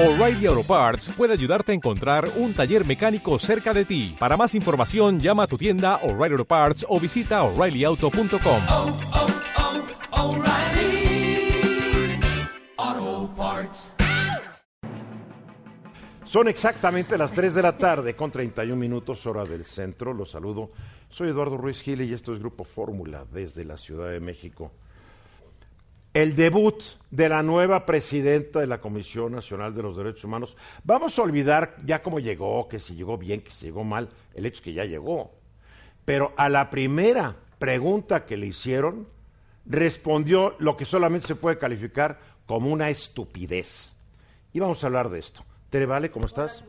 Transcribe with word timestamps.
O'Reilly 0.00 0.46
Auto 0.46 0.62
Parts 0.62 1.08
puede 1.08 1.32
ayudarte 1.32 1.72
a 1.72 1.74
encontrar 1.74 2.30
un 2.36 2.54
taller 2.54 2.86
mecánico 2.86 3.36
cerca 3.40 3.74
de 3.74 3.84
ti. 3.84 4.14
Para 4.16 4.36
más 4.36 4.54
información, 4.54 5.18
llama 5.18 5.42
a 5.42 5.46
tu 5.48 5.58
tienda 5.58 5.96
O'Reilly 6.04 6.34
Auto 6.34 6.44
Parts 6.44 6.86
o 6.88 7.00
visita 7.00 7.42
oreillyauto.com. 7.42 8.62
oh, 8.68 8.98
oh, 12.78 13.34
Parts. 13.36 13.94
Son 16.24 16.46
exactamente 16.46 17.18
las 17.18 17.32
3 17.32 17.52
de 17.54 17.62
la 17.62 17.76
tarde 17.76 18.14
con 18.14 18.30
31 18.30 18.76
minutos 18.76 19.26
hora 19.26 19.44
del 19.44 19.64
centro. 19.64 20.14
Los 20.14 20.30
saludo. 20.30 20.70
Soy 21.10 21.30
Eduardo 21.30 21.56
Ruiz 21.56 21.82
Gil 21.82 22.02
y 22.02 22.12
esto 22.12 22.32
es 22.32 22.38
Grupo 22.38 22.62
Fórmula 22.62 23.24
desde 23.32 23.64
la 23.64 23.76
Ciudad 23.76 24.10
de 24.10 24.20
México. 24.20 24.70
El 26.18 26.34
debut 26.34 26.82
de 27.12 27.28
la 27.28 27.44
nueva 27.44 27.86
presidenta 27.86 28.58
de 28.58 28.66
la 28.66 28.80
Comisión 28.80 29.30
Nacional 29.30 29.72
de 29.72 29.84
los 29.84 29.96
Derechos 29.96 30.24
Humanos. 30.24 30.56
Vamos 30.82 31.16
a 31.16 31.22
olvidar 31.22 31.76
ya 31.84 32.02
cómo 32.02 32.18
llegó, 32.18 32.66
que 32.66 32.80
si 32.80 32.96
llegó 32.96 33.16
bien, 33.16 33.40
que 33.40 33.52
si 33.52 33.66
llegó 33.66 33.84
mal, 33.84 34.08
el 34.34 34.44
hecho 34.44 34.56
es 34.56 34.60
que 34.62 34.72
ya 34.72 34.84
llegó. 34.84 35.30
Pero 36.04 36.32
a 36.36 36.48
la 36.48 36.70
primera 36.70 37.36
pregunta 37.60 38.24
que 38.24 38.36
le 38.36 38.48
hicieron, 38.48 39.06
respondió 39.64 40.56
lo 40.58 40.76
que 40.76 40.86
solamente 40.86 41.28
se 41.28 41.36
puede 41.36 41.56
calificar 41.56 42.18
como 42.46 42.72
una 42.72 42.90
estupidez. 42.90 43.92
Y 44.52 44.58
vamos 44.58 44.82
a 44.82 44.88
hablar 44.88 45.10
de 45.10 45.20
esto. 45.20 45.44
Tere 45.70 45.86
Vale, 45.86 46.10
¿cómo 46.10 46.26
estás? 46.26 46.64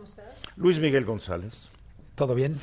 Luis 0.57 0.77
Miguel 0.77 1.05
González. 1.05 1.69
¿Todo 2.19 2.35
bien? 2.35 2.59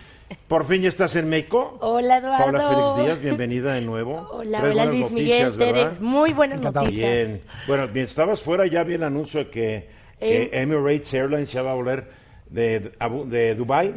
Por 0.49 0.67
fin 0.67 0.83
ya 0.83 0.89
estás 0.91 1.17
en 1.17 1.31
México. 1.31 1.79
Hola, 1.81 2.19
Eduardo. 2.19 2.45
Paula 2.45 2.69
Félix 2.69 2.97
Díaz, 3.07 3.23
bienvenida 3.23 3.73
de 3.73 3.81
nuevo. 3.81 4.29
Hola, 4.33 4.59
Traes 4.59 4.75
hola 4.75 4.85
buenas 4.85 4.87
Luis 5.01 5.11
noticias, 5.13 5.57
Miguel. 5.57 5.73
¿verdad? 5.75 6.01
Muy 6.01 6.33
buenas 6.35 6.59
Encantado. 6.59 6.85
noticias. 6.85 7.11
Bien. 7.11 7.43
Bueno, 7.67 7.89
bien, 7.89 8.05
estabas 8.05 8.43
fuera, 8.43 8.67
ya 8.67 8.83
vi 8.85 8.95
el 8.95 9.03
anuncio 9.03 9.41
de 9.41 9.49
que, 9.51 9.89
que 10.21 10.43
Eh. 10.43 10.51
Emirates 10.53 11.15
Airlines 11.15 11.51
ya 11.51 11.63
va 11.63 11.71
a 11.71 11.75
volver 11.75 12.07
de, 12.51 12.93
de 13.29 13.55
Dubai, 13.55 13.95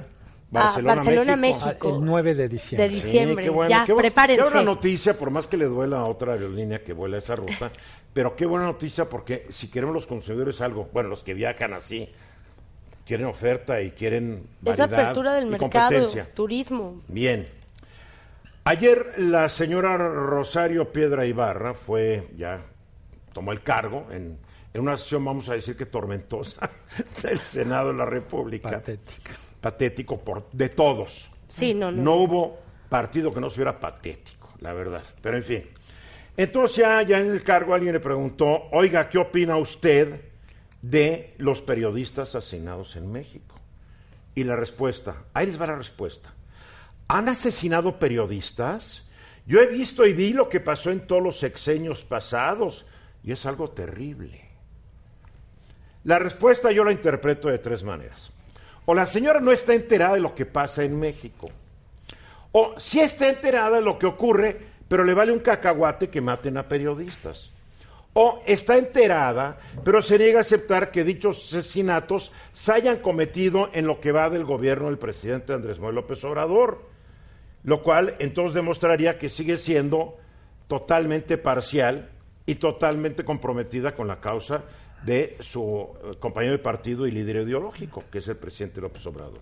Barcelona, 0.50 0.94
Ah, 0.94 0.96
Barcelona, 0.96 1.36
México. 1.36 1.66
México. 1.66 1.90
Ah, 1.92 1.96
El 1.98 2.06
9 2.06 2.36
de 2.36 2.48
diciembre. 2.48 2.88
De 2.88 2.96
diciembre. 2.96 3.44
qué 3.44 3.50
bueno, 3.50 3.70
ya, 3.70 3.84
qué 3.86 3.94
prepárense. 3.96 4.42
Qué 4.42 4.50
buena 4.50 4.64
noticia, 4.64 5.18
por 5.18 5.30
más 5.30 5.46
que 5.46 5.58
le 5.58 5.66
duela 5.66 6.00
a 6.00 6.06
otra 6.06 6.34
aerolínea 6.36 6.82
que 6.82 6.94
vuela 6.94 7.18
esa 7.18 7.36
ruta, 7.36 7.70
pero 8.14 8.34
qué 8.34 8.46
buena 8.46 8.64
noticia 8.66 9.10
porque 9.10 9.46
si 9.50 9.70
queremos 9.70 9.94
los 9.94 10.08
consumidores 10.08 10.62
algo, 10.62 10.88
bueno, 10.94 11.10
los 11.10 11.22
que 11.22 11.34
viajan 11.34 11.74
así, 11.74 12.10
quieren 13.10 13.26
oferta 13.26 13.82
y 13.82 13.90
quieren 13.90 14.44
Es 14.64 14.78
variedad 14.78 14.94
apertura 14.94 15.34
del 15.34 15.48
y 15.48 15.50
mercado, 15.50 15.72
competencia. 15.72 16.30
turismo. 16.36 17.02
Bien. 17.08 17.48
Ayer 18.66 19.16
la 19.18 19.50
señora 19.50 19.98
Rosario 19.98 20.94
Piedra 20.94 21.26
Ibarra 21.26 21.74
fue, 21.74 22.28
ya 22.38 22.62
tomó 23.34 23.52
el 23.52 23.62
cargo 23.62 24.06
en, 24.12 24.38
en 24.76 24.82
una 24.82 24.96
sesión, 24.96 25.26
vamos 25.26 25.50
a 25.50 25.54
decir 25.54 25.76
que 25.76 25.88
tormentosa, 25.88 26.70
del 27.24 27.40
Senado 27.40 27.88
de 27.88 27.98
la 27.98 28.06
República. 28.06 28.70
Patética. 28.70 29.32
Patético 29.60 30.20
por, 30.20 30.48
de 30.52 30.70
todos. 30.70 31.32
Sí, 31.48 31.74
no, 31.74 31.92
no. 31.92 32.04
No 32.04 32.14
hubo 32.14 32.60
partido 32.90 33.34
que 33.34 33.42
no 33.42 33.50
fuera 33.50 33.80
patético, 33.80 34.50
la 34.60 34.72
verdad. 34.74 35.02
Pero 35.20 35.36
en 35.36 35.44
fin. 35.44 35.64
Entonces 36.38 36.78
ya, 36.78 37.02
ya 37.02 37.18
en 37.18 37.32
el 37.32 37.42
cargo 37.42 37.74
alguien 37.74 37.94
le 37.94 38.00
preguntó, 38.00 38.68
oiga, 38.72 39.10
¿qué 39.10 39.18
opina 39.18 39.58
usted 39.58 40.29
de 40.82 41.36
los 41.38 41.62
periodistas 41.62 42.36
asesinados 42.36 42.96
en 42.96 43.12
México? 43.12 43.56
Y 44.36 44.44
la 44.44 44.56
respuesta, 44.56 45.24
ahí 45.34 45.48
les 45.48 45.60
va 45.60 45.68
la 45.68 45.76
respuesta. 45.76 46.34
¿Han 47.08 47.28
asesinado 47.28 48.00
periodistas? 48.00 49.04
Yo 49.46 49.60
he 49.60 49.68
visto 49.68 50.06
y 50.06 50.14
vi 50.14 50.34
lo 50.34 50.48
que 50.48 50.60
pasó 50.60 50.92
en 50.92 51.08
todos 51.08 51.24
los 51.24 51.40
sexenios 51.40 52.04
pasados 52.04 52.86
y 53.24 53.32
es 53.32 53.46
algo 53.46 53.72
terrible. 53.72 54.50
La 56.04 56.20
respuesta 56.20 56.72
yo 56.72 56.84
la 56.84 56.92
interpreto 56.92 57.50
de 57.50 57.60
tres 57.60 57.84
maneras. 57.84 58.32
O 58.86 58.94
la 58.94 59.06
señora 59.06 59.40
no 59.40 59.52
está 59.52 59.74
enterada 59.74 60.16
de 60.16 60.22
lo 60.22 60.34
que 60.34 60.46
pasa 60.46 60.84
en 60.84 61.00
México. 61.00 61.50
O 62.52 62.80
sí 62.80 63.00
está 63.00 63.28
enterada 63.28 63.78
de 63.78 63.84
lo 63.84 64.00
que 64.00 64.08
ocurre, 64.08 64.58
pero 64.88 65.04
le 65.04 65.14
vale 65.14 65.32
un 65.32 65.40
cacahuate 65.40 66.10
que 66.10 66.22
maten 66.22 66.58
a 66.58 66.68
periodistas. 66.68 67.52
O 68.14 68.42
está 68.46 68.78
enterada, 68.78 69.60
pero 69.84 70.02
se 70.02 70.18
niega 70.18 70.40
a 70.40 70.42
aceptar 70.42 70.92
que 70.92 71.04
dichos 71.04 71.54
asesinatos 71.54 72.32
se 72.54 72.72
hayan 72.74 72.98
cometido 72.98 73.70
en 73.74 73.86
lo 73.86 74.00
que 74.02 74.12
va 74.12 74.30
del 74.30 74.46
gobierno 74.46 74.88
del 74.88 74.98
presidente 74.98 75.54
Andrés 75.54 75.78
Manuel 75.78 75.96
López 75.96 76.24
Obrador, 76.24 76.90
lo 77.64 77.84
cual 77.84 78.16
entonces 78.20 78.56
demostraría 78.56 79.18
que 79.18 79.30
sigue 79.30 79.58
siendo 79.58 80.18
totalmente 80.68 81.38
parcial 81.38 82.10
y 82.46 82.56
totalmente 82.56 83.24
comprometida 83.24 83.94
con 83.94 84.08
la 84.08 84.20
causa 84.20 84.64
de 85.04 85.38
su 85.40 85.88
eh, 86.04 86.16
compañero 86.20 86.54
de 86.54 86.60
partido 86.60 87.08
y 87.08 87.12
líder 87.12 87.48
ideológico, 87.48 88.04
que 88.12 88.18
es 88.20 88.28
el 88.28 88.38
presidente 88.38 88.82
López 88.82 89.06
Obrador. 89.06 89.42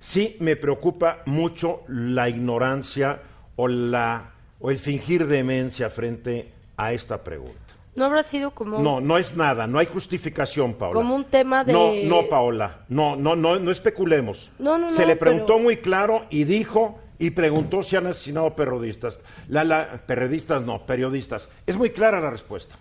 Sí 0.00 0.36
me 0.40 0.56
preocupa 0.56 1.22
mucho 1.26 1.82
la 1.88 2.28
ignorancia 2.28 3.22
o, 3.56 3.68
la, 3.68 4.32
o 4.60 4.70
el 4.70 4.78
fingir 4.78 5.26
demencia 5.26 5.88
frente 5.88 6.52
a 6.76 6.92
esta 6.92 7.22
pregunta. 7.22 7.58
No 7.94 8.04
habrá 8.04 8.22
sido 8.22 8.50
como... 8.50 8.78
No, 8.78 9.00
no 9.00 9.16
es 9.16 9.36
nada, 9.36 9.66
no 9.66 9.78
hay 9.78 9.86
justificación, 9.86 10.74
Paola. 10.74 10.94
Como 10.94 11.14
un 11.14 11.24
tema 11.24 11.64
de- 11.64 11.72
No, 11.72 11.92
no, 12.04 12.28
Paola, 12.28 12.80
no, 12.90 13.16
no, 13.16 13.34
no, 13.34 13.58
no 13.58 13.70
especulemos. 13.70 14.50
No, 14.58 14.76
no, 14.76 14.90
Se 14.90 15.02
no, 15.02 15.08
le 15.08 15.16
preguntó 15.16 15.46
pero- 15.54 15.58
muy 15.60 15.78
claro 15.78 16.26
y 16.28 16.44
dijo 16.44 16.98
y 17.18 17.30
preguntó 17.30 17.82
si 17.82 17.96
han 17.96 18.06
asesinado 18.06 18.54
periodistas. 18.54 19.18
La, 19.48 19.64
la, 19.64 19.96
periodistas 20.06 20.62
no, 20.62 20.84
periodistas. 20.84 21.48
Es 21.64 21.78
muy 21.78 21.88
clara 21.88 22.20
la 22.20 22.28
respuesta. 22.28 22.76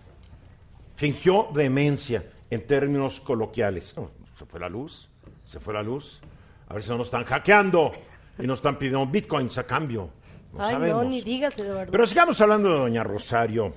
Fingió 0.95 1.47
demencia 1.53 2.23
en 2.49 2.67
términos 2.67 3.21
coloquiales. 3.21 3.95
No, 3.97 4.11
se 4.37 4.45
fue 4.45 4.59
la 4.59 4.67
luz, 4.69 5.09
se 5.45 5.59
fue 5.61 5.73
la 5.73 5.83
luz. 5.83 6.19
A 6.67 6.73
ver 6.73 6.83
si 6.83 6.89
no 6.89 6.97
nos 6.97 7.07
están 7.07 7.23
hackeando 7.23 7.91
y 8.37 8.45
nos 8.47 8.59
están 8.59 8.77
pidiendo 8.77 9.05
bitcoins 9.05 9.57
a 9.57 9.63
cambio. 9.65 10.09
No 10.53 10.63
Ay, 10.63 10.73
sabemos. 10.73 11.03
no, 11.03 11.09
ni 11.09 11.21
digas, 11.21 11.57
Eduardo. 11.57 11.91
Pero 11.91 12.05
sigamos 12.05 12.39
hablando 12.41 12.69
de 12.73 12.79
doña 12.79 13.03
Rosario 13.03 13.73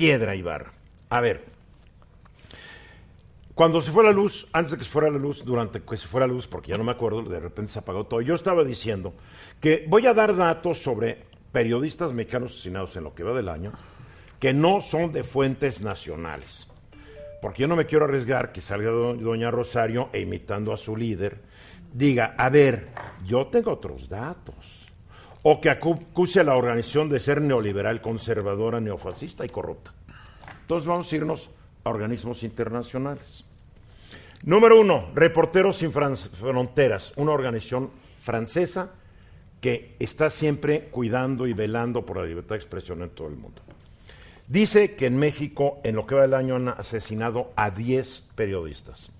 Piedra 0.00 0.34
Ibarra. 0.34 0.72
A 1.10 1.20
ver, 1.20 1.44
cuando 3.54 3.82
se 3.82 3.90
fue 3.92 4.02
la 4.02 4.12
luz, 4.12 4.48
antes 4.54 4.72
de 4.72 4.78
que 4.78 4.84
se 4.84 4.90
fuera 4.90 5.10
la 5.10 5.18
luz, 5.18 5.44
durante 5.44 5.82
que 5.82 5.96
se 5.98 6.06
fuera 6.06 6.26
la 6.26 6.32
luz, 6.32 6.46
porque 6.46 6.70
ya 6.70 6.78
no 6.78 6.84
me 6.84 6.92
acuerdo, 6.92 7.22
de 7.22 7.38
repente 7.38 7.70
se 7.70 7.80
apagó 7.80 8.04
todo, 8.06 8.22
yo 8.22 8.34
estaba 8.34 8.64
diciendo 8.64 9.12
que 9.60 9.84
voy 9.86 10.06
a 10.06 10.14
dar 10.14 10.34
datos 10.34 10.78
sobre 10.82 11.26
periodistas 11.52 12.14
mexicanos 12.14 12.52
asesinados 12.52 12.96
en 12.96 13.04
lo 13.04 13.14
que 13.14 13.24
va 13.24 13.34
del 13.34 13.50
año, 13.50 13.72
que 14.38 14.54
no 14.54 14.80
son 14.80 15.12
de 15.12 15.22
fuentes 15.22 15.82
nacionales. 15.82 16.66
Porque 17.42 17.60
yo 17.60 17.68
no 17.68 17.76
me 17.76 17.84
quiero 17.84 18.06
arriesgar 18.06 18.52
que 18.52 18.62
salga 18.62 18.88
do- 18.88 19.14
doña 19.16 19.50
Rosario 19.50 20.08
e 20.14 20.20
imitando 20.20 20.72
a 20.72 20.78
su 20.78 20.96
líder, 20.96 21.42
diga, 21.92 22.34
a 22.38 22.48
ver, 22.48 22.88
yo 23.26 23.48
tengo 23.48 23.72
otros 23.72 24.08
datos. 24.08 24.79
O 25.42 25.60
que 25.60 25.70
acu- 25.70 26.00
acuse 26.10 26.40
a 26.40 26.44
la 26.44 26.56
organización 26.56 27.08
de 27.08 27.18
ser 27.18 27.40
neoliberal, 27.40 28.00
conservadora, 28.00 28.80
neofascista 28.80 29.44
y 29.44 29.48
corrupta. 29.48 29.92
Entonces 30.62 30.86
vamos 30.86 31.10
a 31.12 31.16
irnos 31.16 31.50
a 31.84 31.90
organismos 31.90 32.42
internacionales. 32.42 33.44
Número 34.44 34.80
uno, 34.80 35.10
Reporteros 35.14 35.76
Sin 35.78 35.92
Fronteras, 35.92 37.12
una 37.16 37.32
organización 37.32 37.90
francesa 38.22 38.90
que 39.60 39.96
está 39.98 40.30
siempre 40.30 40.88
cuidando 40.90 41.46
y 41.46 41.52
velando 41.52 42.04
por 42.06 42.16
la 42.18 42.24
libertad 42.24 42.50
de 42.54 42.60
expresión 42.60 43.02
en 43.02 43.10
todo 43.10 43.28
el 43.28 43.36
mundo. 43.36 43.60
Dice 44.48 44.94
que 44.94 45.06
en 45.06 45.18
México, 45.18 45.78
en 45.84 45.94
lo 45.94 46.06
que 46.06 46.14
va 46.14 46.22
del 46.22 46.34
año, 46.34 46.56
han 46.56 46.68
asesinado 46.68 47.52
a 47.56 47.70
10 47.70 48.24
periodistas. 48.34 49.10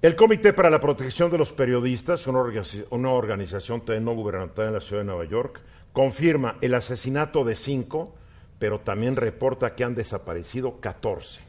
El 0.00 0.14
Comité 0.14 0.52
para 0.52 0.70
la 0.70 0.78
Protección 0.78 1.30
de 1.30 1.38
los 1.38 1.52
Periodistas, 1.52 2.26
una, 2.28 2.38
organi- 2.38 2.86
una 2.90 3.10
organización 3.10 3.82
no 4.00 4.14
gubernamental 4.14 4.68
en 4.68 4.74
la 4.74 4.80
ciudad 4.80 5.02
de 5.02 5.06
Nueva 5.06 5.24
York, 5.24 5.60
confirma 5.92 6.56
el 6.60 6.74
asesinato 6.74 7.44
de 7.44 7.56
cinco, 7.56 8.14
pero 8.60 8.80
también 8.80 9.16
reporta 9.16 9.74
que 9.74 9.82
han 9.82 9.96
desaparecido 9.96 10.78
14. 10.80 11.40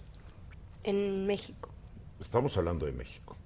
En 0.84 1.28
México. 1.28 1.70
Estamos 2.20 2.58
hablando 2.58 2.88
de 2.88 2.92
México, 2.92 3.38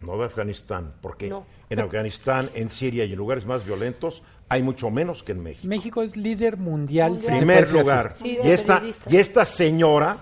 no 0.00 0.18
de 0.18 0.24
Afganistán, 0.24 0.92
porque 1.00 1.28
No. 1.28 1.46
en 1.70 1.78
Afganistán, 1.80 2.50
en 2.54 2.68
Siria 2.70 3.04
y 3.04 3.12
en 3.12 3.18
lugares 3.18 3.46
más 3.46 3.64
violentos 3.64 4.24
hay 4.48 4.62
mucho 4.62 4.90
menos 4.90 5.22
que 5.22 5.32
en 5.32 5.42
México. 5.42 5.68
México 5.68 6.02
es 6.02 6.16
líder 6.16 6.56
mundial. 6.56 7.12
Puede 7.14 7.36
primer 7.38 7.70
lugar. 7.72 8.12
Sí, 8.14 8.38
y, 8.42 8.44
de 8.44 8.54
esta, 8.54 8.74
periodistas. 8.76 9.12
y 9.12 9.16
esta 9.18 9.44
señora 9.44 10.16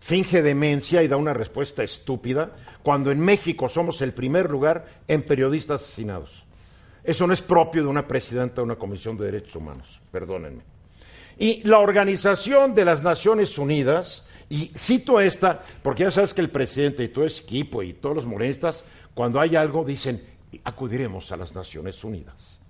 finge 0.00 0.42
demencia 0.42 1.02
y 1.02 1.08
da 1.08 1.16
una 1.16 1.32
respuesta 1.32 1.82
estúpida 1.82 2.52
cuando 2.82 3.10
en 3.10 3.20
México 3.20 3.68
somos 3.68 4.00
el 4.02 4.12
primer 4.12 4.50
lugar 4.50 4.84
en 5.08 5.22
periodistas 5.22 5.82
asesinados. 5.82 6.44
Eso 7.02 7.26
no 7.26 7.32
es 7.32 7.42
propio 7.42 7.82
de 7.82 7.88
una 7.88 8.06
presidenta 8.06 8.56
de 8.56 8.62
una 8.62 8.76
comisión 8.76 9.16
de 9.16 9.26
derechos 9.26 9.56
humanos, 9.56 10.00
perdónenme. 10.10 10.62
Y 11.38 11.62
la 11.68 11.78
Organización 11.78 12.74
de 12.74 12.84
las 12.84 13.02
Naciones 13.02 13.58
Unidas, 13.58 14.26
y 14.48 14.72
cito 14.76 15.20
esta, 15.20 15.62
porque 15.82 16.04
ya 16.04 16.10
sabes 16.10 16.34
que 16.34 16.40
el 16.40 16.50
presidente 16.50 17.04
y 17.04 17.08
todo 17.08 17.24
ese 17.24 17.42
equipo 17.42 17.82
y 17.82 17.92
todos 17.92 18.16
los 18.16 18.26
morenistas, 18.26 18.84
cuando 19.14 19.40
hay 19.40 19.54
algo, 19.54 19.84
dicen, 19.84 20.24
acudiremos 20.64 21.30
a 21.32 21.36
las 21.36 21.54
Naciones 21.54 22.02
Unidas 22.02 22.60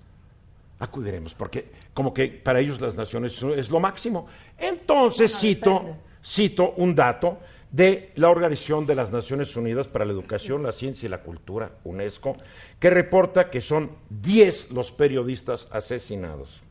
acudiremos, 0.79 1.34
porque 1.34 1.70
como 1.94 2.12
que 2.12 2.29
para 2.29 2.61
ellos 2.61 2.81
las 2.81 2.94
naciones 2.94 3.43
es 3.56 3.70
lo 3.70 3.81
máximo. 3.81 4.26
Entonces 4.58 5.37
cito, 5.38 5.96
cito 6.26 6.75
un 6.76 6.94
dato 6.94 7.38
de 7.70 8.12
la 8.17 8.31
Organización 8.31 8.87
de 8.87 8.94
las 8.94 9.12
Naciones 9.12 9.55
Unidas 9.56 9.87
para 9.87 10.05
la 10.05 10.12
Educación, 10.12 10.62
la 10.62 10.73
Ciencia 10.73 11.06
y 11.06 11.11
la 11.11 11.23
Cultura, 11.23 11.73
UNESCO, 11.84 12.37
que 12.78 12.90
reporta 12.90 13.50
que 13.50 13.61
son 13.61 13.90
10 14.11 14.70
los 14.70 14.93
periodistas 14.93 15.69
asesinados. 15.70 16.62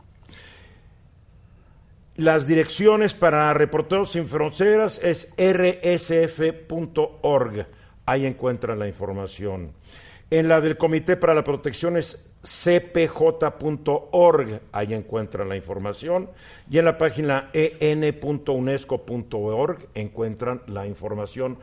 Las 2.16 2.48
direcciones 2.48 3.14
para 3.14 3.54
Reporteros 3.54 4.12
Sin 4.12 4.28
Fronteras 4.28 5.00
es 5.04 5.28
rsf.org. 5.38 6.48
Ahí 8.06 8.26
encuentran 8.26 8.80
la 8.80 8.88
información. 8.88 9.74
En 10.30 10.48
la 10.48 10.60
del 10.60 10.78
Comité 10.78 11.18
para 11.18 11.36
la 11.36 11.44
Protección 11.44 11.98
es 11.98 12.24
cpj.org. 12.44 14.62
Ahí 14.72 14.94
encuentran 14.94 15.50
la 15.50 15.56
información. 15.56 16.30
Y 16.70 16.78
en 16.78 16.86
la 16.86 16.96
página 16.98 17.50
en.unesco.org 17.54 19.88
encuentran 19.94 20.62
la 20.68 20.88
información. 20.88 21.58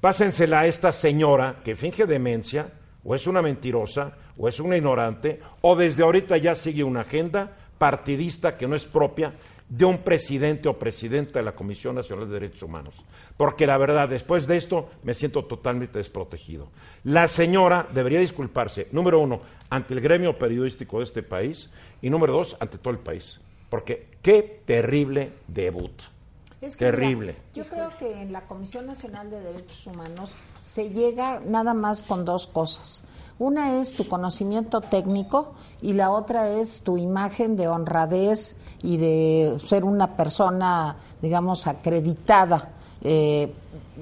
Pásensela 0.00 0.60
a 0.60 0.66
esta 0.66 0.92
señora 0.92 1.56
que 1.64 1.76
finge 1.76 2.06
demencia, 2.06 2.70
o 3.04 3.14
es 3.14 3.26
una 3.26 3.42
mentirosa, 3.42 4.12
o 4.36 4.48
es 4.48 4.60
una 4.60 4.76
ignorante, 4.76 5.40
o 5.62 5.74
desde 5.76 6.04
ahorita 6.04 6.36
ya 6.36 6.54
sigue 6.54 6.84
una 6.84 7.00
agenda 7.00 7.56
partidista 7.78 8.56
que 8.56 8.68
no 8.68 8.76
es 8.76 8.84
propia 8.84 9.32
de 9.68 9.84
un 9.84 9.98
presidente 9.98 10.68
o 10.68 10.78
presidenta 10.78 11.38
de 11.38 11.44
la 11.44 11.52
Comisión 11.52 11.94
Nacional 11.94 12.26
de 12.26 12.34
Derechos 12.34 12.62
Humanos. 12.62 12.94
Porque 13.36 13.66
la 13.66 13.76
verdad, 13.76 14.08
después 14.08 14.46
de 14.46 14.56
esto, 14.56 14.88
me 15.02 15.14
siento 15.14 15.44
totalmente 15.44 15.98
desprotegido. 15.98 16.68
La 17.04 17.28
señora 17.28 17.86
debería 17.92 18.20
disculparse, 18.20 18.88
número 18.92 19.20
uno, 19.20 19.40
ante 19.68 19.94
el 19.94 20.00
gremio 20.00 20.38
periodístico 20.38 20.98
de 20.98 21.04
este 21.04 21.22
país 21.22 21.68
y 22.00 22.08
número 22.08 22.32
dos, 22.32 22.56
ante 22.60 22.78
todo 22.78 22.92
el 22.92 23.00
país. 23.00 23.40
Porque 23.68 24.06
qué 24.22 24.62
terrible 24.64 25.32
debut. 25.46 25.92
Es 26.60 26.76
que, 26.76 26.86
Terrible. 26.86 27.34
mira, 27.34 27.44
yo 27.54 27.68
creo 27.68 27.96
que 27.98 28.20
en 28.20 28.32
la 28.32 28.40
Comisión 28.46 28.86
Nacional 28.86 29.30
de 29.30 29.40
Derechos 29.40 29.86
Humanos 29.86 30.32
se 30.60 30.90
llega 30.90 31.40
nada 31.46 31.72
más 31.72 32.02
con 32.02 32.24
dos 32.24 32.48
cosas. 32.48 33.04
Una 33.38 33.80
es 33.80 33.92
tu 33.92 34.08
conocimiento 34.08 34.80
técnico 34.80 35.52
y 35.80 35.92
la 35.92 36.10
otra 36.10 36.48
es 36.50 36.80
tu 36.80 36.98
imagen 36.98 37.56
de 37.56 37.68
honradez 37.68 38.56
y 38.82 38.96
de 38.96 39.58
ser 39.64 39.84
una 39.84 40.16
persona, 40.16 40.96
digamos, 41.22 41.66
acreditada 41.66 42.70
eh, 43.00 43.52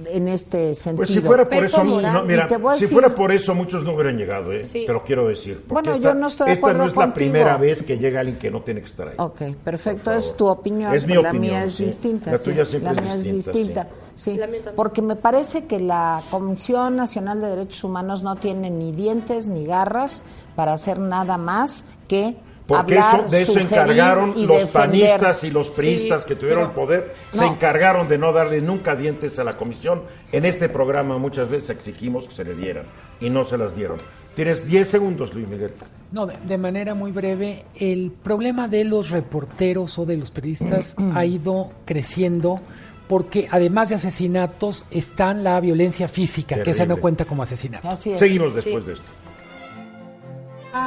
en 0.04 0.28
este 0.28 0.75
sentido. 0.75 0.96
Pues 0.98 1.08
si 1.10 1.20
fuera 1.20 1.44
por 1.48 1.58
Peso 1.60 1.82
eso, 1.82 1.84
no, 1.84 2.22
mira, 2.25 2.48
si 2.48 2.54
decir- 2.54 2.88
fuera 2.88 3.14
por 3.14 3.32
eso 3.32 3.54
muchos 3.54 3.82
no 3.84 3.94
hubieran 3.94 4.16
llegado, 4.19 4.52
¿eh? 4.52 4.66
Sí. 4.70 4.84
te 4.87 4.93
lo 4.93 5.02
quiero 5.02 5.26
decir. 5.28 5.62
porque 5.66 5.72
Bueno, 5.72 5.93
esta, 5.94 6.08
yo 6.10 6.14
no 6.14 6.26
estoy 6.26 6.46
de 6.48 6.52
esta 6.52 6.72
no 6.72 6.87
es 6.87 6.96
la 6.96 7.14
primera 7.14 7.56
vez 7.56 7.82
que 7.82 7.98
llega 7.98 8.20
alguien 8.20 8.38
que 8.38 8.50
no 8.50 8.60
tiene 8.62 8.81
que 8.81 8.87
estar 8.87 9.08
ahí. 9.08 9.14
Ok, 9.19 9.43
perfecto, 9.64 10.12
es 10.12 10.37
tu 10.37 10.46
opinión. 10.46 10.94
Es 10.94 11.06
mi 11.06 11.14
la 11.14 11.20
opinión, 11.20 11.40
mía 11.40 11.64
es 11.64 11.75
sí. 11.75 11.84
distinta. 11.84 12.32
La 12.32 12.38
sí, 12.38 12.44
tuya 12.50 12.64
siempre 12.64 12.94
la 12.94 13.00
es 13.00 13.04
mía 13.04 13.16
distinta, 13.16 13.50
es 13.50 13.56
distinta. 13.56 13.88
Sí, 14.16 14.40
porque 14.75 15.02
me 15.02 15.16
parece 15.16 15.66
que 15.66 15.78
la 15.78 16.22
Comisión 16.31 16.96
Nacional 16.96 17.40
de 17.40 17.49
Derechos 17.49 17.84
Humanos 17.84 18.22
no 18.22 18.37
tiene 18.37 18.70
ni 18.70 18.92
dientes 18.92 19.46
ni 19.46 19.66
garras 19.66 20.22
para 20.54 20.72
hacer 20.72 20.99
nada 20.99 21.37
más 21.37 21.84
que 22.08 22.37
Porque 22.66 22.98
hablar, 22.98 23.20
eso, 23.20 23.30
de 23.30 23.42
eso 23.42 23.58
encargaron 23.60 24.30
y 24.36 24.44
los 24.46 24.60
defender. 24.60 24.72
panistas 24.72 25.44
y 25.44 25.50
los 25.50 25.70
priistas 25.70 26.22
Sí, 26.22 26.28
que 26.28 26.34
tuvieron 26.36 26.70
pero- 26.70 26.70
el 26.70 26.74
poder, 26.86 27.14
se 27.30 27.44
encargaron 27.44 28.08
de 28.08 28.18
no 28.18 28.32
darle 28.32 28.60
nunca 28.60 28.96
dientes 28.96 29.38
a 29.38 29.44
la 29.44 29.56
comisión. 29.56 30.02
En 30.32 30.44
este 30.44 30.68
programa 30.68 31.16
muchas 31.18 31.48
veces 31.48 31.70
exigimos 31.70 32.26
que 32.28 32.34
se 32.34 32.44
le 32.44 32.54
dieran 32.56 32.86
y 33.20 33.30
no 33.30 33.44
se 33.44 33.56
las 33.56 33.76
dieron. 33.76 33.98
Tienes 34.34 34.66
10 34.66 34.88
segundos, 34.88 35.32
Luis 35.32 35.48
Miguel. 35.48 35.70
No, 36.12 36.26
de, 36.26 36.34
de 36.46 36.58
manera 36.58 36.94
muy 36.94 37.10
breve, 37.12 37.64
el 37.76 38.10
problema 38.22 38.68
de 38.68 38.84
los 38.84 39.10
reporteros 39.10 39.98
o 39.98 40.04
de 40.04 40.16
los 40.16 40.30
periodistas 40.30 40.94
ha 41.14 41.24
ido 41.24 41.70
creciendo 41.84 42.60
porque 43.08 43.48
además 43.50 43.88
de 43.90 43.94
asesinatos 43.94 44.84
están 44.90 45.44
la 45.44 45.58
violencia 45.60 46.08
física, 46.08 46.62
que 46.62 46.72
esa 46.72 46.84
no 46.84 46.96
cuenta 46.96 47.24
como 47.24 47.44
asesinato. 47.44 47.88
Así 47.88 48.10
es. 48.12 48.18
Seguimos 48.18 48.54
después 48.54 48.84
de 48.84 48.94
esto. 48.94 49.06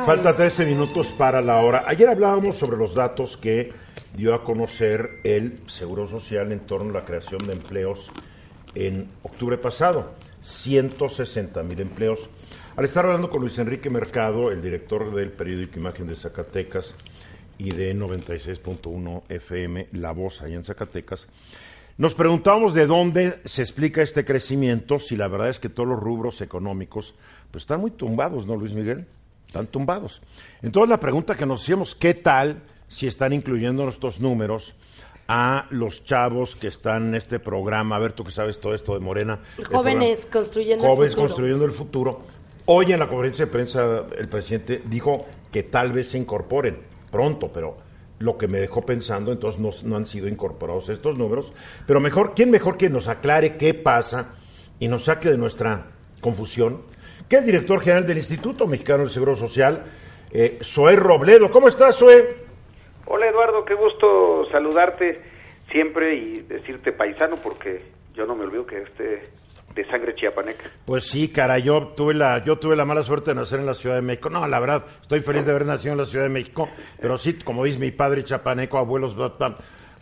Falta 0.06 0.36
13 0.36 0.66
minutos 0.66 1.08
para 1.08 1.42
la 1.42 1.58
hora. 1.58 1.84
Ayer 1.88 2.10
hablábamos 2.10 2.58
sobre 2.58 2.78
los 2.78 2.94
datos 2.94 3.38
que 3.38 3.74
dio 4.16 4.36
a 4.36 4.44
conocer 4.44 5.20
el 5.24 5.60
Seguro 5.68 6.08
Social 6.08 6.52
en 6.52 6.60
torno 6.60 6.92
a 6.92 7.02
la 7.02 7.06
creación 7.06 7.46
de 7.48 7.54
empleos 7.54 8.12
en 8.76 9.10
octubre 9.24 9.58
pasado. 9.58 10.14
160 10.44 11.64
mil 11.64 11.80
empleos. 11.80 12.30
Al 12.76 12.86
estar 12.86 13.06
hablando 13.06 13.30
con 13.30 13.42
Luis 13.42 13.58
Enrique 13.58 13.90
Mercado, 13.90 14.52
el 14.52 14.62
director 14.62 15.14
del 15.14 15.32
periódico 15.32 15.80
Imagen 15.80 16.08
de 16.08 16.16
Zacatecas 16.16 16.94
y 17.58 17.72
de 17.72 17.96
96.1 17.96 19.24
FM, 19.28 19.88
La 19.94 20.12
Voz, 20.12 20.42
allá 20.42 20.56
en 20.56 20.64
Zacatecas, 20.64 21.28
nos 21.98 22.14
preguntábamos 22.14 22.74
de 22.74 22.86
dónde 22.86 23.40
se 23.44 23.62
explica 23.62 24.02
este 24.02 24.24
crecimiento, 24.24 25.00
si 25.00 25.18
la 25.18 25.28
verdad 25.28 25.50
es 25.50 25.60
que 25.60 25.68
todos 25.68 25.90
los 25.90 26.00
rubros 26.00 26.42
económicos 26.42 27.16
pues 27.52 27.64
están 27.64 27.82
muy 27.82 27.92
tumbados, 27.92 28.48
¿no, 28.48 28.56
Luis 28.56 28.74
Miguel? 28.74 29.06
Están 29.50 29.66
tumbados. 29.66 30.22
Entonces 30.62 30.92
la 30.92 31.00
pregunta 31.00 31.34
que 31.34 31.44
nos 31.44 31.64
hacíamos, 31.64 31.96
¿qué 31.96 32.14
tal 32.14 32.62
si 32.88 33.08
están 33.08 33.34
incluyendo 33.34 33.82
en 33.82 33.90
estos 33.90 34.20
números 34.20 34.76
a 35.28 35.66
los 35.72 36.04
chavos 36.04 36.56
que 36.56 36.68
están 36.68 37.08
en 37.08 37.16
este 37.16 37.40
programa? 37.40 37.96
A 37.96 38.00
ver, 38.00 38.14
tú 38.14 38.24
que 38.24 38.30
sabes 38.30 38.60
todo 38.60 38.76
esto 38.76 38.94
de 38.94 39.00
Morena. 39.00 39.40
Jóvenes 39.72 40.20
programa, 40.20 40.34
construyendo 40.34 40.86
el 40.86 40.92
Jóvenes 40.92 41.16
futuro. 41.16 41.28
construyendo 41.28 41.66
el 41.66 41.72
futuro. 41.72 42.22
Hoy 42.66 42.94
en 42.94 43.00
la 43.00 43.08
conferencia 43.08 43.46
de 43.46 43.52
prensa 43.52 44.04
el 44.16 44.30
presidente 44.30 44.84
dijo 44.86 45.26
que 45.52 45.64
tal 45.64 45.94
vez 45.94 46.12
se 46.12 46.20
incorporen 46.20 46.78
pronto, 47.12 47.52
pero 47.52 47.78
lo 48.20 48.38
que 48.38 48.48
me 48.48 48.60
dejó 48.60 48.86
pensando, 48.86 49.32
entonces 49.32 49.60
no, 49.60 49.72
no 49.82 49.98
han 49.98 50.06
sido 50.06 50.28
incorporados 50.28 50.90
estos 50.90 51.18
números. 51.18 51.54
Pero 51.88 52.00
mejor, 52.00 52.34
¿quién 52.36 52.52
mejor 52.52 52.78
que 52.78 52.92
nos 52.92 53.08
aclare 53.08 53.58
qué 53.58 53.74
pasa 53.74 54.34
y 54.80 54.88
nos 54.88 55.06
saque 55.06 55.32
de 55.32 55.40
nuestra 55.40 55.88
confusión? 56.22 56.84
Que 57.28 57.38
el 57.38 57.46
director 57.46 57.82
general 57.82 58.08
del 58.08 58.18
Instituto 58.18 58.66
Mexicano 58.68 59.00
del 59.00 59.12
Seguro 59.12 59.36
Social, 59.36 59.84
eh, 60.32 60.60
Zoé 60.64 60.96
Robledo. 60.96 61.50
¿Cómo 61.52 61.68
estás, 61.68 61.98
Zoé? 61.98 62.38
Hola 63.06 63.28
Eduardo, 63.28 63.66
qué 63.66 63.74
gusto 63.74 64.46
saludarte 64.52 65.22
siempre 65.72 66.16
y 66.16 66.42
decirte 66.42 66.92
paisano 66.92 67.38
porque 67.38 67.84
yo 68.14 68.26
no 68.26 68.36
me 68.36 68.44
olvido 68.44 68.66
que 68.66 68.84
este 68.84 69.30
de 69.74 69.86
sangre 69.86 70.14
chiapaneca. 70.14 70.70
Pues 70.86 71.06
sí, 71.06 71.30
cara, 71.30 71.60
yo 71.60 71.94
tuve 71.96 72.14
la, 72.14 72.44
yo 72.44 72.58
tuve 72.58 72.76
la 72.76 72.86
mala 72.86 73.04
suerte 73.04 73.32
de 73.32 73.36
nacer 73.36 73.60
en 73.60 73.66
la 73.66 73.74
Ciudad 73.74 73.96
de 73.96 74.02
México. 74.02 74.30
No, 74.30 74.48
la 74.48 74.60
verdad, 74.60 74.86
estoy 75.02 75.22
feliz 75.22 75.46
de 75.46 75.52
haber 75.52 75.66
nacido 75.66 75.94
en 75.94 76.00
la 76.00 76.06
Ciudad 76.06 76.26
de 76.26 76.30
México, 76.30 76.70
pero 77.00 77.18
sí, 77.18 77.34
como 77.40 77.64
dice 77.64 77.80
mi 77.80 77.92
padre 77.92 78.24
chapaneco, 78.24 78.78
abuelos, 78.78 79.16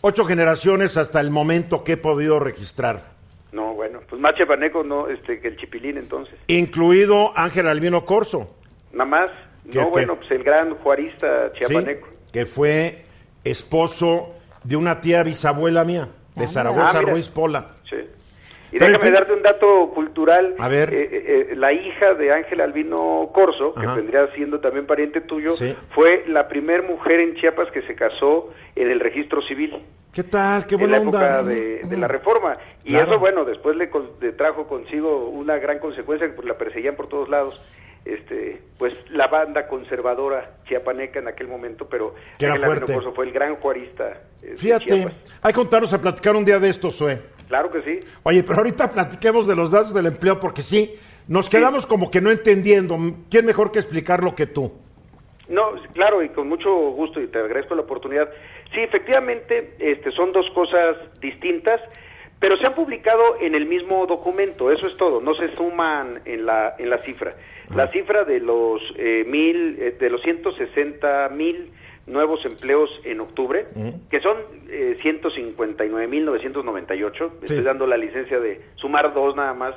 ocho 0.02 0.26
generaciones 0.26 0.98
hasta 0.98 1.20
el 1.20 1.32
momento 1.32 1.84
que 1.84 1.94
he 1.94 1.98
podido 1.98 2.40
registrar, 2.40 3.12
No, 3.58 3.74
bueno, 3.74 4.02
pues 4.08 4.22
más 4.22 4.36
chiapaneco 4.36 4.84
no, 4.84 5.08
este, 5.08 5.40
que 5.40 5.48
el 5.48 5.58
chipilín 5.58 5.98
entonces. 5.98 6.36
incluido 6.46 7.32
Ángel 7.36 7.68
Albino 7.68 8.06
Corso, 8.06 8.54
Nada 8.94 9.06
más, 9.10 9.32
¿Qué, 9.72 9.80
no, 9.80 9.90
bueno, 9.90 10.16
pues 10.16 10.30
el 10.30 10.44
gran 10.44 10.76
juarista 10.76 11.50
¿sí? 11.54 11.60
chiapaneco. 11.66 12.08
que 12.32 12.46
fue 12.46 13.04
esposo 13.44 14.36
de 14.64 14.76
una 14.76 15.02
tía 15.02 15.24
bisabuela 15.24 15.84
mía, 15.84 16.08
de 16.36 16.46
Ah, 16.46 16.48
Zaragoza 16.48 17.00
mira. 17.00 17.12
Ruiz 17.14 17.30
Pola. 17.30 17.72
Sí. 17.90 17.96
Y 18.78 18.80
Pero, 18.80 18.92
en 18.92 18.94
déjame 18.94 19.12
darte 19.12 19.34
un 19.34 19.42
dato 19.42 19.90
cultural. 19.94 20.54
A 20.60 20.68
ver. 20.68 20.94
Eh, 20.94 21.10
eh, 21.12 21.48
eh, 21.52 21.56
la 21.56 21.74
hija 21.74 22.14
de 22.14 22.32
Ángel 22.32 22.62
Albino 22.62 23.30
Corso, 23.34 23.74
que 23.74 23.88
vendría 23.88 24.28
siendo 24.36 24.60
también 24.60 24.86
pariente 24.86 25.22
tuyo, 25.22 25.52
Sí. 25.52 25.76
fue 25.96 26.26
la 26.28 26.48
primer 26.48 26.84
mujer 26.84 27.20
en 27.20 27.34
Chiapas 27.36 27.72
que 27.72 27.82
se 27.82 27.96
casó 27.96 28.54
en 28.76 28.92
el 28.92 29.00
registro 29.00 29.42
civil. 29.42 29.76
¿Qué 30.14 30.24
tal? 30.24 30.66
Qué 30.68 30.76
en 30.76 30.82
buena 30.82 30.98
la 30.98 31.04
época 31.04 31.18
onda. 31.40 31.44
de, 31.44 31.82
de 31.84 31.98
la 31.98 32.08
reforma. 32.08 32.58
Y 32.86 32.90
Claro. 32.90 33.12
eso, 33.12 33.20
bueno, 33.20 33.46
después 33.46 33.76
le, 33.76 33.90
con- 33.90 34.12
le 34.22 34.32
trajo 34.34 34.68
consigo 34.68 35.28
una 35.30 35.58
gran 35.58 35.80
consecuencia, 35.80 36.28
que 36.28 36.34
pues 36.34 36.48
la 36.48 36.56
perseguían 36.56 36.96
por 36.96 37.08
todos 37.10 37.30
lados. 37.30 37.60
Este, 38.06 38.62
pues 38.78 38.94
la 39.10 39.28
banda 39.28 39.68
conservadora 39.68 40.52
chiapaneca 40.66 41.20
en 41.20 41.28
aquel 41.28 41.48
momento, 41.48 41.88
pero 41.90 42.14
Que 42.40 42.46
era 42.46 42.56
fuerte. 42.56 42.94
Corso 42.94 43.12
fue 43.12 43.26
el 43.26 43.32
gran 43.34 43.56
juarista. 43.56 44.22
de 44.42 44.56
Fíjate, 44.56 44.94
hay 45.42 45.52
que 45.52 45.54
contarnos 45.54 45.94
a 45.94 46.00
platicar 46.00 46.36
un 46.36 46.46
día 46.46 46.58
de 46.60 46.70
esto, 46.70 46.90
Zoé. 46.90 47.20
Claro 47.48 47.72
que 47.72 47.82
sí. 47.82 48.00
Oye, 48.24 48.44
pero 48.44 48.58
ahorita 48.58 48.92
platiquemos 48.92 49.48
de 49.48 49.56
los 49.56 49.72
datos 49.72 49.94
del 49.94 50.06
empleo 50.06 50.40
porque 50.40 50.62
sí, 50.62 50.96
nos 51.28 51.50
quedamos 51.50 51.88
como 51.88 52.12
que 52.12 52.22
no 52.22 52.32
entendiendo. 52.32 52.98
¿Quién 53.30 53.46
mejor 53.46 53.72
que 53.72 53.80
explicarlo 53.80 54.36
que 54.36 54.48
tú? 54.48 54.72
No, 55.50 55.72
claro, 55.94 56.22
y 56.24 56.30
con 56.30 56.50
mucho 56.50 56.74
gusto, 56.92 57.22
y 57.22 57.28
te 57.28 57.40
agradezco 57.40 57.76
la 57.76 57.84
oportunidad. 57.84 58.30
Sí, 58.74 58.82
efectivamente, 58.82 59.76
este, 59.80 60.12
son 60.12 60.34
dos 60.34 60.50
cosas 60.54 60.98
distintas, 61.22 61.80
pero 62.40 62.58
se 62.58 62.68
han 62.68 62.76
publicado 62.76 63.38
en 63.40 63.56
el 63.56 63.66
mismo 63.66 64.06
documento, 64.06 64.72
eso 64.72 64.88
es 64.88 64.98
todo, 64.98 65.22
no 65.22 65.34
se 65.36 65.56
suman 65.56 66.22
en 66.26 66.46
la, 66.46 66.76
en 66.78 66.90
la 66.90 66.98
cifra. 67.00 67.34
La 67.74 67.88
cifra 67.88 68.24
de 68.24 68.40
los 68.40 68.82
eh, 68.98 69.24
mil, 69.26 69.78
eh, 69.80 69.96
de 69.98 70.10
los 70.10 70.22
160 70.22 71.30
mil 71.30 71.72
nuevos 72.08 72.44
empleos 72.46 72.90
en 73.04 73.20
octubre, 73.20 73.66
que 74.10 74.22
son 74.22 74.38
eh, 74.70 74.98
159.998, 75.04 77.32
estoy 77.42 77.62
dando 77.62 77.86
la 77.88 77.98
licencia 77.98 78.40
de 78.40 78.62
sumar 78.76 79.14
dos 79.14 79.36
nada 79.36 79.54
más, 79.54 79.76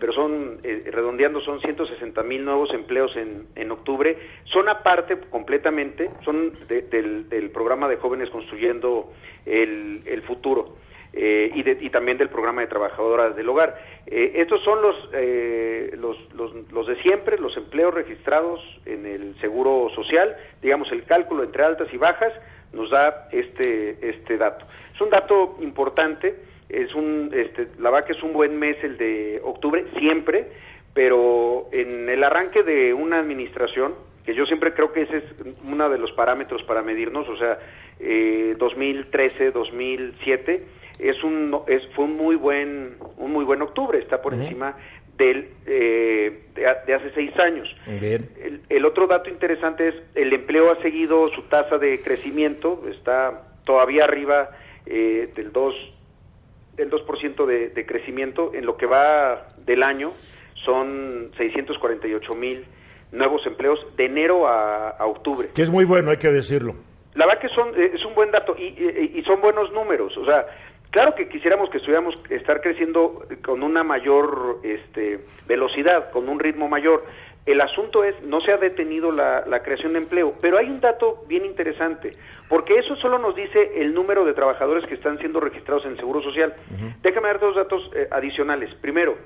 pero 0.00 0.12
son, 0.12 0.58
eh, 0.64 0.82
redondeando, 0.90 1.40
son 1.40 1.60
160 1.60 2.22
mil 2.24 2.44
nuevos 2.44 2.72
empleos 2.74 3.16
en, 3.16 3.46
en 3.54 3.70
octubre, 3.70 4.18
son 4.44 4.68
aparte 4.68 5.16
completamente, 5.30 6.10
son 6.24 6.52
de- 6.68 6.82
del, 6.82 7.28
del 7.28 7.50
programa 7.50 7.88
de 7.88 7.96
jóvenes 7.96 8.28
construyendo 8.30 9.12
el, 9.46 10.02
el 10.06 10.22
futuro. 10.22 10.76
Eh, 11.20 11.50
y, 11.52 11.62
de- 11.64 11.78
y 11.80 11.90
también 11.90 12.16
del 12.16 12.28
programa 12.28 12.60
de 12.60 12.68
trabajadoras 12.68 13.34
del 13.34 13.48
hogar. 13.48 13.76
Eh, 14.06 14.34
estos 14.36 14.62
son 14.62 14.80
los, 14.80 14.94
eh, 15.14 15.90
los, 15.98 16.16
los, 16.34 16.52
los 16.72 16.86
de 16.86 16.94
siempre, 17.02 17.38
los 17.38 17.56
empleos 17.56 17.92
registrados 17.92 18.60
en 18.86 19.04
el 19.04 19.34
Seguro 19.40 19.90
Social, 19.96 20.36
digamos 20.62 20.92
el 20.92 21.02
cálculo 21.04 21.42
entre 21.42 21.64
altas 21.64 21.88
y 21.92 21.96
bajas 21.96 22.32
nos 22.72 22.90
da 22.90 23.28
este, 23.32 23.98
este 24.08 24.36
dato. 24.36 24.64
Es 24.94 25.00
un 25.00 25.10
dato 25.10 25.56
importante, 25.60 26.36
es 26.68 26.94
un, 26.94 27.30
este, 27.34 27.66
la 27.80 27.90
verdad 27.90 28.06
que 28.06 28.12
es 28.12 28.22
un 28.22 28.32
buen 28.32 28.56
mes 28.58 28.76
el 28.84 28.96
de 28.96 29.40
octubre, 29.42 29.86
siempre, 29.98 30.46
pero 30.94 31.66
en 31.72 32.08
el 32.08 32.22
arranque 32.22 32.62
de 32.62 32.94
una 32.94 33.18
administración, 33.18 33.94
que 34.24 34.34
yo 34.34 34.44
siempre 34.46 34.72
creo 34.74 34.92
que 34.92 35.02
ese 35.02 35.16
es 35.18 35.24
uno 35.64 35.88
de 35.88 35.96
los 35.98 36.12
parámetros 36.12 36.62
para 36.64 36.82
medirnos, 36.82 37.26
o 37.28 37.36
sea, 37.38 37.58
eh, 38.00 38.54
2013, 38.58 39.50
2007, 39.50 40.62
es 40.98 41.22
un, 41.22 41.56
es, 41.66 41.82
fue 41.94 42.04
un 42.06 42.16
muy 42.16 42.36
buen, 42.36 42.96
un 43.16 43.32
muy 43.32 43.44
buen 43.44 43.62
octubre, 43.62 43.98
está 43.98 44.20
por 44.22 44.34
encima 44.34 44.76
del 45.16 45.48
eh, 45.66 46.42
de, 46.54 46.62
de 46.86 46.94
hace 46.94 47.10
seis 47.14 47.36
años. 47.38 47.68
Bien. 48.00 48.28
El, 48.40 48.60
el 48.68 48.84
otro 48.84 49.06
dato 49.06 49.28
interesante 49.30 49.88
es 49.88 49.94
el 50.14 50.32
empleo 50.32 50.70
ha 50.72 50.80
seguido 50.82 51.26
su 51.28 51.42
tasa 51.42 51.78
de 51.78 52.00
crecimiento, 52.02 52.84
está 52.90 53.42
todavía 53.64 54.04
arriba 54.04 54.50
eh, 54.86 55.30
del 55.34 55.52
2 55.52 55.74
del 56.76 56.90
2% 56.90 57.44
de, 57.46 57.70
de 57.70 57.86
crecimiento 57.86 58.52
en 58.54 58.64
lo 58.64 58.76
que 58.76 58.86
va 58.86 59.48
del 59.66 59.82
año 59.82 60.12
son 60.64 61.30
648 61.36 62.34
mil 62.36 62.64
nuevos 63.10 63.44
empleos 63.46 63.78
de 63.96 64.04
enero 64.06 64.46
a, 64.46 64.90
a 64.90 65.06
octubre. 65.06 65.48
Que 65.54 65.62
es 65.62 65.70
muy 65.70 65.84
bueno, 65.84 66.10
hay 66.10 66.18
que 66.18 66.30
decirlo. 66.30 66.74
La 67.14 67.26
verdad 67.26 67.40
que 67.40 67.48
son, 67.48 67.70
eh, 67.80 67.90
es 67.94 68.04
un 68.04 68.14
buen 68.14 68.30
dato 68.30 68.54
y, 68.56 68.64
y- 68.64 69.12
y 69.18 69.22
son 69.24 69.40
buenos 69.40 69.72
números. 69.72 70.16
O 70.16 70.24
sea, 70.24 70.46
claro 70.90 71.14
que 71.14 71.28
quisiéramos 71.28 71.70
que 71.70 71.78
estuviéramos 71.78 72.14
estar 72.30 72.60
creciendo 72.60 73.26
con 73.44 73.62
una 73.62 73.82
mayor 73.82 74.60
este, 74.62 75.20
velocidad, 75.46 76.10
con 76.10 76.28
un 76.28 76.38
ritmo 76.38 76.68
mayor. 76.68 77.04
El 77.46 77.62
asunto 77.62 78.04
es, 78.04 78.14
no 78.24 78.42
se 78.42 78.52
ha 78.52 78.58
detenido 78.58 79.10
la, 79.10 79.42
la 79.46 79.62
creación 79.62 79.94
de 79.94 80.00
empleo, 80.00 80.34
pero 80.38 80.58
hay 80.58 80.66
un 80.66 80.80
dato 80.80 81.24
bien 81.28 81.46
interesante, 81.46 82.10
porque 82.46 82.74
eso 82.74 82.94
solo 82.96 83.18
nos 83.18 83.34
dice 83.34 83.80
el 83.80 83.94
número 83.94 84.26
de 84.26 84.34
trabajadores 84.34 84.84
que 84.84 84.94
están 84.94 85.18
siendo 85.18 85.40
registrados 85.40 85.86
en 85.86 85.92
el 85.92 85.96
Seguro 85.96 86.20
Social. 86.20 86.54
Déjame 87.00 87.28
darte 87.28 87.46
dos 87.46 87.56
datos 87.56 87.90
eh, 87.94 88.06
adicionales. 88.10 88.74
Primero, 88.82 89.16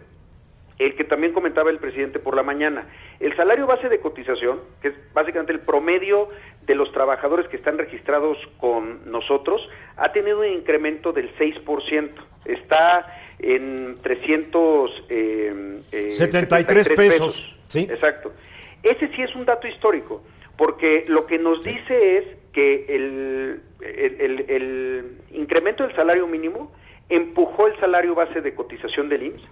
el 0.78 0.94
que 0.96 1.04
también 1.04 1.32
comentaba 1.32 1.70
el 1.70 1.78
presidente 1.78 2.18
por 2.18 2.34
la 2.36 2.42
mañana. 2.42 2.86
El 3.20 3.36
salario 3.36 3.66
base 3.66 3.88
de 3.88 4.00
cotización, 4.00 4.60
que 4.80 4.88
es 4.88 4.94
básicamente 5.14 5.52
el 5.52 5.60
promedio 5.60 6.28
de 6.66 6.74
los 6.74 6.90
trabajadores 6.92 7.46
que 7.48 7.56
están 7.56 7.78
registrados 7.78 8.38
con 8.58 9.10
nosotros, 9.10 9.60
ha 9.96 10.12
tenido 10.12 10.40
un 10.40 10.46
incremento 10.46 11.12
del 11.12 11.34
6%. 11.36 12.10
Está 12.46 13.06
en 13.38 13.94
300... 14.02 15.04
Eh, 15.08 15.80
eh, 15.92 16.10
73 16.12 16.88
pesos, 16.90 17.56
¿sí? 17.68 17.80
Exacto. 17.90 18.32
Ese 18.82 19.08
sí 19.14 19.22
es 19.22 19.34
un 19.36 19.44
dato 19.44 19.68
histórico, 19.68 20.22
porque 20.56 21.04
lo 21.08 21.26
que 21.26 21.38
nos 21.38 21.62
dice 21.62 22.18
es 22.18 22.24
que 22.52 22.84
el, 22.88 23.60
el, 23.80 24.20
el- 24.20 24.44
el 24.50 25.04
incremento 25.32 25.86
del 25.86 25.94
salario 25.94 26.26
mínimo 26.26 26.72
empujó 27.08 27.66
el 27.68 27.78
salario 27.78 28.14
base 28.14 28.40
de 28.40 28.54
cotización 28.54 29.08
del 29.08 29.22
IMSS 29.24 29.42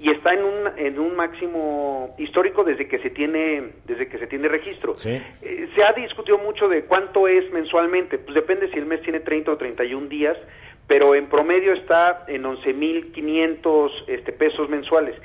y 0.00 0.10
está 0.10 0.32
en 0.32 0.44
un, 0.44 0.68
en 0.76 0.98
un 0.98 1.16
máximo 1.16 2.14
histórico 2.18 2.62
desde 2.62 2.86
que 2.86 2.98
se 3.00 3.10
tiene 3.10 3.72
desde 3.84 4.08
que 4.08 4.18
se 4.18 4.26
tiene 4.26 4.48
registro. 4.48 4.96
Sí. 4.96 5.20
Eh, 5.42 5.68
se 5.74 5.84
ha 5.84 5.92
discutido 5.92 6.38
mucho 6.38 6.68
de 6.68 6.84
cuánto 6.84 7.26
es 7.26 7.50
mensualmente, 7.52 8.18
pues 8.18 8.34
depende 8.34 8.70
si 8.70 8.78
el 8.78 8.86
mes 8.86 9.02
tiene 9.02 9.20
30 9.20 9.52
o 9.52 9.56
31 9.56 10.08
días, 10.08 10.36
pero 10.86 11.14
en 11.14 11.26
promedio 11.26 11.72
está 11.72 12.24
en 12.28 12.44
11.500 12.44 13.90
este, 14.06 14.32
pesos 14.32 14.68
mensuales. 14.68 15.16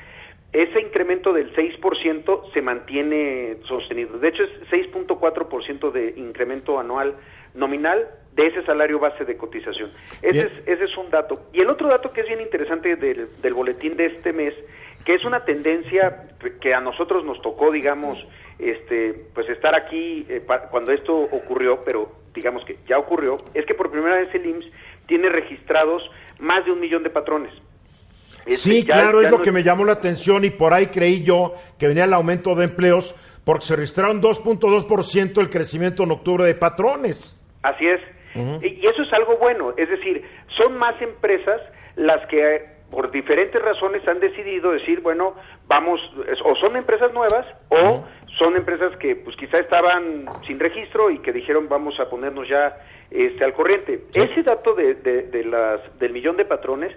Ese 0.51 0.81
incremento 0.81 1.33
del 1.33 1.53
6% 1.55 2.53
se 2.53 2.61
mantiene 2.61 3.57
sostenido. 3.67 4.19
De 4.19 4.27
hecho, 4.27 4.43
es 4.43 4.51
6.4% 4.69 5.91
de 5.91 6.13
incremento 6.17 6.79
anual 6.79 7.15
nominal 7.55 8.07
de 8.35 8.47
ese 8.47 8.63
salario 8.65 8.99
base 8.99 9.25
de 9.25 9.37
cotización. 9.37 9.91
Ese 10.21 10.39
es, 10.41 10.51
ese 10.67 10.83
es 10.85 10.97
un 10.97 11.09
dato. 11.11 11.47
Y 11.53 11.61
el 11.61 11.69
otro 11.69 11.87
dato 11.87 12.11
que 12.11 12.21
es 12.21 12.27
bien 12.27 12.41
interesante 12.41 12.95
del, 12.95 13.27
del 13.41 13.53
boletín 13.53 13.95
de 13.95 14.07
este 14.07 14.33
mes, 14.33 14.53
que 15.05 15.13
es 15.15 15.23
una 15.25 15.43
tendencia 15.45 16.27
que 16.61 16.73
a 16.73 16.79
nosotros 16.81 17.23
nos 17.25 17.41
tocó, 17.41 17.71
digamos, 17.71 18.17
este, 18.57 19.13
pues 19.35 19.47
estar 19.49 19.75
aquí 19.75 20.25
eh, 20.29 20.41
pa- 20.45 20.69
cuando 20.69 20.91
esto 20.93 21.13
ocurrió, 21.15 21.83
pero 21.83 22.11
digamos 22.33 22.63
que 22.65 22.77
ya 22.87 22.97
ocurrió, 22.97 23.35
es 23.53 23.65
que 23.65 23.75
por 23.75 23.91
primera 23.91 24.15
vez 24.17 24.33
el 24.33 24.45
IMSS 24.45 24.65
tiene 25.05 25.29
registrados 25.29 26.01
más 26.39 26.63
de 26.65 26.71
un 26.71 26.79
millón 26.79 27.03
de 27.03 27.09
patrones. 27.09 27.53
Este, 28.45 28.57
Sí, 28.57 28.83
ya- 28.83 28.95
claro, 28.95 29.21
ya 29.21 29.27
es 29.27 29.31
lo 29.31 29.37
no- 29.39 29.43
que 29.43 29.51
me 29.51 29.61
llamó 29.63 29.85
la 29.85 29.93
atención 29.93 30.43
y 30.45 30.49
por 30.49 30.73
ahí 30.73 30.87
creí 30.87 31.23
yo 31.23 31.53
que 31.77 31.87
venía 31.87 32.05
el 32.05 32.13
aumento 32.13 32.55
de 32.55 32.65
empleos 32.65 33.13
porque 33.45 33.65
se 33.65 33.75
registraron 33.75 34.21
2.2% 34.21 35.39
el 35.41 35.49
crecimiento 35.49 36.03
en 36.03 36.11
octubre 36.11 36.45
de 36.45 36.55
patrones. 36.55 37.39
Así 37.61 37.85
es. 37.85 37.99
Y, 38.63 38.67
y 38.81 38.85
eso 38.87 39.01
es 39.03 39.13
algo 39.13 39.37
bueno. 39.37 39.73
Es 39.77 39.89
decir, 39.89 40.23
son 40.57 40.77
más 40.77 40.99
empresas 41.01 41.61
las 41.95 42.25
que 42.27 42.55
eh, 42.55 42.65
por 42.89 43.09
diferentes 43.11 43.59
razones 43.61 44.07
han 44.07 44.19
decidido 44.19 44.71
decir, 44.71 45.01
bueno, 45.01 45.35
vamos, 45.67 45.99
o 46.43 46.55
son 46.57 46.75
empresas 46.75 47.11
nuevas 47.13 47.45
o 47.69 48.03
son 48.37 48.55
empresas 48.55 48.95
que 48.97 49.15
pues 49.15 49.35
quizá 49.35 49.57
estaban 49.59 50.25
sin 50.47 50.59
registro 50.59 51.09
y 51.09 51.19
que 51.19 51.31
dijeron 51.31 51.67
vamos 51.69 51.99
a 51.99 52.09
ponernos 52.09 52.47
ya 52.47 52.77
este, 53.11 53.43
al 53.43 53.53
corriente. 53.53 54.01
Ese 54.13 54.43
dato 54.43 54.73
de, 54.75 54.95
de- 54.95 55.23
de 55.23 55.43
las, 55.43 55.79
del 55.99 56.13
millón 56.13 56.37
de 56.37 56.45
patrones 56.45 56.91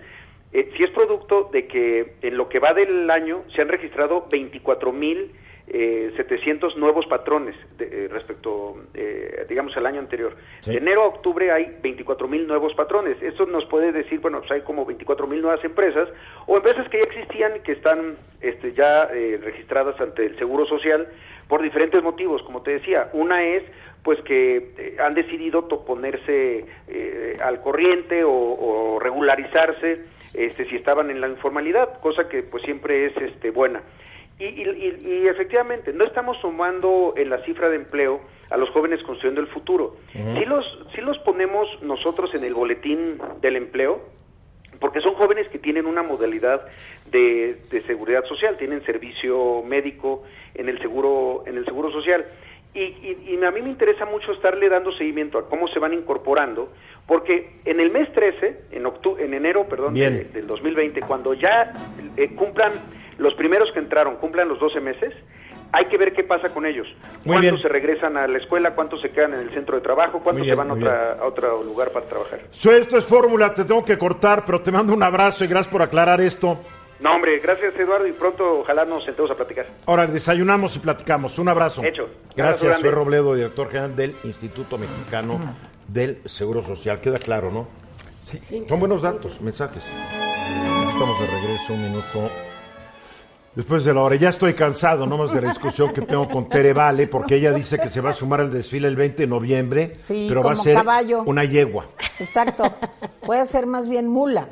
eh, 0.52 0.70
sí 0.76 0.82
es 0.84 0.90
producto 0.90 1.48
de 1.52 1.66
que 1.66 2.14
en 2.22 2.36
lo 2.36 2.48
que 2.48 2.58
va 2.58 2.72
del 2.72 3.10
año 3.10 3.44
se 3.54 3.62
han 3.62 3.68
registrado 3.68 4.26
24 4.30 4.92
mil 4.92 5.32
eh, 5.68 6.12
700 6.16 6.76
nuevos 6.76 7.06
patrones 7.06 7.56
de- 7.76 8.04
eh, 8.04 8.08
respecto, 8.08 8.76
eh, 8.94 9.44
digamos, 9.49 9.76
al 9.76 9.87
año 9.87 9.99
anterior. 10.00 10.37
Sí. 10.61 10.70
De 10.73 10.78
enero 10.78 11.02
a 11.02 11.06
octubre 11.06 11.50
hay 11.50 11.76
24 11.82 12.28
mil 12.28 12.46
nuevos 12.46 12.73
patrones. 12.75 13.20
Esto 13.20 13.46
nos 13.46 13.64
puede 13.66 13.90
decir, 13.92 14.20
bueno, 14.20 14.38
pues 14.40 14.50
hay 14.52 14.61
como 14.62 14.85
24 14.87 15.26
mil 15.26 15.42
nuevas 15.42 15.64
empresas 15.64 16.08
o 16.46 16.56
empresas 16.56 16.88
que 16.88 16.99
ya 16.99 17.04
existían 17.04 17.62
que 17.64 17.73
están 17.73 18.16
este, 18.40 18.73
ya 18.75 19.08
eh, 19.12 19.40
registradas 19.42 20.00
ante 20.00 20.26
el 20.26 20.38
Seguro 20.38 20.66
Social 20.66 21.08
por 21.49 21.62
diferentes 21.62 22.02
motivos, 22.02 22.42
como 22.42 22.62
te 22.62 22.73
decía. 22.73 23.11
Una 23.12 23.42
es 23.44 23.62
pues 24.04 24.20
que 24.23 24.70
eh, 24.78 24.96
han 25.00 25.14
decidido 25.14 25.66
ponerse 25.85 26.64
eh, 26.87 27.37
al 27.42 27.61
corriente 27.61 28.23
o, 28.23 28.30
o 28.30 29.00
regularizarse 29.00 30.02
este, 30.32 30.64
si 30.66 30.76
estaban 30.76 31.11
en 31.11 31.20
la 31.20 31.28
informalidad, 31.28 31.99
cosa 32.00 32.28
que 32.28 32.42
pues 32.44 32.62
siempre 32.62 33.06
es 33.06 33.16
este, 33.16 33.50
buena. 33.50 33.82
Y, 34.38 34.44
y- 34.44 35.00
y- 35.22 35.28
efectivamente, 35.28 35.92
no 35.94 36.04
estamos 36.04 36.36
sumando 36.42 37.14
en 37.16 37.30
la 37.30 37.38
cifra 37.44 37.70
de 37.70 37.76
empleo 37.76 38.20
a 38.50 38.56
los 38.58 38.68
jóvenes 38.70 39.02
construyendo 39.02 39.40
el 39.40 39.46
futuro. 39.48 39.96
Si 40.38 40.44
los, 40.44 40.64
sí 40.94 41.00
los 41.00 41.18
ponemos 41.20 41.66
nosotros 41.82 42.34
en 42.34 42.44
el 42.44 42.52
boletín 42.54 43.18
del 43.40 43.56
empleo, 43.56 44.00
porque 44.78 45.00
son 45.00 45.14
jóvenes 45.14 45.48
que 45.48 45.58
tienen 45.58 45.86
una 45.86 46.02
modalidad 46.02 46.62
de, 47.06 47.62
de 47.70 47.82
seguridad 47.86 48.24
social, 48.26 48.58
tienen 48.58 48.84
servicio 48.84 49.62
médico 49.62 50.24
en 50.54 50.68
el 50.68 50.78
seguro, 50.80 51.42
en 51.46 51.56
el 51.56 51.64
seguro 51.64 51.90
social. 51.90 52.26
Y, 52.74 52.80
y- 52.82 53.18
y 53.40 53.42
a 53.44 53.50
mí 53.50 53.62
me 53.62 53.70
interesa 53.70 54.04
mucho 54.04 54.32
estarle 54.32 54.68
dando 54.68 54.92
seguimiento 54.92 55.38
a 55.38 55.48
cómo 55.48 55.66
se 55.68 55.78
van 55.78 55.94
incorporando, 55.94 56.74
porque 57.06 57.60
en 57.64 57.80
el 57.80 57.90
mes 57.90 58.12
13, 58.12 58.64
en, 58.72 58.84
octu- 58.84 59.18
en 59.18 59.32
enero 59.32 59.66
perdón, 59.66 59.94
de- 60.10 60.24
del 60.24 60.46
2020, 60.46 61.00
cuando 61.00 61.32
ya 61.32 61.72
eh, 62.18 62.34
cumplan 62.34 62.72
los 63.18 63.35
primeros 63.35 63.70
que 63.73 63.78
entraron, 63.78 64.16
cumplan 64.16 64.49
los 64.49 64.58
12 64.58 64.80
meses, 64.80 65.12
hay 65.73 65.87
que 65.87 65.99
ver 65.99 66.12
qué 66.12 66.23
pasa 66.23 66.49
con 66.50 66.64
ellos. 66.64 66.87
Muy 67.25 67.35
¿Cuántos 67.37 67.40
bien. 67.42 67.58
se 67.62 67.68
regresan 67.68 68.16
a 68.16 68.26
la 68.28 68.38
escuela? 68.38 68.75
¿Cuántos 68.75 69.00
se 69.02 69.11
quedan 69.11 69.35
en 69.35 69.40
el 69.40 69.50
centro 69.50 69.75
de 69.76 69.82
trabajo? 69.82 70.20
¿Cuántos 70.23 70.44
bien, 70.44 70.54
se 70.54 70.58
van 70.58 70.70
otra- 70.70 71.14
a 71.20 71.25
otro 71.26 71.62
lugar 71.64 71.90
para 71.90 72.06
trabajar? 72.06 72.40
So, 72.52 72.70
esto 72.73 72.96
es 72.99 73.04
fórmula, 73.04 73.52
te 73.52 73.64
tengo 73.64 73.85
que 73.85 73.99
cortar, 73.99 74.44
pero 74.46 74.61
te 74.61 74.70
mando 74.70 74.92
un 74.94 75.02
abrazo 75.02 75.44
y 75.44 75.49
gracias 75.49 75.73
por 75.73 75.82
aclarar 75.82 76.20
esto. 76.20 76.58
No, 76.99 77.14
hombre, 77.14 77.38
gracias 77.40 77.75
Eduardo 77.78 78.06
y 78.06 78.12
pronto 78.12 78.61
ojalá 78.61 78.85
nos 78.87 79.04
sentemos 79.04 79.30
a 79.30 79.35
platicar. 79.35 79.66
Ahora 79.85 80.06
desayunamos 80.06 80.75
y 80.76 80.78
platicamos. 80.78 81.38
Un 81.38 81.49
abrazo. 81.49 81.82
Hecho. 81.85 82.08
Gracias, 82.35 82.80
soy 82.80 82.88
Robledo, 82.90 83.35
director 83.35 83.66
general 83.68 83.94
del 83.96 84.14
Instituto 84.25 84.78
Mexicano 84.78 85.38
del 85.88 86.18
Seguro 86.25 86.62
Social. 86.62 87.00
Queda 87.02 87.18
claro, 87.18 87.50
¿no? 87.50 87.68
Sí. 88.23 88.64
Son 88.66 88.80
buenos 88.80 89.02
datos, 89.02 89.40
mensajes. 89.42 89.85
Estamos 90.90 91.20
de 91.20 91.26
regreso 91.26 91.73
un 91.75 91.82
minuto. 91.82 92.30
Después 93.56 93.86
de 93.86 93.94
la 93.94 94.02
hora, 94.02 94.16
ya 94.16 94.28
estoy 94.28 94.52
cansado, 94.52 95.06
no 95.06 95.16
más 95.16 95.32
de 95.32 95.40
la 95.40 95.48
discusión 95.48 95.90
que 95.90 96.02
tengo 96.02 96.28
con 96.28 96.46
Tere 96.46 96.75
Vale, 96.75 97.06
porque 97.08 97.36
ella 97.36 97.52
dice 97.52 97.78
que 97.78 97.88
se 97.88 98.02
va 98.02 98.10
a 98.10 98.12
sumar 98.12 98.42
al 98.42 98.52
desfile 98.52 98.86
el 98.86 98.96
20 98.96 99.22
de 99.22 99.26
noviembre, 99.26 99.94
Sí, 99.98 100.26
pero 100.28 100.42
va 100.42 100.52
a 100.52 100.56
ser 100.56 100.75
caballo. 100.75 101.22
una 101.25 101.42
yegua. 101.44 101.86
Exacto. 102.18 102.64
Puede 103.25 103.46
ser 103.46 103.64
más 103.64 103.88
bien 103.88 104.08
mula. 104.08 104.50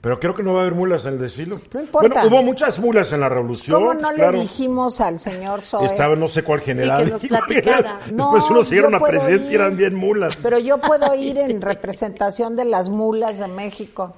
Pero 0.00 0.18
creo 0.18 0.34
que 0.34 0.42
no 0.42 0.54
va 0.54 0.60
a 0.60 0.62
haber 0.62 0.74
mulas 0.74 1.04
en 1.04 1.14
el 1.14 1.18
desfile. 1.18 1.56
No 1.74 1.80
importa. 1.80 2.08
Bueno, 2.08 2.26
hubo 2.28 2.42
muchas 2.42 2.78
mulas 2.78 3.12
en 3.12 3.20
la 3.20 3.28
revolución. 3.28 3.78
¿Cómo 3.78 3.92
no 3.92 4.00
pues, 4.00 4.10
le 4.12 4.16
claro. 4.16 4.40
dijimos 4.40 5.00
al 5.02 5.20
señor 5.20 5.60
Zoe? 5.60 5.84
Estaba 5.84 6.16
no 6.16 6.28
sé 6.28 6.42
cuál 6.42 6.60
general. 6.60 7.04
que 7.04 7.10
nos 7.10 7.20
platicara. 7.22 7.98
Después 8.06 8.12
No, 8.12 8.46
uno 8.50 8.64
se 8.64 8.76
dieron 8.76 8.94
a 8.94 8.98
puedo 8.98 9.10
presidencia 9.12 9.52
y 9.52 9.54
eran 9.56 9.76
bien 9.76 9.94
mulas. 9.94 10.36
Pero 10.42 10.58
yo 10.58 10.78
puedo 10.78 11.14
ir 11.18 11.36
en 11.38 11.60
representación 11.60 12.56
de 12.56 12.64
las 12.64 12.88
mulas 12.88 13.38
de 13.38 13.48
México. 13.48 14.14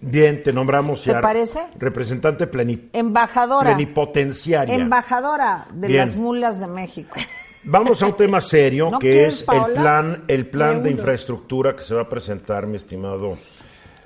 Bien, 0.00 0.42
te 0.42 0.52
nombramos 0.52 1.02
¿Te 1.02 1.10
ya 1.12 1.20
parece? 1.20 1.60
representante 1.78 2.50
pleni- 2.50 2.88
Embajadora. 2.92 3.74
plenipotenciaria. 3.74 4.74
Embajadora 4.74 5.66
de 5.72 5.88
Bien. 5.88 6.00
las 6.00 6.16
mulas 6.16 6.60
de 6.60 6.66
México. 6.66 7.16
Vamos 7.64 8.02
a 8.02 8.06
un 8.06 8.16
tema 8.16 8.40
serio 8.40 8.90
¿No 8.92 8.98
que 8.98 9.10
quieres, 9.10 9.42
es 9.42 9.46
el 9.48 9.74
plan, 9.74 10.24
el 10.28 10.46
plan 10.46 10.82
de 10.82 10.90
infraestructura 10.90 11.74
que 11.76 11.82
se 11.82 11.94
va 11.94 12.02
a 12.02 12.08
presentar, 12.08 12.66
mi 12.66 12.76
estimado 12.76 13.36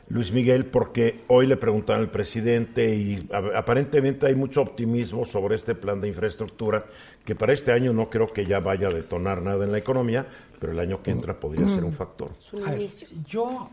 Luis 0.08 0.30
Miguel, 0.32 0.66
porque 0.66 1.20
hoy 1.28 1.46
le 1.46 1.56
preguntaron 1.56 2.02
al 2.02 2.10
presidente 2.10 2.94
y 2.94 3.26
aparentemente 3.54 4.26
hay 4.26 4.34
mucho 4.34 4.60
optimismo 4.60 5.24
sobre 5.24 5.54
este 5.54 5.74
plan 5.74 6.00
de 6.02 6.08
infraestructura 6.08 6.84
que 7.24 7.34
para 7.34 7.52
este 7.54 7.72
año 7.72 7.92
no 7.94 8.10
creo 8.10 8.26
que 8.26 8.44
ya 8.44 8.58
vaya 8.60 8.88
a 8.88 8.90
detonar 8.90 9.40
nada 9.40 9.64
en 9.64 9.72
la 9.72 9.78
economía, 9.78 10.26
pero 10.58 10.72
el 10.72 10.80
año 10.80 11.02
que 11.02 11.12
entra 11.12 11.38
podría 11.38 11.66
ser 11.68 11.84
un 11.84 11.92
factor. 11.94 12.30
Es 12.44 12.52
un 12.52 12.64
ver, 12.64 12.80
inicio. 12.80 13.08
yo 13.26 13.70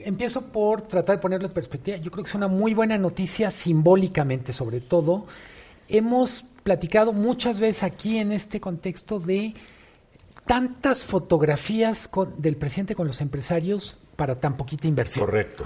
empiezo 0.00 0.42
por 0.52 0.82
tratar 0.82 1.16
de 1.16 1.22
ponerlo 1.22 1.48
en 1.48 1.54
perspectiva. 1.54 1.96
Yo 1.98 2.10
creo 2.10 2.24
que 2.24 2.28
es 2.30 2.34
una 2.34 2.48
muy 2.48 2.74
buena 2.74 2.98
noticia 2.98 3.50
simbólicamente, 3.50 4.52
sobre 4.52 4.80
todo. 4.80 5.26
Hemos 5.88 6.44
platicado 6.62 7.12
muchas 7.12 7.60
veces 7.60 7.82
aquí 7.82 8.18
en 8.18 8.32
este 8.32 8.60
contexto 8.60 9.18
de 9.20 9.54
tantas 10.46 11.04
fotografías 11.04 12.08
con- 12.08 12.40
del 12.40 12.56
presidente 12.56 12.94
con 12.94 13.06
los 13.06 13.20
empresarios 13.20 13.98
para 14.16 14.38
tan 14.40 14.56
poquita 14.56 14.86
inversión. 14.88 15.24
Correcto. 15.26 15.64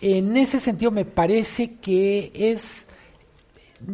En 0.00 0.36
ese 0.36 0.60
sentido, 0.60 0.90
me 0.90 1.04
parece 1.04 1.74
que 1.76 2.30
es, 2.34 2.86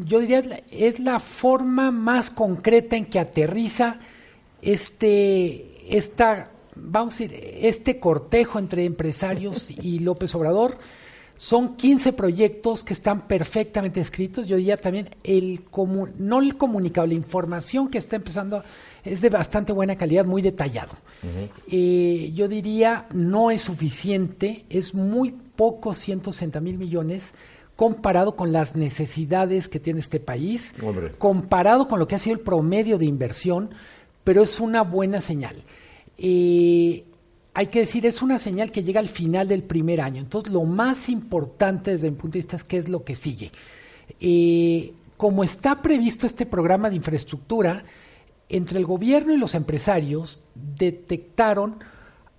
yo 0.04 0.20
diría, 0.20 0.38
es 0.40 0.46
la- 0.46 0.62
es 0.70 1.00
la 1.00 1.18
forma 1.20 1.90
más 1.90 2.30
concreta 2.30 2.96
en 2.96 3.06
que 3.06 3.18
aterriza 3.18 4.00
este, 4.62 5.96
esta, 5.96 6.50
vamos 6.76 7.14
a 7.14 7.18
decir, 7.24 7.38
este 7.60 7.98
cortejo 7.98 8.58
entre 8.58 8.84
empresarios 8.84 9.68
y 9.82 9.98
López 10.00 10.34
Obrador. 10.34 10.78
Son 11.36 11.74
15 11.74 12.12
proyectos 12.12 12.84
que 12.84 12.92
están 12.94 13.26
perfectamente 13.26 14.00
escritos. 14.00 14.46
Yo 14.46 14.56
diría 14.56 14.76
también, 14.76 15.10
el 15.24 15.68
comu- 15.68 16.12
no 16.16 16.38
el 16.40 16.56
comunicado, 16.56 17.08
la 17.08 17.14
información 17.14 17.88
que 17.88 17.98
está 17.98 18.14
empezando 18.16 18.62
es 19.04 19.20
de 19.20 19.30
bastante 19.30 19.72
buena 19.72 19.96
calidad, 19.96 20.24
muy 20.24 20.42
detallado. 20.42 20.92
Eh, 21.70 22.30
yo 22.34 22.46
diría, 22.46 23.06
no 23.12 23.50
es 23.50 23.62
suficiente, 23.62 24.64
es 24.70 24.94
muy 24.94 25.34
poco 25.56 25.92
160 25.92 26.60
mil 26.60 26.78
millones 26.78 27.32
comparado 27.74 28.36
con 28.36 28.52
las 28.52 28.76
necesidades 28.76 29.68
que 29.68 29.80
tiene 29.80 29.98
este 29.98 30.20
país, 30.20 30.72
Hombre. 30.80 31.10
comparado 31.18 31.88
con 31.88 31.98
lo 31.98 32.06
que 32.06 32.14
ha 32.14 32.18
sido 32.20 32.34
el 32.36 32.42
promedio 32.42 32.96
de 32.96 33.06
inversión, 33.06 33.70
pero 34.22 34.42
es 34.42 34.60
una 34.60 34.82
buena 34.82 35.20
señal. 35.20 35.56
Hay 36.18 37.66
que 37.70 37.80
decir, 37.80 38.06
es 38.06 38.22
una 38.22 38.38
señal 38.38 38.72
que 38.72 38.82
llega 38.82 39.00
al 39.00 39.08
final 39.08 39.48
del 39.48 39.62
primer 39.62 40.00
año. 40.00 40.20
Entonces, 40.20 40.52
lo 40.52 40.64
más 40.64 41.08
importante 41.08 41.92
desde 41.92 42.10
mi 42.10 42.16
punto 42.16 42.34
de 42.34 42.40
vista 42.40 42.56
es 42.56 42.64
qué 42.64 42.78
es 42.78 42.88
lo 42.88 43.04
que 43.04 43.14
sigue. 43.14 43.52
Como 45.16 45.44
está 45.44 45.80
previsto 45.80 46.26
este 46.26 46.46
programa 46.46 46.90
de 46.90 46.96
infraestructura, 46.96 47.84
entre 48.48 48.78
el 48.78 48.86
gobierno 48.86 49.32
y 49.32 49.38
los 49.38 49.54
empresarios 49.54 50.42
detectaron 50.54 51.78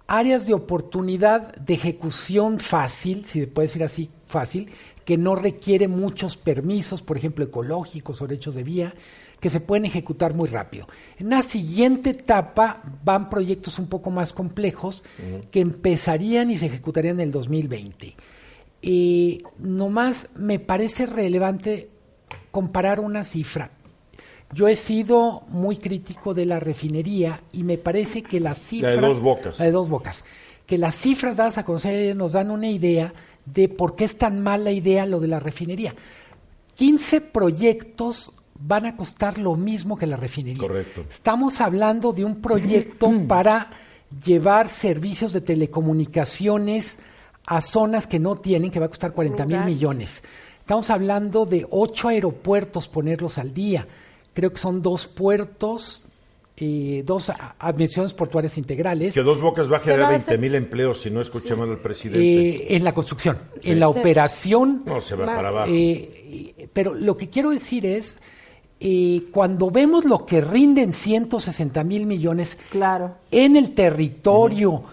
áreas 0.08 0.46
de 0.46 0.54
oportunidad 0.54 1.56
de 1.56 1.74
ejecución 1.74 2.60
fácil, 2.60 3.26
si 3.26 3.40
se 3.40 3.48
puede 3.48 3.68
decir 3.68 3.84
así, 3.84 4.10
fácil, 4.28 4.70
que 5.04 5.18
no 5.18 5.36
requiere 5.36 5.88
muchos 5.88 6.38
permisos, 6.38 7.02
por 7.02 7.18
ejemplo, 7.18 7.46
ecológicos 7.46 8.22
o 8.22 8.28
derechos 8.28 8.56
de 8.56 8.64
vía, 8.64 8.94
que 9.40 9.50
se 9.50 9.60
pueden 9.60 9.86
ejecutar 9.86 10.34
muy 10.34 10.50
rápido. 10.50 10.88
En 11.18 11.30
la 11.30 11.44
siguiente 11.44 12.12
etapa 12.12 12.82
van 13.04 13.30
proyectos 13.30 13.80
un 13.80 13.88
poco 13.88 14.10
más 14.12 14.34
complejos 14.34 15.04
que 15.52 15.60
empezarían 15.60 16.52
y 16.52 16.58
se 16.58 16.68
ejecutarían 16.68 17.20
en 17.20 17.28
el 17.28 17.32
2020. 17.32 18.16
Eh, 18.82 19.42
nomás 19.60 20.30
me 20.36 20.60
parece 20.60 21.06
relevante 21.06 21.90
comparar 22.52 23.00
una 23.00 23.24
cifra. 23.24 23.72
Yo 24.54 24.68
he 24.68 24.76
sido 24.76 25.42
muy 25.48 25.78
crítico 25.78 26.34
de 26.34 26.46
la 26.46 26.60
refinería 26.60 27.42
y 27.52 27.64
me 27.64 27.78
parece 27.78 28.22
que 28.22 28.40
las 28.40 28.60
cifras... 28.60 29.02
Dos 29.02 29.20
Bocas. 29.20 29.60
La 29.60 29.66
de 29.66 29.72
dos 29.72 29.90
bocas. 29.90 30.24
Que 30.66 30.78
las 30.78 30.96
cifras 30.96 31.38
dadas 31.38 31.58
a 31.58 31.66
conocer 31.66 32.16
nos 32.16 32.34
dan 32.34 32.52
una 32.52 32.70
idea 32.70 33.14
de 33.46 33.70
por 33.70 33.96
qué 33.96 34.06
es 34.06 34.18
tan 34.18 34.42
mala 34.42 34.72
idea 34.72 35.06
lo 35.06 35.20
de 35.20 35.28
la 35.28 35.40
refinería. 35.40 35.94
15 36.76 37.22
proyectos 37.22 38.34
van 38.58 38.86
a 38.86 38.96
costar 38.96 39.38
lo 39.38 39.56
mismo 39.56 39.98
que 39.98 40.08
la 40.08 40.18
refinería. 40.18 40.60
Correcto. 40.60 41.06
Estamos 41.10 41.60
hablando 41.62 42.14
de 42.14 42.24
un 42.26 42.42
proyecto 42.42 43.12
para 43.28 43.70
llevar 44.26 44.70
servicios 44.70 45.34
de 45.34 45.42
telecomunicaciones 45.42 47.00
a 47.46 47.62
zonas 47.62 48.08
que 48.08 48.20
no 48.20 48.38
tienen, 48.38 48.72
que 48.72 48.80
va 48.80 48.86
a 48.88 48.90
costar 48.90 49.14
40 49.14 49.46
mil 49.46 49.64
millones. 49.66 50.24
Estamos 50.60 50.90
hablando 50.90 51.46
de 51.46 51.68
ocho 51.70 52.08
aeropuertos 52.08 52.88
ponerlos 52.88 53.38
al 53.38 53.54
día. 53.54 53.88
Creo 54.34 54.52
que 54.52 54.58
son 54.58 54.82
dos 54.82 55.06
puertos, 55.08 56.04
eh, 56.58 57.04
dos 57.06 57.30
a- 57.30 57.56
admisiones 57.60 58.14
portuarias 58.14 58.58
integrales. 58.58 59.14
Que 59.14 59.22
Dos 59.22 59.40
Bocas 59.42 59.72
va 59.72 59.78
a 59.78 59.80
generar 59.82 60.06
a 60.08 60.10
20 60.12 60.24
hacer- 60.32 60.40
mil 60.40 60.56
empleos 60.56 61.02
si 61.02 61.12
no 61.12 61.22
escuchamos 61.22 61.70
al 61.70 61.78
presidente. 61.78 62.20
eh, 62.74 62.76
en 62.76 62.84
la 62.84 62.94
construcción, 62.94 63.38
en 63.62 63.80
la 63.80 63.92
Sí. 63.92 64.00
operación. 64.00 64.82
no, 64.86 65.02
se 65.02 65.16
va 65.16 65.26
más, 65.28 65.36
para 65.36 65.50
abajo. 65.50 65.72
eh, 65.72 66.68
pero 66.74 66.94
lo 66.96 67.16
que 67.16 67.30
quiero 67.30 67.52
decir 67.52 67.86
es, 67.86 68.18
eh, 68.80 69.24
cuando 69.32 69.72
vemos 69.72 70.06
lo 70.06 70.26
que 70.26 70.42
rinden 70.42 70.94
160 70.94 71.84
mil 71.84 72.06
millones 72.06 72.58
Claro. 72.72 73.16
en 73.32 73.56
el 73.56 73.74
territorio, 73.74 74.84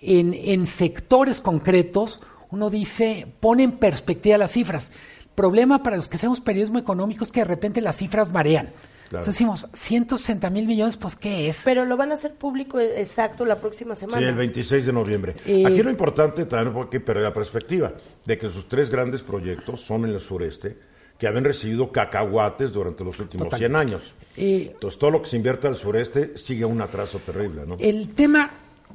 en, 0.00 0.34
en 0.34 0.66
sectores 0.66 1.40
concretos, 1.40 2.20
uno 2.50 2.70
dice, 2.70 3.26
pone 3.40 3.62
en 3.64 3.72
perspectiva 3.72 4.38
las 4.38 4.52
cifras. 4.52 4.90
El 5.20 5.28
problema 5.34 5.82
para 5.82 5.96
los 5.96 6.08
que 6.08 6.16
hacemos 6.16 6.40
periodismo 6.40 6.78
económico 6.78 7.24
es 7.24 7.32
que 7.32 7.40
de 7.40 7.44
repente 7.46 7.80
las 7.80 7.96
cifras 7.96 8.30
marean. 8.32 8.66
Claro. 9.08 9.22
Entonces 9.22 9.34
decimos, 9.34 9.66
160 9.74 10.48
mil 10.50 10.66
millones, 10.66 10.96
pues 10.96 11.14
¿qué 11.16 11.48
es? 11.48 11.62
Pero 11.64 11.84
lo 11.84 11.96
van 11.96 12.10
a 12.12 12.14
hacer 12.14 12.34
público 12.34 12.78
e- 12.80 13.00
exacto 13.00 13.44
la 13.44 13.56
próxima 13.56 13.94
semana. 13.96 14.18
Sí, 14.18 14.24
el 14.24 14.34
26 14.34 14.86
de 14.86 14.92
noviembre. 14.92 15.34
Eh, 15.46 15.64
Aquí 15.66 15.82
lo 15.82 15.90
importante 15.90 16.46
también 16.46 16.72
no 16.74 16.82
hay 16.82 16.88
que 16.88 17.00
perder 17.00 17.24
la 17.24 17.34
perspectiva 17.34 17.92
de 18.24 18.38
que 18.38 18.48
sus 18.48 18.68
tres 18.68 18.90
grandes 18.90 19.20
proyectos 19.22 19.80
son 19.80 20.04
en 20.04 20.12
el 20.12 20.20
sureste, 20.20 20.78
que 21.18 21.26
habían 21.28 21.44
recibido 21.44 21.90
cacahuates 21.92 22.72
durante 22.72 23.04
los 23.04 23.18
últimos 23.20 23.46
Total. 23.46 23.58
100 23.60 23.76
años. 23.76 24.14
Eh, 24.36 24.70
Entonces, 24.72 24.98
todo 24.98 25.10
lo 25.10 25.22
que 25.22 25.28
se 25.28 25.36
invierte 25.36 25.68
al 25.68 25.76
sureste 25.76 26.36
sigue 26.36 26.64
un 26.64 26.80
atraso 26.82 27.18
terrible, 27.20 27.62
¿no? 27.66 27.76
El 27.78 28.10
tema, 28.10 28.50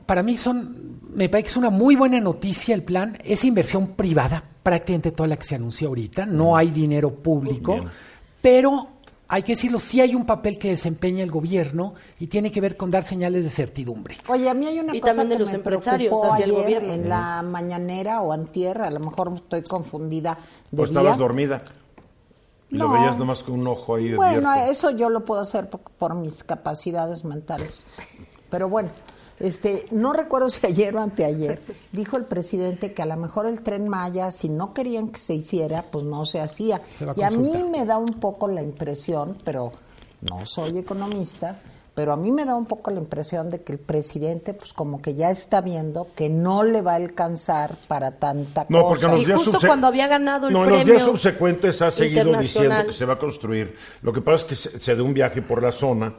para 0.05 0.21
mí, 0.21 0.35
son, 0.35 0.99
me 1.13 1.29
parece 1.29 1.45
que 1.45 1.49
es 1.51 1.57
una 1.57 1.69
muy 1.69 1.95
buena 1.95 2.19
noticia 2.19 2.75
el 2.75 2.83
plan. 2.83 3.17
Es 3.23 3.43
inversión 3.45 3.89
privada, 3.95 4.43
prácticamente 4.63 5.11
toda 5.11 5.27
la 5.27 5.37
que 5.37 5.45
se 5.45 5.55
anunció 5.55 5.87
ahorita. 5.87 6.25
No 6.25 6.57
hay 6.57 6.71
dinero 6.71 7.09
público, 7.11 7.73
Bien. 7.75 7.87
pero 8.41 8.89
hay 9.31 9.43
que 9.43 9.53
decirlo, 9.53 9.79
sí 9.79 10.01
hay 10.01 10.15
un 10.15 10.25
papel 10.25 10.57
que 10.57 10.69
desempeña 10.71 11.23
el 11.23 11.29
gobierno 11.31 11.93
y 12.19 12.27
tiene 12.27 12.51
que 12.51 12.59
ver 12.59 12.75
con 12.75 12.89
dar 12.91 13.03
señales 13.03 13.43
de 13.43 13.49
certidumbre. 13.51 14.17
Oye, 14.27 14.49
a 14.49 14.53
mí 14.55 14.65
hay 14.65 14.79
una 14.79 14.95
Y 14.95 14.99
cosa 14.99 15.13
también 15.13 15.29
de 15.29 15.35
que 15.35 15.39
los 15.43 15.49
me 15.51 15.55
empresarios 15.57 16.13
hacia 16.23 16.45
el 16.45 16.51
gobierno. 16.51 16.91
En 16.93 17.07
la 17.07 17.43
mañanera 17.43 18.21
o 18.21 18.33
antier, 18.33 18.81
a 18.81 18.89
lo 18.89 18.99
mejor 18.99 19.31
estoy 19.35 19.61
confundida 19.63 20.37
de 20.71 20.81
¿O 20.81 20.85
estabas 20.85 21.15
día. 21.15 21.23
dormida? 21.23 21.63
Y 22.71 22.77
lo 22.77 22.87
No. 22.87 22.93
veías 22.93 23.17
nomás 23.17 23.43
con 23.43 23.59
un 23.59 23.67
ojo 23.67 23.95
ahí 23.95 24.13
Bueno, 24.13 24.49
abierto. 24.51 24.71
eso 24.71 24.89
yo 24.91 25.09
lo 25.09 25.25
puedo 25.25 25.41
hacer 25.41 25.69
por, 25.69 25.81
por 25.81 26.13
mis 26.15 26.43
capacidades 26.43 27.23
mentales. 27.25 27.85
Pero 28.49 28.69
bueno, 28.69 28.89
este, 29.39 29.85
no 29.91 30.13
recuerdo 30.13 30.49
si 30.49 30.65
ayer 30.67 30.95
o 30.95 31.01
anteayer 31.01 31.61
dijo 31.91 32.17
el 32.17 32.25
presidente 32.25 32.93
que 32.93 33.01
a 33.01 33.05
lo 33.05 33.15
mejor 33.17 33.45
el 33.47 33.61
tren 33.61 33.87
Maya, 33.87 34.31
si 34.31 34.49
no 34.49 34.73
querían 34.73 35.09
que 35.09 35.19
se 35.19 35.33
hiciera, 35.33 35.83
pues 35.91 36.03
no 36.05 36.25
se 36.25 36.41
hacía. 36.41 36.81
Se 36.97 37.05
y 37.15 37.23
a 37.23 37.31
mí 37.31 37.63
me 37.63 37.85
da 37.85 37.97
un 37.97 38.13
poco 38.13 38.47
la 38.47 38.61
impresión, 38.61 39.37
pero 39.43 39.71
no 40.21 40.45
soy 40.45 40.77
economista, 40.77 41.57
pero 41.99 42.13
a 42.13 42.15
mí 42.15 42.31
me 42.31 42.45
da 42.45 42.55
un 42.55 42.63
poco 42.65 42.91
la 42.91 42.99
impresión 43.01 43.49
de 43.49 43.61
que 43.61 43.73
el 43.73 43.77
presidente, 43.77 44.53
pues 44.53 44.71
como 44.71 45.01
que 45.01 45.15
ya 45.15 45.31
está 45.31 45.59
viendo 45.59 46.07
que 46.15 46.29
no 46.29 46.63
le 46.63 46.81
va 46.81 46.93
a 46.93 46.95
alcanzar 46.95 47.75
para 47.89 48.11
tanta 48.11 48.65
No, 48.69 48.87
porque 48.87 49.03
en 49.03 49.11
cosa. 49.11 49.15
los 49.15 49.21
Y 49.21 49.25
días 49.25 49.37
justo 49.37 49.59
cuando 49.67 49.87
había 49.87 50.07
ganado 50.07 50.47
el 50.47 50.53
no, 50.53 50.63
en 50.63 50.69
los 50.71 50.85
días 50.85 51.03
subsecuentes 51.03 51.81
ha 51.81 51.91
seguido 51.91 52.39
diciendo 52.39 52.85
que 52.85 52.93
se 52.93 53.03
va 53.03 53.15
a 53.15 53.19
construir. 53.19 53.75
Lo 54.01 54.13
que 54.13 54.21
pasa 54.21 54.37
es 54.37 54.45
que 54.45 54.55
se, 54.55 54.79
se 54.79 54.95
dio 54.95 55.03
un 55.03 55.13
viaje 55.13 55.41
por 55.41 55.61
la 55.61 55.73
zona 55.73 56.13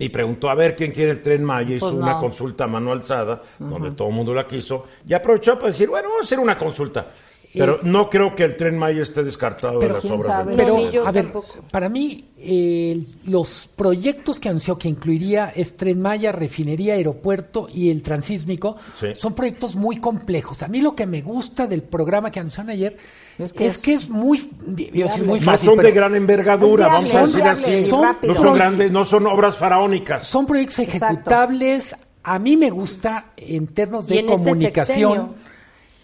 y 0.00 0.08
preguntó 0.08 0.50
a 0.50 0.56
ver 0.56 0.74
quién 0.74 0.90
quiere 0.90 1.12
el 1.12 1.22
tren 1.22 1.44
Maya. 1.44 1.76
Hizo 1.76 1.90
Pues 1.90 2.02
una 2.02 2.14
no. 2.14 2.20
consulta 2.20 2.64
a 2.64 2.66
mano 2.66 2.90
alzada, 2.90 3.40
donde 3.60 3.92
todo 3.92 4.08
el 4.08 4.14
mundo 4.14 4.34
la 4.34 4.48
quiso, 4.48 4.84
y 5.06 5.14
aprovechó 5.14 5.54
para 5.54 5.68
decir, 5.68 5.88
bueno, 5.88 6.08
vamos 6.08 6.22
a 6.22 6.24
hacer 6.24 6.40
una 6.40 6.58
consulta. 6.58 7.06
Pero 7.52 7.80
no 7.82 8.08
creo 8.08 8.34
que 8.34 8.44
el 8.44 8.56
Tren 8.56 8.78
Maya 8.78 9.02
esté 9.02 9.24
descartado 9.24 9.74
de 9.74 9.80
pero 9.80 9.94
las 9.94 10.02
quién 10.02 10.12
obras 10.14 10.26
sabe. 10.26 10.54
del 10.54 10.56
Pero, 10.64 10.76
ni 10.76 10.90
yo 10.92 11.06
a 11.06 11.10
ver, 11.10 11.24
tampoco. 11.24 11.54
para 11.72 11.88
mí, 11.88 12.26
eh, 12.38 13.02
los 13.26 13.68
proyectos 13.74 14.38
que 14.38 14.48
anunció 14.48 14.78
que 14.78 14.88
incluiría 14.88 15.52
es 15.54 15.76
Tren 15.76 16.00
Maya, 16.00 16.30
refinería, 16.30 16.94
aeropuerto 16.94 17.68
y 17.72 17.90
el 17.90 18.02
transísmico, 18.02 18.76
Sí. 19.00 19.08
son 19.16 19.34
proyectos 19.34 19.74
muy 19.74 19.96
complejos. 19.96 20.62
A 20.62 20.68
mí 20.68 20.80
lo 20.80 20.94
que 20.94 21.06
me 21.06 21.22
gusta 21.22 21.66
del 21.66 21.82
programa 21.82 22.30
que 22.30 22.38
anunciaron 22.38 22.70
ayer 22.70 22.96
Es 23.36 23.52
es 23.56 23.78
que 23.78 23.82
que 23.90 23.94
es 23.94 24.08
muy, 24.10 24.38
iba 24.76 25.06
a 25.06 25.08
decir 25.10 25.26
muy 25.26 25.40
No 25.40 25.44
fácil, 25.46 25.70
son 25.70 25.78
de 25.78 25.90
gran 25.90 26.14
envergadura, 26.14 26.86
vamos 26.86 27.12
a 27.14 27.22
decir 27.22 27.42
así. 27.42 27.84
Son-. 27.86 28.16
No 28.22 28.34
son 28.36 28.54
grandes, 28.54 28.92
no 28.92 29.04
son 29.04 29.26
obras 29.26 29.56
faraónicas. 29.56 30.24
son 30.26 30.46
proyectos 30.46 30.78
Exacto. 30.78 31.06
ejecutables. 31.06 31.96
A 32.22 32.38
mí 32.38 32.56
me 32.56 32.70
gusta 32.70 33.32
en 33.36 33.66
términos 33.68 34.04
Y 34.04 34.14
de 34.14 34.18
en 34.20 34.28
este 34.28 34.44
comunicación. 34.44 35.49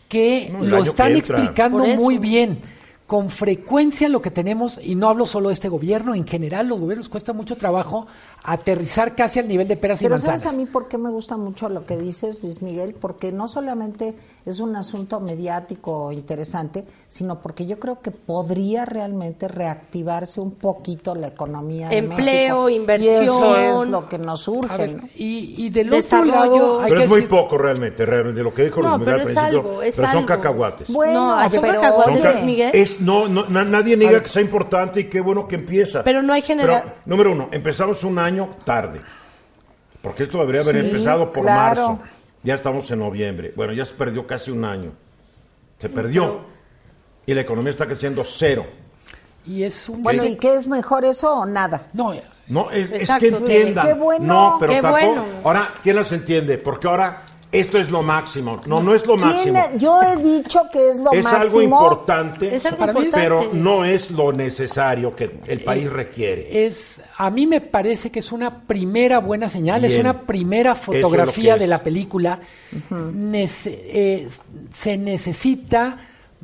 Que 0.09 0.51
No, 0.53 0.65
lo 0.65 0.83
están 0.83 1.13
que 1.13 1.19
explicando 1.19 1.85
muy 1.85 2.19
bien. 2.19 2.61
Con 3.07 3.31
frecuencia 3.31 4.09
lo 4.09 4.21
que 4.21 4.33
tenemos, 4.33 4.81
y 4.83 4.97
no 4.97 5.09
hablo 5.09 5.27
solo 5.27 5.49
de 5.49 5.55
este 5.55 5.69
gobierno, 5.69 6.17
en 6.17 6.27
general 6.27 6.67
los 6.67 6.81
gobiernos 6.81 7.09
cuesta 7.09 7.33
mucho 7.33 7.55
trabajo 7.57 8.09
aterrizar 8.53 9.15
casi 9.15 9.39
al 9.41 9.49
nivel 9.49 9.67
de 9.69 9.77
peras 9.77 10.01
y 10.01 10.05
Pero 10.05 10.15
manzanas. 10.17 10.43
¿sabes 10.43 10.55
a 10.55 10.59
mí 10.59 10.67
por 10.67 10.89
qué 10.89 10.99
me 10.99 11.11
gusta 11.11 11.37
mucho 11.37 11.69
lo 11.69 11.85
que 11.85 11.97
dices, 11.97 12.43
Luis 12.43 12.63
Miguel? 12.63 12.95
Porque 12.95 13.33
no 13.33 13.49
solamente 13.49 14.15
es 14.45 14.61
un 14.61 14.77
asunto 14.77 15.19
mediático 15.21 16.13
interesante, 16.13 16.85
sino 17.09 17.41
porque 17.43 17.67
yo 17.67 17.79
creo 17.81 18.01
que 18.01 18.11
podría 18.13 18.85
realmente 18.85 19.49
reactivarse 19.49 20.41
un 20.41 20.53
poquito 20.53 21.15
la 21.15 21.29
economía 21.29 21.89
de 21.89 21.99
Empleo, 21.99 22.65
México. 22.65 22.69
inversión. 22.71 23.25
Y 23.25 23.27
eso 23.27 23.83
es 23.85 23.89
lo 23.91 24.09
que 24.09 24.19
nos 24.19 24.47
urge, 24.49 24.77
ver, 24.77 25.03
¿no? 25.03 25.09
y, 25.17 25.55
y 25.67 25.71
del 25.71 25.91
Desarrollo. 25.91 26.33
otro 26.41 26.53
lado, 26.57 26.81
hay 26.83 26.89
Pero 26.91 26.97
que 27.01 27.05
es 27.05 27.11
muy 27.11 27.21
decir- 27.23 27.29
poco 27.37 27.59
realmente, 27.59 28.07
realmente, 28.07 28.43
lo 28.43 28.55
que 28.55 28.65
dijo 28.65 28.81
No, 28.83 28.97
Luis 28.97 29.01
Miguel 29.01 29.05
pero 29.07 29.15
al 29.15 29.21
es 29.21 29.35
principio. 29.35 29.59
algo, 29.71 29.83
es 29.83 29.97
pero 29.97 30.09
son 30.09 30.17
algo. 30.19 30.29
cacahuates. 30.29 30.93
Bueno, 30.93 31.37
No, 31.37 31.49
son 31.51 31.61
pero 31.63 31.75
cacahuates, 31.81 32.05
Son 32.05 32.27
oye, 32.29 32.39
ca- 32.41 32.45
Miguel. 32.47 32.71
es, 32.75 33.01
no, 33.01 33.29
no, 33.29 33.47
na- 33.49 33.65
nadie 33.65 33.97
niega 33.97 34.23
que 34.23 34.29
sea 34.29 34.43
importante 34.43 35.01
y 35.01 35.05
qué 35.05 35.21
bueno 35.21 35.49
que 35.49 35.57
empieza. 35.57 36.05
Pero 36.05 36.23
no 36.23 36.33
hay 36.33 36.43
genera- 36.43 36.83
Pero, 36.83 36.95
número 37.07 37.33
uno, 37.33 37.49
empezamos 37.51 38.05
un 38.05 38.19
año 38.19 38.36
tarde. 38.65 39.01
Porque 40.03 40.25
esto 40.25 40.39
debería 40.39 40.61
haber 40.61 40.81
Sí, 40.81 40.87
empezado 40.89 41.33
por 41.33 41.43
claro. 41.45 41.89
marzo. 41.89 42.03
Ya 42.43 42.55
estamos 42.55 42.89
en 42.91 43.01
noviembre. 43.01 43.53
Bueno, 43.57 43.73
ya 43.73 43.85
se 43.85 43.95
perdió 43.95 44.27
casi 44.27 44.51
un 44.51 44.65
año. 44.65 44.93
Se 45.79 45.89
perdió. 45.89 46.41
Y 47.27 47.35
la 47.35 47.41
economía 47.41 47.71
está 47.73 47.87
creciendo 47.87 48.23
cero. 48.25 48.67
y 49.45 49.63
es 49.65 49.89
un 49.89 50.03
bueno. 50.03 50.25
¿y 50.25 50.37
qué 50.37 50.55
es 50.55 50.67
mejor 50.69 51.05
eso 51.05 51.33
o 51.41 51.47
nada? 51.47 51.89
no, 51.93 52.13
No, 52.49 52.71
es, 52.71 53.09
que 53.19 53.29
entiendan. 53.29 53.87
Qué 53.87 53.95
bueno. 53.95 54.25
No, 54.25 54.57
pero 54.61 54.73
Qué 54.73 54.83
tampoco. 54.83 55.07
bueno. 55.07 55.25
Ahora, 55.45 55.75
¿quién 55.83 55.97
las 55.97 56.13
entiende? 56.13 56.59
Porque 56.59 56.87
ahora 56.89 57.23
esto 57.61 57.79
es 57.79 57.91
lo 57.91 58.03
máximo. 58.03 58.61
No, 58.67 58.83
no 58.83 58.95
es 58.95 59.07
lo 59.07 59.17
¿Quién- 59.17 59.29
máximo. 59.29 59.65
Yo 59.79 60.01
he 60.03 60.17
dicho 60.17 60.63
que 60.73 60.91
es 60.91 60.99
lo 60.99 61.13
es 61.13 61.25
máximo. 61.25 61.43
algo 61.43 61.63
importante, 61.63 62.55
Es 62.55 62.65
algo 62.67 62.85
es- 63.03 63.09
pero 63.15 63.37
importante. 63.43 63.59
no 63.63 63.85
es 63.85 64.11
lo 64.11 64.33
necesario 64.33 65.11
que 65.13 65.39
el 65.47 65.61
país 65.63 65.91
requiere. 65.91 66.67
es 66.67 67.01
a 67.19 67.31
mí 67.31 67.47
me 67.47 67.61
parece 67.61 68.11
que 68.11 68.19
es 68.19 68.31
una 68.33 68.61
primera 68.61 69.19
buena 69.21 69.49
señal, 69.49 69.85
es 69.85 69.97
una 69.99 70.21
primera 70.21 70.73
es 70.73 70.79
fotografía 70.79 71.57
de 71.57 71.67
la 71.67 71.83
película. 71.83 72.39
Nece- 72.91 73.79
eh, 73.85 74.29
se 74.73 74.97
necesita 74.97 75.97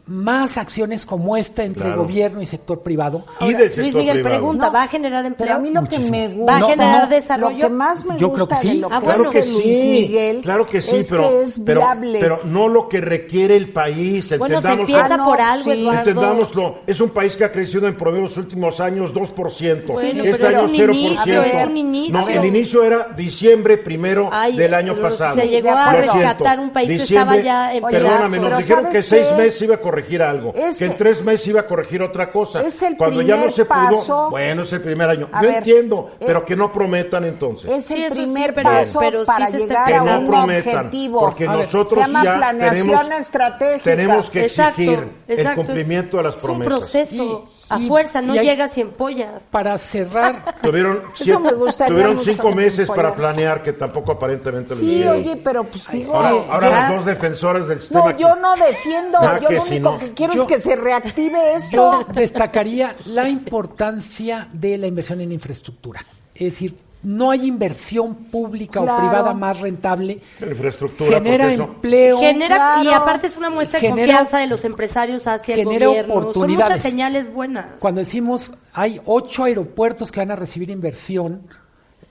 más 0.04 0.58
acciones 0.58 1.06
como 1.06 1.36
esta 1.36 1.62
entre 1.64 1.84
Claro. 1.84 2.02
gobierno 2.02 2.42
y 2.42 2.46
sector 2.46 2.80
privado. 2.82 3.24
y 3.40 3.44
Ahora, 3.44 3.58
del 3.58 3.66
Luis 3.66 3.74
sector 3.74 3.94
Miguel 4.00 4.14
privado. 4.20 4.34
pregunta, 4.40 4.68
¿va 4.70 4.82
a 4.82 4.88
generar 4.88 5.24
empleo? 5.24 5.46
Pero 5.46 5.56
a 5.56 5.58
mí 5.60 5.70
lo 5.70 5.84
que 5.84 5.98
me 6.00 6.28
Muchísimo. 6.28 6.36
gusta. 6.44 6.52
¿Va 6.52 6.58
a 6.58 6.70
generar 6.70 7.02
no, 7.02 7.08
desarrollo? 7.08 7.56
Lo 7.58 7.68
que 7.68 7.74
más 7.74 8.04
me 8.04 8.18
Yo 8.18 8.32
creo 8.32 8.46
gusta 8.46 8.56
que 8.56 8.62
sí. 8.62 8.68
de 8.68 8.74
lo 8.80 8.88
Ah, 8.90 8.98
que 9.00 9.04
bueno. 9.06 9.22
dice 9.22 9.32
Claro 9.32 9.46
que 9.46 9.52
Luis 9.52 9.64
sí, 9.80 9.84
Miguel 9.86 10.40
claro 10.42 10.66
que 10.66 10.82
sí, 10.82 10.96
es 10.96 11.08
pero, 11.08 11.22
que 11.28 11.42
es 11.42 11.60
pero, 11.64 11.80
viable. 11.80 12.18
pero 12.20 12.40
no 12.44 12.68
lo 12.68 12.88
que 12.88 13.00
requiere 13.00 13.56
el 13.56 13.68
país. 13.72 14.28
Bueno, 14.38 14.60
se 14.60 14.68
entendamos 14.68 14.80
empieza 14.90 15.14
Ah, 15.14 15.16
no, 15.16 15.24
por 15.24 15.40
algo, 15.40 15.72
sí. 15.72 15.88
Entendámoslo, 15.88 16.78
es 16.86 17.00
un 17.00 17.10
país 17.10 17.36
que 17.36 17.44
ha 17.44 17.52
crecido 17.52 17.86
en 17.86 17.96
promedio 17.96 18.22
los 18.22 18.36
últimos 18.36 18.80
años 18.80 19.12
2%. 19.14 19.92
Bueno, 19.92 20.24
este 20.24 20.38
pero 20.38 20.48
es 20.48 20.54
año 20.56 20.64
un 20.64 20.74
0%. 20.74 20.92
inicio, 20.94 21.42
es 21.42 21.64
un 21.66 21.76
inicio. 21.76 22.20
No, 22.20 22.28
el 22.28 22.44
inicio 22.44 22.82
era 22.84 23.08
diciembre 23.16 23.78
primero 23.78 24.28
Ay, 24.32 24.56
del 24.56 24.74
año 24.74 24.96
pasado. 25.00 25.36
se 25.36 25.48
llegó 25.48 25.70
a 25.70 25.92
rescatar 25.92 26.58
un 26.60 26.70
país 26.70 26.88
que 26.88 27.02
estaba 27.04 27.36
ya 27.36 27.72
en 27.72 27.82
Perdóname, 27.84 28.38
nos 28.38 28.46
Pero 28.48 28.56
dijeron 28.58 28.84
que 28.92 29.02
¿sabes 29.02 29.26
seis 29.26 29.36
meses 29.38 29.62
iba 29.62 29.74
a 29.76 29.80
corregir 29.92 30.22
algo, 30.22 30.54
Es- 30.54 30.78
que 30.78 30.86
en 30.86 30.96
tres 30.96 31.22
meses 31.22 31.46
iba 31.48 31.60
a 31.60 31.66
corregir 31.66 32.00
otra 32.02 32.32
cosa. 32.32 32.62
Es 32.62 32.80
el 32.80 32.96
Cuando 32.96 33.20
ya 33.20 33.34
no 33.36 33.42
primer 33.42 33.52
se 33.52 33.64
pudo, 33.66 33.76
paso. 33.98 34.30
bueno, 34.30 34.62
es 34.62 34.72
el 34.72 34.80
primer 34.80 35.10
año. 35.10 35.28
Yo 35.34 35.40
ver, 35.48 35.56
entiendo, 35.58 36.10
es- 36.18 36.26
pero 36.26 36.44
que 36.46 36.56
no 36.56 36.72
prometan 36.72 37.24
entonces. 37.26 37.70
Es 37.70 37.84
Sí, 37.84 38.02
el 38.02 38.10
sí, 38.12 38.18
primer 38.20 38.54
pero- 38.54 38.70
paso 38.70 38.98
pero 39.00 39.20
sí 39.20 39.26
para 39.26 39.46
está 39.48 39.58
llegar 39.58 39.86
que 39.86 39.94
a 39.94 40.02
no 40.04 40.18
un 40.20 40.26
prometan, 40.28 40.76
objetivo. 40.86 41.20
porque 41.20 41.46
ver, 41.46 41.58
nosotros 41.58 42.00
se 42.06 42.10
llama 42.12 42.24
ya 42.24 42.52
tenemos, 42.70 43.10
estratégica. 43.20 43.82
tenemos 43.84 44.30
que 44.30 44.44
Exacto, 44.46 44.80
exigir 44.80 45.08
el 45.28 45.38
exacto. 45.38 45.62
cumplimiento 45.62 46.16
de 46.16 46.22
las 46.22 46.36
Es 46.36 46.42
un 46.42 46.46
promesas. 46.48 46.78
proceso. 46.78 47.48
A 47.74 47.78
y- 47.80 47.88
fuerza, 47.88 48.20
no 48.22 48.34
llegas 48.34 48.76
y 48.78 48.80
empollas. 48.82 49.44
Para 49.50 49.76
cerrar, 49.78 50.54
Tuvieron, 50.62 50.98
Eso 51.14 51.24
siete- 51.24 51.38
me 51.40 51.52
gustaría 51.52 51.94
tuvieron 51.94 52.20
cinco 52.24 52.52
meses 52.54 52.88
para 52.88 53.14
planear, 53.14 53.62
que 53.62 53.72
tampoco 53.72 54.12
aparentemente 54.12 54.74
lo 54.74 54.80
Sí, 54.80 54.86
hicieron. 54.86 55.16
oye, 55.18 55.36
pero 55.36 55.64
pues 55.64 55.90
digo... 55.90 56.14
Ahora, 56.14 56.32
eh, 56.32 56.46
ahora 56.50 56.70
las 56.70 56.90
dos 56.90 57.04
defensoras 57.04 57.68
del 57.68 57.80
sistema... 57.80 58.12
No, 58.12 58.18
yo 58.18 58.36
no 58.36 58.54
defiendo. 58.56 59.18
Yo 59.40 59.48
que 59.48 59.54
lo 59.54 59.60
sí, 59.60 59.70
único 59.74 59.90
no. 59.92 59.98
que 59.98 60.12
quiero 60.12 60.34
Yo- 60.34 60.42
es 60.42 60.48
que 60.48 60.60
se 60.60 60.76
reactive 60.76 61.54
esto. 61.54 61.72
yo 61.76 62.04
destacaría 62.12 62.96
la 63.06 63.28
importancia 63.28 64.48
de 64.52 64.78
la 64.78 64.86
inversión 64.86 65.20
en 65.20 65.32
infraestructura. 65.32 66.00
Es 66.34 66.52
decir, 66.54 66.76
no 67.02 67.30
hay 67.30 67.46
inversión 67.46 68.14
pública 68.14 68.80
Claro. 68.80 68.96
o 68.96 69.00
privada 69.08 69.34
más 69.34 69.58
rentable. 69.60 70.20
Infraestructura, 70.40 71.18
Genera 71.18 71.52
empleo. 71.52 72.18
Genera, 72.18 72.80
y 72.82 72.88
aparte 72.88 73.26
es 73.26 73.36
una 73.36 73.50
muestra 73.50 73.80
de 73.80 73.88
Genera- 73.88 74.06
confianza 74.06 74.38
de 74.38 74.46
los 74.46 74.64
empresarios 74.64 75.26
hacia 75.26 75.54
el 75.56 75.64
gobierno. 75.64 76.14
Son 76.14 76.20
oportunidades. 76.22 76.70
muchas 76.70 76.82
señales 76.82 77.32
buenas. 77.32 77.66
Cuando 77.80 77.98
decimos 78.00 78.52
hay 78.72 79.00
ocho 79.04 79.44
aeropuertos 79.44 80.12
que 80.12 80.20
van 80.20 80.30
a 80.30 80.36
recibir 80.36 80.70
inversión, 80.70 81.42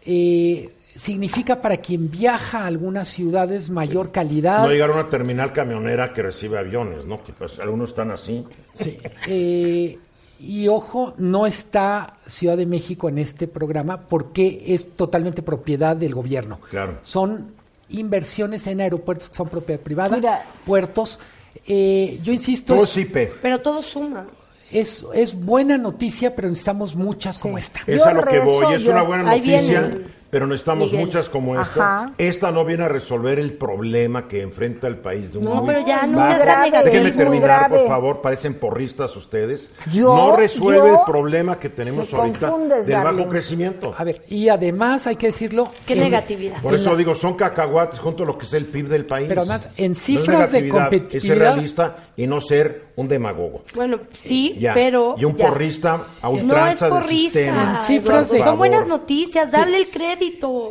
eh, 0.06 0.73
significa 0.95 1.62
para 1.62 1.77
quien 1.77 2.12
viaja 2.12 2.60
a 2.63 2.65
algunas 2.67 3.08
ciudades 3.08 3.69
mayor 3.69 4.12
calidad. 4.12 4.60
No 4.60 4.69
llegar 4.71 4.89
a 4.89 4.93
una 4.93 5.10
terminal 5.10 5.54
camionera 5.54 6.12
que 6.13 6.21
recibe 6.21 6.58
aviones, 6.60 7.06
¿no? 7.06 7.23
Que 7.23 7.32
pues, 7.34 7.60
algunos 7.60 7.91
están 7.91 8.12
así. 8.12 8.45
Sí. 8.73 8.97
Eh, 9.27 9.97
y 10.43 10.67
ojo, 10.67 11.13
no 11.17 11.45
está 11.45 12.15
Ciudad 12.25 12.58
de 12.58 12.65
México 12.65 13.08
en 13.10 13.17
este 13.19 13.47
programa 13.47 14.01
porque 14.10 14.63
es 14.67 14.93
totalmente 14.93 15.41
propiedad 15.41 15.95
del 15.95 16.15
gobierno. 16.15 16.60
Claro. 16.69 16.97
Son 17.04 17.51
inversiones 17.89 18.65
en 18.67 18.82
aeropuertos 18.82 19.30
que 19.30 19.36
son 19.36 19.49
propiedad 19.49 19.80
privada, 19.82 20.15
Mira. 20.15 20.45
puertos. 20.65 21.19
Eh, 21.67 22.19
yo 22.23 22.32
insisto, 22.34 22.73
Todo 22.73 22.86
es, 22.86 22.97
IP. 22.97 23.34
Pero 23.41 23.60
todo 23.62 23.84
suma. 23.84 24.25
es, 24.71 25.06
es 25.13 25.38
buena 25.38 25.77
noticia, 25.77 26.34
pero 26.36 26.47
necesitamos 26.49 26.95
muchas 26.95 27.38
como 27.38 27.58
esta. 27.58 27.82
Es 27.86 27.97
Yo 27.99 28.06
a 28.06 28.13
lo 28.13 28.23
que 28.23 28.39
voy, 28.39 28.75
es 28.75 28.82
yo- 28.84 28.91
una 28.91 29.04
buena 29.04 29.30
Ahí 29.30 29.39
noticia, 29.41 29.82
viene, 29.82 30.06
pero 30.32 30.48
necesitamos 30.48 30.91
Miguel. 30.91 31.06
muchas 31.06 31.30
como 31.30 31.60
esta. 31.62 32.04
Ajá. 32.04 32.13
Esta 32.17 32.52
no 32.52 32.65
viene 32.65 32.86
a 32.86 32.88
resolver 32.88 33.38
el 33.38 33.54
problema 33.54 34.28
que 34.28 34.41
enfrenta 34.41 34.88
el 34.88 34.98
país 34.98 35.32
de 35.32 35.38
un 35.39 35.44
No, 35.44 35.56
muy 35.56 35.67
pero 35.67 35.86
ya 35.86 36.08
no 36.08 36.17
tan 36.17 36.39
grave, 36.39 36.65
negativo. 36.65 36.86
Déjenme 36.86 37.10
es 37.10 37.15
terminar, 37.17 37.44
grave. 37.48 37.78
por 37.80 37.88
favor, 37.88 38.22
parecen 38.22 38.54
porristas 38.56 39.15
ustedes. 39.15 39.70
Yo- 39.91 40.15
no 40.15 40.36
resuelve 40.36 40.88
yo- 40.89 40.94
el 40.94 41.00
problema 41.06 41.60
que 41.60 41.70
tenemos 41.70 42.12
Me 42.13 42.20
ahorita 42.20 42.58
del 42.58 42.88
darling. 42.88 43.17
bajo 43.20 43.30
crecimiento. 43.30 43.94
A 43.98 44.04
ver, 44.04 44.24
y 44.30 44.48
además 44.50 45.06
hay 45.06 45.17
que 45.17 45.28
decirlo. 45.28 45.70
Qué 45.86 45.94
en- 45.94 46.00
negatividad. 46.00 46.62
Por 46.62 46.74
eso 46.76 46.96
digo, 46.96 47.13
son 47.13 47.36
cacahuates 47.36 48.00
junto 48.00 48.24
a 48.24 48.26
lo 48.26 48.38
que 48.38 48.46
es 48.46 48.54
el 48.54 48.65
PIB 48.65 48.88
del 48.88 49.06
país. 49.06 49.28
Pero 49.28 49.41
además, 49.41 49.67
en 49.78 49.88
No 49.88 49.94
es 49.94 50.00
cifras 50.02 50.52
de 50.52 50.62
negatividad, 50.62 50.63
Es 50.63 50.72
ser 50.72 51.00
competitividad- 51.02 51.38
realista 51.38 51.96
y 52.15 52.26
no 52.28 52.39
ser 52.39 52.86
un 52.96 53.08
demagogo. 53.10 53.63
Bueno, 53.76 54.00
sí, 54.12 54.56
Ya. 54.60 54.74
pero. 54.74 55.15
y 55.17 55.26
un 55.26 55.36
ya. 55.36 55.48
porrista 55.48 56.06
a 56.22 56.30
No 56.30 56.36
es 56.38 56.44
ultranza 56.44 56.86
del 56.86 56.94
porrista. 56.94 57.39
sistema. 57.39 57.72
En 57.72 57.78
cifras 57.86 58.32
de- 58.32 58.44
Son 58.44 58.58
buenas 58.58 58.88
noticias, 58.88 59.52
dale 59.52 59.78
el 59.78 59.89
crédito. 59.89 60.20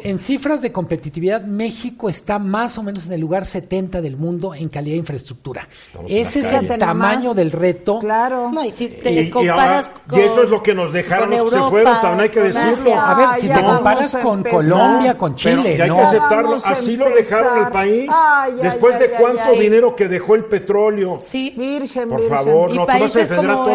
En 0.04 0.18
cifras 0.20 0.62
de 0.62 0.70
competitividad, 0.70 1.42
México 1.42 2.08
está 2.08 2.38
más 2.38 2.78
o 2.78 2.84
menos 2.84 3.06
en 3.06 3.12
el 3.14 3.20
lugar 3.20 3.44
70 3.44 4.00
del 4.00 4.16
mundo 4.16 4.54
en 4.54 4.68
calidad 4.68 4.92
de 4.94 4.98
infraestructura. 4.98 5.66
Estamos 5.88 6.10
Ese 6.10 6.40
es 6.40 6.52
el 6.52 6.78
tamaño 6.78 7.34
del 7.34 7.50
reto. 7.50 7.98
Claro. 7.98 8.50
No, 8.52 8.64
y 8.64 8.70
si 8.70 8.86
te 8.88 9.10
Y- 9.10 9.18
y, 9.18 9.30
comparas 9.30 9.86
ahora- 9.88 10.02
con. 10.08 10.18
y 10.20 10.22
eso 10.22 10.42
es 10.44 10.50
lo 10.50 10.62
que 10.62 10.72
nos 10.74 10.92
dejaron 10.92 11.30
los 11.30 11.50
que 11.50 11.56
se 11.56 11.62
fueron, 11.64 12.00
también 12.00 12.20
hay 12.20 12.28
que 12.28 12.40
decirlo. 12.42 12.70
Asia. 12.70 13.10
A 13.10 13.14
ver, 13.14 13.26
Ay, 13.32 13.40
si 13.40 13.48
te 13.48 13.54
vamos 13.54 13.74
comparas 13.76 14.16
con 14.18 14.38
empezar. 14.38 14.56
Colombia, 14.60 15.18
con 15.18 15.34
Pero 15.34 15.62
Chile, 15.62 15.76
y 15.76 15.80
hay 15.80 15.88
¿no? 15.88 15.96
que 15.96 16.02
aceptarlo, 16.02 16.54
así 16.64 16.96
lo 16.96 17.10
dejaron 17.10 17.58
el 17.58 17.68
país. 17.72 18.10
Ay, 18.12 18.52
ay, 18.56 18.62
Después 18.62 18.94
ay, 18.94 19.00
de 19.00 19.04
ay, 19.06 19.14
cuánto 19.20 19.42
ay. 19.52 19.58
dinero 19.58 19.96
que 19.96 20.06
dejó 20.08 20.34
el 20.36 20.44
petróleo. 20.44 21.18
Sí. 21.22 21.50
Virgen, 21.56 22.08
Por 22.08 22.20
virgen. 22.20 22.36
favor, 22.36 22.70
Y 22.70 22.74
no, 22.76 22.86
tú 22.86 22.92
vas 22.92 23.16
a 23.16 23.18
defender 23.18 23.50
a 23.50 23.54
todos 23.54 23.66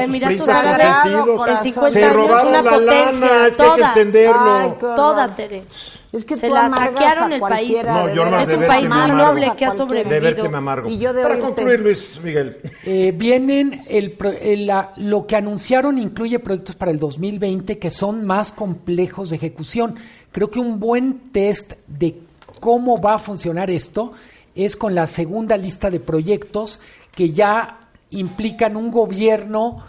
tus 1.45 1.59
50 1.63 1.99
Se 1.99 2.13
robaron 2.13 2.47
una 2.47 2.61
la 2.61 2.71
potencia, 2.71 3.27
lana, 3.27 3.47
es 3.47 3.57
que 3.57 3.63
hay 3.63 3.75
que 3.75 3.83
entenderlo. 3.83 4.77
Toda, 4.95 5.35
Tere. 5.35 5.64
Es 6.11 6.23
que 6.25 6.35
Se 6.37 6.47
tú 6.47 6.53
la 6.53 6.69
saquearon 6.69 7.33
el 7.33 7.39
país. 7.41 7.77
No, 7.85 8.13
yo. 8.13 8.25
Es 8.39 8.53
un 8.53 8.65
país 8.65 8.89
muy 8.89 9.07
noble 9.09 9.51
que 9.57 9.65
ha 9.65 9.71
de 9.71 9.77
sobrevivido. 9.77 10.21
verte 10.21 10.49
me 10.49 10.57
amargo. 10.57 10.89
Y 10.89 10.97
yo 10.97 11.11
de 11.13 11.21
Para 11.23 11.35
oírte. 11.35 11.47
concluir, 11.55 11.79
Luis 11.81 12.19
Miguel. 12.23 12.57
Eh, 12.85 13.13
vienen, 13.15 13.83
el, 13.87 14.11
pro- 14.13 14.29
el- 14.31 14.67
la- 14.67 14.91
lo 14.97 15.27
que 15.27 15.35
anunciaron 15.35 15.97
incluye 15.99 16.39
proyectos 16.39 16.75
para 16.75 16.91
el 16.91 16.99
2020 16.99 17.77
que 17.79 17.89
son 17.91 18.25
más 18.25 18.51
complejos 18.51 19.29
de 19.31 19.35
ejecución. 19.35 19.95
Creo 20.31 20.49
que 20.49 20.59
un 20.59 20.79
buen 20.79 21.31
test 21.31 21.73
de 21.87 22.15
cómo 22.59 23.01
va 23.01 23.15
a 23.15 23.19
funcionar 23.19 23.69
esto 23.69 24.13
es 24.55 24.75
con 24.77 24.95
la 24.95 25.07
segunda 25.07 25.57
lista 25.57 25.89
de 25.89 25.99
proyectos 25.99 26.79
que 27.13 27.29
ya 27.31 27.79
implican 28.11 28.77
un 28.77 28.89
gobierno 28.91 29.83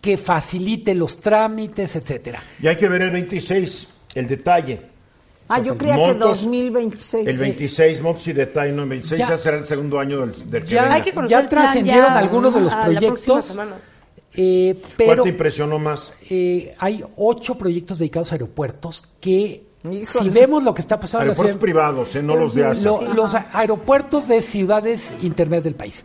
que 0.00 0.16
facilite 0.16 0.94
los 0.94 1.18
trámites, 1.20 1.96
etcétera. 1.96 2.42
Y 2.60 2.66
hay 2.66 2.76
que 2.76 2.88
ver 2.88 3.02
el 3.02 3.10
26, 3.10 3.86
el 4.14 4.26
detalle. 4.28 4.80
Ah, 5.48 5.60
yo 5.60 5.76
creía 5.76 5.94
que 5.94 6.00
Montos, 6.00 6.42
2026. 6.42 7.28
El 7.28 7.38
26, 7.38 8.00
montos 8.00 8.26
y 8.28 8.32
detalle, 8.32 8.72
no, 8.72 8.82
el 8.84 8.88
26 8.88 9.18
ya, 9.18 9.28
Ya. 9.28 9.38
será 9.38 9.58
el 9.58 9.66
segundo 9.66 9.98
año 10.00 10.20
del, 10.26 10.50
del 10.50 10.64
que 10.64 10.74
Ya. 10.74 10.90
Hay 10.92 11.02
que 11.02 11.12
conocer 11.12 11.42
ya 11.42 11.48
trascendieron 11.48 12.02
ya 12.12 12.18
algunos 12.18 12.54
de 12.54 12.60
los 12.62 12.74
proyectos, 12.74 13.58
eh, 14.36 14.76
¿Cuál 15.04 15.20
te 15.22 15.28
impresionó 15.28 15.78
más? 15.78 16.12
eh, 16.28 16.74
hay 16.78 17.04
ocho 17.16 17.56
proyectos 17.56 17.98
dedicados 17.98 18.32
a 18.32 18.34
aeropuertos 18.36 19.04
que, 19.20 19.64
Híjole. 19.84 20.06
si 20.06 20.28
vemos 20.30 20.62
lo 20.64 20.74
que 20.74 20.80
está 20.80 20.98
pasando 20.98 21.22
en 21.24 21.28
la 21.28 21.32
Aeropuertos 21.32 21.52
ciudad- 21.56 21.60
privados, 21.60 22.16
¿eh? 22.16 22.22
no 22.22 22.36
los 22.36 22.54
de 22.54 22.64
ASA. 22.64 22.82
lo- 22.82 23.14
los 23.14 23.34
aeropuertos 23.34 24.26
de 24.28 24.40
ciudades 24.40 25.12
intermedias 25.22 25.64
del 25.64 25.74
país. 25.74 26.04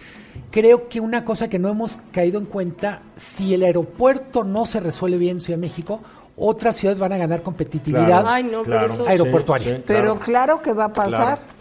Creo 0.52 0.90
que 0.90 1.00
una 1.00 1.24
cosa 1.26 1.50
que 1.50 1.60
no 1.60 1.70
hemos 1.70 1.98
caído 2.12 2.40
en 2.40 2.46
cuenta, 2.46 3.02
si 3.16 3.54
el 3.54 3.64
aeropuerto 3.64 4.44
no 4.44 4.66
se 4.66 4.80
resuelve 4.80 5.18
bien 5.18 5.38
en 5.38 5.42
Ciudad 5.42 5.58
de 5.58 5.62
México, 5.62 6.02
otras 6.40 6.78
ciudades 6.78 7.00
van 7.00 7.14
a 7.14 7.18
ganar 7.18 7.42
competitividad. 7.42 8.06
Claro, 8.06 8.28
Ay, 8.30 8.44
no, 8.44 8.50
pero 8.64 8.64
claro. 8.64 8.94
eso- 8.94 9.08
Aeroportuaria. 9.08 9.68
Sí, 9.68 9.76
sí, 9.78 9.84
Pero 9.86 10.18
claro. 10.20 10.62
que 10.62 10.74
va 10.74 10.86
a 10.86 10.94
pasar. 10.94 11.38
Claro. 11.38 11.60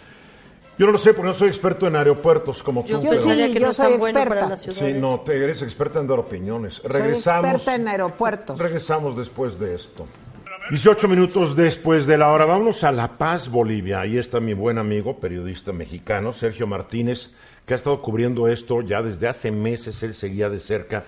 Yo 0.78 0.86
no 0.86 0.92
lo 0.92 0.98
sé 0.98 1.12
porque 1.12 1.26
no 1.28 1.34
soy 1.34 1.48
experto 1.48 1.88
en 1.88 1.96
aeropuertos 1.96 2.62
como 2.62 2.82
tú. 2.84 2.88
Yo, 2.92 3.00
pero- 3.10 3.14
sí, 3.16 3.28
que 3.52 3.54
yo 3.60 3.66
no 3.66 3.72
soy 3.72 3.96
bueno 3.96 4.20
experta. 4.20 4.56
Sí, 4.56 4.92
no, 4.94 5.20
te 5.20 5.42
eres 5.42 5.60
experta 5.62 5.98
en 5.98 6.06
dar 6.06 6.20
opiniones. 6.20 6.74
Soy 6.74 6.90
Regresamos. 6.90 7.44
experta 7.52 7.74
en 7.74 7.88
aeropuertos. 7.88 8.58
Regresamos 8.58 9.16
después 9.16 9.58
de 9.58 9.74
esto. 9.74 10.06
18 10.70 11.08
minutos 11.08 11.56
después 11.56 12.06
de 12.06 12.16
la 12.18 12.30
hora. 12.30 12.44
Vámonos 12.44 12.84
a 12.84 12.92
La 12.92 13.18
Paz, 13.18 13.48
Bolivia. 13.48 14.00
Ahí 14.00 14.18
está 14.18 14.38
mi 14.38 14.54
buen 14.54 14.78
amigo, 14.78 15.16
periodista 15.18 15.72
mexicano, 15.72 16.32
Sergio 16.32 16.66
Martínez, 16.68 17.34
que 17.66 17.74
ha 17.74 17.76
estado 17.76 18.00
cubriendo 18.00 18.46
esto 18.48 18.80
ya 18.82 19.02
desde 19.02 19.26
hace 19.28 19.50
meses. 19.50 20.00
Él 20.04 20.14
seguía 20.14 20.48
de 20.48 20.60
cerca 20.60 21.04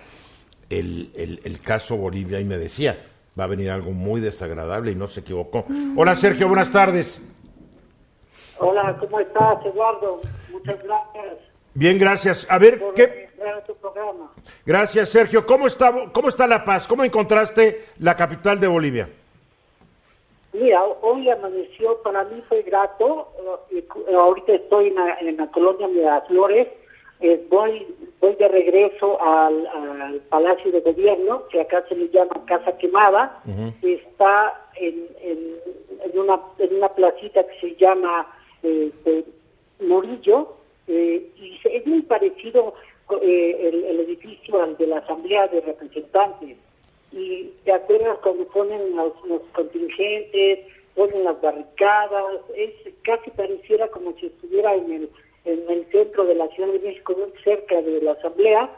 el, 0.68 1.10
el- 1.14 1.40
el 1.44 1.60
caso 1.60 1.96
Bolivia 1.96 2.40
y 2.40 2.44
me 2.44 2.56
decía, 2.58 2.98
va 3.38 3.44
a 3.44 3.46
venir 3.46 3.70
algo 3.70 3.90
muy 3.92 4.20
desagradable 4.20 4.92
y 4.92 4.94
no 4.94 5.06
se 5.08 5.20
equivocó. 5.20 5.64
Hola 5.96 6.14
Sergio, 6.14 6.48
buenas 6.48 6.70
tardes. 6.70 7.20
Hola, 8.58 8.96
¿cómo 9.00 9.20
estás, 9.20 9.64
Eduardo? 9.64 10.20
Muchas 10.52 10.82
gracias 10.82 11.38
Bien, 11.74 11.98
gracias. 11.98 12.46
A 12.50 12.58
ver, 12.58 12.78
por 12.78 12.94
¿qué? 12.94 13.28
tu 13.66 13.74
programa. 13.76 14.30
Gracias, 14.66 15.08
Sergio. 15.08 15.46
¿Cómo 15.46 15.66
está, 15.66 15.92
¿Cómo 16.12 16.28
está 16.28 16.46
La 16.46 16.64
Paz? 16.64 16.86
¿Cómo 16.86 17.04
encontraste 17.04 17.84
la 17.98 18.14
capital 18.16 18.58
de 18.60 18.66
Bolivia? 18.66 19.08
Mira, 20.52 20.82
hoy 21.02 21.30
amaneció, 21.30 22.02
para 22.02 22.24
mí 22.24 22.42
fue 22.48 22.62
grato. 22.62 23.28
eh, 23.70 23.86
eh, 24.08 24.14
ahorita 24.14 24.52
estoy 24.52 24.88
en 24.88 24.94
la, 24.96 25.14
en 25.20 25.36
la 25.36 25.46
colonia 25.50 25.86
Miraflores. 25.86 26.68
Eh, 27.20 27.44
voy, 27.48 27.86
voy 28.20 28.34
de 28.36 28.48
regreso 28.48 29.20
al, 29.22 29.66
al 29.66 30.20
Palacio 30.28 30.72
de 30.72 30.80
Gobierno, 30.80 31.46
que 31.48 31.60
acá 31.60 31.84
se 31.88 31.94
le 31.94 32.08
llama 32.08 32.44
Casa 32.46 32.76
Quemada. 32.78 33.42
Está 33.82 34.68
en, 34.76 35.06
en, 35.22 35.56
en 36.04 36.18
una, 36.18 36.40
en 36.58 36.74
una 36.76 36.88
placita 36.88 37.46
que 37.46 37.60
se 37.60 37.76
llama 37.76 38.26
eh, 38.62 38.90
de 39.04 39.24
Morillo. 39.86 40.56
eh, 40.88 41.26
y 41.36 41.58
es 41.64 41.86
muy 41.86 42.02
parecido 42.02 42.74
eh, 43.22 43.68
el, 43.72 43.84
el 43.84 44.00
edificio 44.00 44.60
al 44.62 44.76
de 44.76 44.86
la 44.86 44.98
Asamblea 44.98 45.46
de 45.48 45.60
Representantes 45.60 46.56
y 47.12 47.50
te 47.64 47.72
acuerdas 47.72 48.18
cuando 48.22 48.44
ponen 48.46 48.94
los, 48.96 49.12
los 49.24 49.42
contingentes, 49.52 50.60
ponen 50.94 51.24
las 51.24 51.40
barricadas, 51.40 52.40
es 52.56 52.70
casi 53.02 53.30
pareciera 53.30 53.88
como 53.88 54.12
si 54.18 54.26
estuviera 54.26 54.74
en 54.74 54.92
el, 54.92 55.10
en 55.44 55.64
el 55.70 55.86
centro 55.90 56.24
de 56.24 56.34
la 56.34 56.48
Ciudad 56.48 56.70
de 56.72 56.78
México, 56.80 57.14
muy 57.16 57.32
cerca 57.42 57.80
de 57.82 58.00
la 58.02 58.12
Asamblea, 58.12 58.70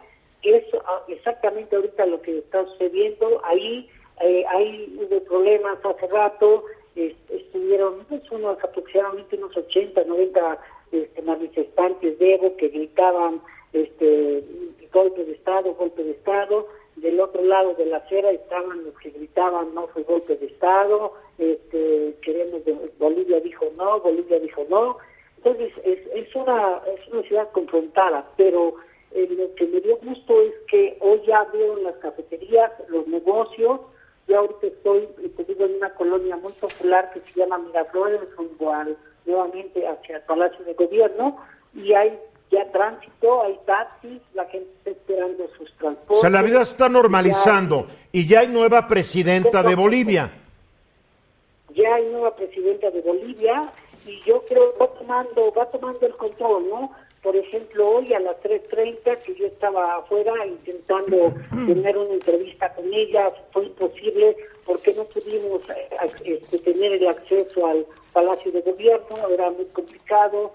es 0.42 0.64
ah, 0.86 1.02
exactamente 1.08 1.76
ahorita 1.76 2.06
lo 2.06 2.20
que 2.22 2.38
está 2.38 2.64
sucediendo, 2.66 3.40
ahí 3.44 3.88
eh, 4.20 4.44
ahí 4.50 4.94
hubo 5.00 5.20
problemas 5.24 5.78
hace 5.84 6.06
rato, 6.08 6.64
es- 6.94 7.14
estuvieron 7.30 8.04
pues, 8.08 8.22
unos 8.30 8.62
aproximadamente 8.62 9.36
unos 9.36 9.56
80, 9.56 10.04
90 10.04 10.58
este, 10.92 11.22
manifestantes 11.22 12.18
de 12.18 12.34
Evo 12.34 12.56
que 12.56 12.68
gritaban 12.68 13.40
este 13.72 14.44
golpe 14.92 15.24
de 15.24 15.32
Estado, 15.32 15.74
golpe 15.74 16.04
de 16.04 16.10
Estado, 16.12 16.68
del 16.96 17.18
otro 17.20 17.42
lado 17.42 17.74
de 17.74 17.86
la 17.86 17.96
acera 17.98 18.30
estaban 18.30 18.84
los 18.84 18.94
que 18.98 19.10
gritaban 19.10 19.74
no 19.74 19.86
fue 19.88 20.02
golpe 20.02 20.36
de 20.36 20.46
Estado, 20.46 21.14
este, 21.38 22.14
queremos 22.22 22.60
Bolivia 22.98 23.40
dijo 23.40 23.66
no, 23.76 24.00
Bolivia 24.00 24.38
dijo 24.38 24.64
no, 24.68 24.98
entonces 25.44 25.72
es, 25.84 25.98
es 26.14 26.34
una 26.36 26.80
es 26.86 27.08
una 27.12 27.22
ciudad 27.22 27.50
confrontada, 27.50 28.24
pero 28.36 28.74
eh, 29.10 29.28
lo 29.36 29.54
que 29.56 29.66
me 29.66 29.80
dio 29.80 29.96
gusto 29.98 30.40
es 30.40 30.54
que 30.68 30.96
hoy 31.00 31.20
ya 31.26 31.40
abrieron 31.40 31.82
las 31.82 31.96
cafeterías, 31.96 32.70
los 32.88 33.06
negocios, 33.08 33.80
yo 34.28 34.38
ahorita 34.38 34.68
estoy, 34.68 35.08
eh, 35.22 35.30
te 35.36 35.44
digo, 35.44 35.64
en 35.64 35.74
una 35.76 35.90
colonia 35.94 36.36
muy 36.36 36.52
popular 36.52 37.12
que 37.12 37.20
se 37.20 37.40
llama 37.40 37.58
Miraflores, 37.58 38.20
rumbo 38.36 38.72
al, 38.72 38.96
nuevamente 39.26 39.86
hacia 39.86 40.16
el 40.16 40.22
Palacio 40.22 40.64
de 40.64 40.74
Gobierno, 40.74 41.36
y 41.74 41.92
hay 41.92 42.18
ya 42.50 42.70
tránsito, 42.70 43.42
hay 43.42 43.58
taxis, 43.66 44.20
la 44.34 44.44
gente 44.44 44.70
está 44.78 44.90
esperando 44.90 45.48
sus 45.58 45.72
transportes. 45.78 46.18
O 46.18 46.20
sea, 46.20 46.30
la 46.30 46.42
vida 46.42 46.64
se 46.64 46.72
está 46.72 46.88
normalizando 46.88 47.86
y 48.12 48.28
ya 48.28 48.40
hay 48.40 48.48
nueva 48.48 48.86
presidenta 48.86 49.62
de 49.62 49.74
Bolivia. 49.74 50.30
ya 51.74 51.94
hay 51.94 52.04
nueva 52.10 52.36
presidenta 52.36 52.90
de 52.90 53.00
Bolivia 53.00 53.72
y 54.06 54.20
yo 54.24 54.44
creo 54.46 54.74
va 54.80 54.88
tomando, 54.88 55.52
va 55.52 55.70
tomando 55.70 56.06
el 56.06 56.14
control, 56.14 56.68
¿no? 56.68 56.92
Por 57.22 57.36
ejemplo, 57.36 57.88
hoy 57.88 58.12
a 58.14 58.20
las 58.20 58.36
3.30 58.42 59.18
que 59.22 59.34
yo 59.36 59.46
estaba 59.46 59.96
afuera 59.96 60.44
intentando 60.44 61.32
tener 61.50 61.96
una 61.96 62.14
entrevista 62.14 62.74
con 62.74 62.92
ella, 62.92 63.30
fue 63.52 63.66
imposible 63.66 64.36
porque 64.66 64.92
no 64.94 65.04
pudimos 65.04 65.70
eh, 65.70 65.88
este, 66.24 66.58
tener 66.58 66.94
el 66.94 67.06
acceso 67.06 67.64
al 67.66 67.86
Palacio 68.12 68.50
de 68.50 68.62
Gobierno, 68.62 69.28
era 69.30 69.50
muy 69.50 69.66
complicado 69.66 70.52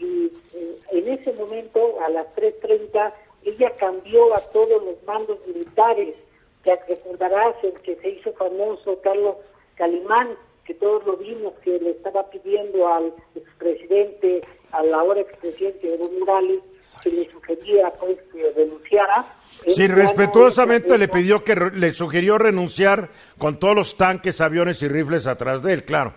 y 0.00 0.30
eh, 0.54 0.78
en 0.92 1.08
ese 1.08 1.32
momento, 1.32 1.98
a 2.04 2.08
las 2.10 2.26
3.30, 2.36 3.12
ella 3.44 3.70
cambió 3.76 4.34
a 4.34 4.40
todos 4.50 4.82
los 4.82 5.02
mandos 5.04 5.38
militares. 5.46 6.16
Te 6.64 6.76
recordarás 6.86 7.54
el 7.62 7.72
que 7.80 7.96
se 7.96 8.10
hizo 8.10 8.32
famoso, 8.34 8.98
Carlos 9.02 9.36
Calimán, 9.76 10.36
que 10.70 10.74
todos 10.74 11.04
lo 11.04 11.16
vimos, 11.16 11.52
que 11.64 11.80
le 11.80 11.90
estaba 11.90 12.30
pidiendo 12.30 12.86
al 12.86 13.12
expresidente, 13.34 14.40
al 14.70 14.94
ahora 14.94 15.20
expresidente 15.20 15.94
Evo 15.94 16.08
Morales, 16.20 16.60
que 17.02 17.10
le 17.10 17.28
sugería 17.28 17.90
pues 17.98 18.18
que 18.32 18.52
renunciara. 18.52 19.34
Sí, 19.66 19.88
no 19.88 19.96
respetuosamente 19.96 20.96
le 20.96 21.08
pidió 21.08 21.42
que 21.42 21.56
re- 21.56 21.76
le 21.76 21.90
sugirió 21.90 22.38
renunciar 22.38 23.08
con 23.36 23.58
todos 23.58 23.74
los 23.74 23.96
tanques, 23.96 24.40
aviones 24.40 24.80
y 24.84 24.86
rifles 24.88 25.26
atrás 25.26 25.60
de 25.64 25.72
él, 25.72 25.82
claro. 25.84 26.12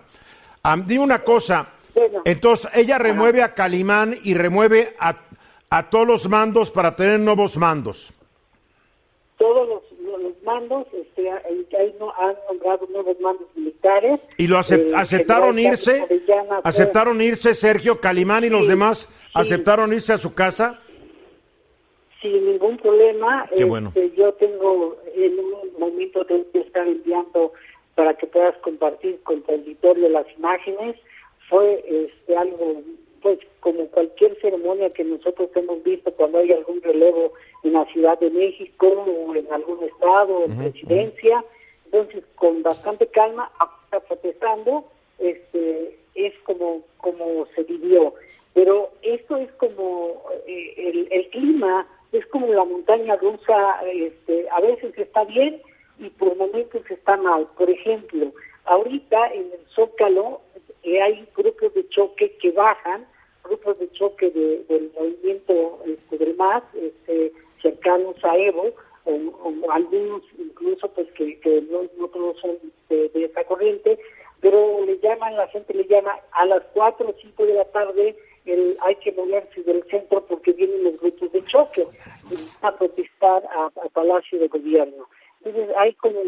Am, 0.62 0.86
dime 0.86 1.02
una 1.02 1.24
cosa, 1.24 1.66
Bueno. 1.92 2.22
entonces 2.24 2.70
ella 2.74 2.96
remueve 2.96 3.42
a 3.42 3.54
Calimán 3.54 4.14
y 4.22 4.34
remueve 4.34 4.94
a, 5.00 5.16
a 5.68 5.90
todos 5.90 6.06
los 6.06 6.28
mandos 6.28 6.70
para 6.70 6.94
tener 6.94 7.18
nuevos 7.18 7.56
mandos. 7.56 8.12
Todos 9.36 9.68
los 9.68 9.93
mandos, 10.44 10.86
este, 10.92 11.30
ahí- 11.30 11.94
no, 11.98 12.12
han 12.18 12.36
nombrado 12.48 12.86
nuevos 12.90 13.18
mandos 13.20 13.46
militares. 13.56 14.20
¿Y 14.38 14.46
lo 14.46 14.58
aceptaron 14.58 15.58
irse? 15.58 16.06
¿Aceptaron 16.62 17.20
irse 17.20 17.54
Sergio, 17.54 18.00
Calimán 18.00 18.44
y 18.44 18.50
los 18.50 18.62
Sí, 18.64 18.68
demás? 18.68 19.08
sí. 19.08 19.30
¿Aceptaron 19.34 19.92
irse 19.92 20.12
a 20.12 20.18
su 20.18 20.34
casa? 20.34 20.80
sin 22.22 22.42
ningún 22.46 22.78
problema. 22.78 23.44
Qué 23.48 23.54
Este, 23.56 23.64
bueno. 23.66 23.92
Yo 24.16 24.32
tengo 24.34 24.96
en 25.14 25.38
un 25.38 25.78
momento 25.78 26.24
tengo 26.24 26.50
que 26.52 26.60
estar 26.60 26.86
enviando 26.88 27.52
para 27.94 28.14
que 28.14 28.26
puedas 28.26 28.56
compartir 28.58 29.20
con 29.24 29.42
tu 29.42 29.52
auditorio 29.52 30.08
las 30.08 30.26
imágenes. 30.38 30.96
Fue 31.50 31.84
este, 31.86 32.34
algo, 32.34 32.80
pues 33.20 33.38
como 33.60 33.86
cualquier 33.88 34.40
ceremonia 34.40 34.88
que 34.90 35.04
nosotros 35.04 35.50
hemos 35.54 35.82
visto 35.82 36.12
cuando 36.12 36.38
hay 36.38 36.50
algún 36.52 36.80
relevo 36.80 37.34
en 37.64 37.72
la 37.74 37.84
Ciudad 37.86 38.18
de 38.18 38.30
México 38.30 38.86
o 38.86 39.34
en 39.34 39.50
algún 39.52 39.82
estado, 39.84 40.44
en 40.44 40.56
presidencia. 40.58 41.44
Entonces, 41.86 42.24
con 42.36 42.62
bastante 42.62 43.06
calma, 43.08 43.50
está 43.84 44.00
protestando, 44.00 44.84
este, 45.18 45.96
es 46.14 46.32
como, 46.44 46.82
como 46.98 47.46
se 47.54 47.62
vivió. 47.64 48.14
Pero 48.52 48.90
esto 49.02 49.36
es 49.36 49.50
como 49.52 50.22
eh, 50.46 50.74
el, 50.76 51.08
el 51.10 51.28
clima, 51.30 51.86
es 52.12 52.24
como 52.26 52.46
la 52.52 52.64
montaña 52.64 53.16
rusa, 53.16 53.80
este, 53.92 54.48
a 54.50 54.60
veces 54.60 54.96
está 54.96 55.24
bien 55.24 55.60
y 55.98 56.10
por 56.10 56.36
momentos 56.36 56.82
está 56.90 57.16
mal. 57.16 57.46
Por 57.56 57.68
ejemplo, 57.70 58.32
ahorita 58.66 59.32
en 59.32 59.42
el 59.52 59.66
Zócalo 59.74 60.40
eh, 60.82 61.00
hay 61.00 61.26
grupos 61.36 61.74
de 61.74 61.88
choque 61.88 62.36
que 62.40 62.50
bajan, 62.52 63.06
grupos 63.44 63.78
de 63.78 63.90
choque 63.92 64.30
de- 64.30 64.64
del 64.68 64.90
movimiento 64.98 65.80
este, 65.86 66.18
del 66.18 66.36
MAS, 66.36 66.62
este, 66.74 67.32
cercanos 67.84 68.16
a 68.24 68.36
Evo, 68.36 68.70
o, 69.04 69.12
o 69.12 69.70
algunos 69.70 70.22
incluso 70.38 70.88
pues 70.88 71.10
que, 71.12 71.38
que 71.40 71.60
no, 71.70 71.82
no 71.98 72.08
todos 72.08 72.40
son 72.40 72.56
de, 72.88 73.08
de 73.10 73.24
esa 73.26 73.44
corriente, 73.44 73.98
pero 74.40 74.84
le 74.84 74.98
llaman, 74.98 75.36
la 75.36 75.46
gente 75.48 75.74
le 75.74 75.84
llama 75.86 76.16
a 76.32 76.46
las 76.46 76.62
4 76.72 77.06
o 77.08 77.14
5 77.20 77.46
de 77.46 77.54
la 77.54 77.64
tarde, 77.66 78.16
el, 78.46 78.76
hay 78.82 78.94
que 78.96 79.12
moverse 79.12 79.62
del 79.62 79.82
centro 79.90 80.24
porque 80.26 80.52
vienen 80.52 80.84
los 80.84 80.98
grupos 81.00 81.32
de 81.32 81.44
choque 81.44 81.86
a 82.62 82.72
protestar 82.72 83.42
a, 83.54 83.66
a 83.66 83.88
Palacio 83.92 84.38
de 84.38 84.48
Gobierno. 84.48 85.06
Entonces 85.42 85.74
hay 85.76 85.92
como, 85.94 86.20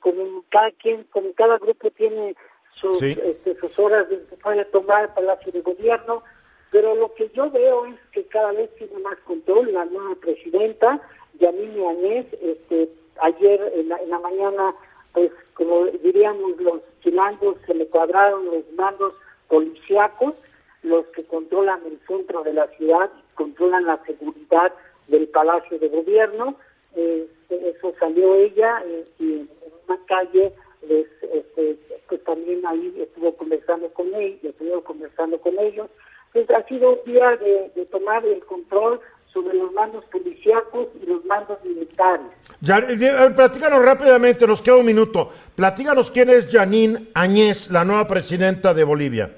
como 0.00 0.44
cada 0.50 0.70
quien, 0.72 1.04
como 1.10 1.32
cada 1.34 1.58
grupo 1.58 1.90
tiene 1.90 2.34
sus, 2.80 2.98
Sí. 2.98 3.16
este, 3.24 3.54
sus 3.56 3.78
horas 3.78 4.08
de 4.08 4.16
que 4.26 4.36
puede 4.36 4.64
tomar 4.66 5.04
el 5.04 5.10
Palacio 5.10 5.52
de 5.52 5.60
Gobierno, 5.60 6.22
pero 6.70 6.94
lo 6.94 7.12
que 7.14 7.28
yo 7.30 7.50
veo 7.50 7.86
es 7.86 7.96
cada 8.30 8.52
vez 8.52 8.70
tiene 8.76 8.98
más 9.00 9.18
control 9.20 9.72
la 9.72 9.84
nueva 9.84 10.14
presidenta, 10.16 11.00
Yamini 11.38 11.86
Añez, 11.86 12.26
este, 12.40 12.88
ayer 13.22 13.72
en 13.76 13.88
la, 13.88 13.96
en 13.98 14.10
la 14.10 14.18
mañana, 14.18 14.74
pues 15.12 15.30
como 15.54 15.86
diríamos 15.86 16.58
los 16.60 16.80
chilangos, 17.02 17.56
se 17.66 17.74
le 17.74 17.86
cuadraron 17.86 18.46
los 18.46 18.72
mandos 18.72 19.14
policíacos, 19.48 20.34
los 20.82 21.06
que 21.08 21.24
controlan 21.24 21.80
el 21.86 21.98
centro 22.06 22.42
de 22.42 22.54
la 22.54 22.66
ciudad, 22.68 23.10
controlan 23.34 23.84
la 23.84 24.02
seguridad 24.04 24.72
del 25.08 25.28
Palacio 25.28 25.78
de 25.78 25.88
Gobierno, 25.88 26.56
eh, 26.94 27.28
eso 27.50 27.94
salió 27.98 28.34
ella 28.34 28.82
eh, 28.86 29.04
y 29.18 29.32
en 29.32 29.48
una 29.86 29.98
calle 30.06 30.52
les, 30.88 31.06
este, 31.22 31.76
pues 32.08 32.24
también 32.24 32.66
ahí 32.66 32.94
estuvo 32.98 33.34
conversando 33.36 33.88
con 33.92 34.14
ellos, 34.14 34.42
estuvo 34.42 34.82
conversando 34.82 35.38
con 35.40 35.58
ellos. 35.58 35.88
Entonces 36.32 36.56
ha 36.64 36.68
sido 36.68 36.90
un 36.92 37.12
día 37.12 37.36
de, 37.36 37.70
de 37.74 37.86
tomar 37.86 38.24
el 38.24 38.44
control 38.44 39.00
sobre 39.32 39.54
los 39.56 39.72
mandos 39.72 40.04
policíacos 40.06 40.88
y 41.02 41.06
los 41.06 41.24
mandos 41.24 41.58
militares. 41.64 42.26
Ya, 42.60 42.78
eh, 42.78 42.96
eh, 43.00 43.30
platícanos 43.34 43.84
rápidamente, 43.84 44.46
nos 44.46 44.60
queda 44.60 44.76
un 44.76 44.86
minuto. 44.86 45.30
Platícanos 45.54 46.10
quién 46.10 46.30
es 46.30 46.48
Janine 46.50 47.08
Añez, 47.14 47.70
la 47.70 47.84
nueva 47.84 48.06
presidenta 48.06 48.74
de 48.74 48.84
Bolivia. 48.84 49.30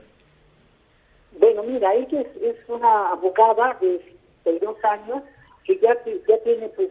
Bueno, 1.38 1.62
mira, 1.62 1.94
ella 1.94 2.20
es, 2.20 2.36
es 2.42 2.56
una 2.68 3.10
abogada 3.10 3.76
de 3.80 3.98
62 4.44 4.76
años 4.84 5.22
que 5.64 5.78
ya, 5.78 5.94
ya 6.28 6.38
tiene 6.44 6.68
pues 6.70 6.88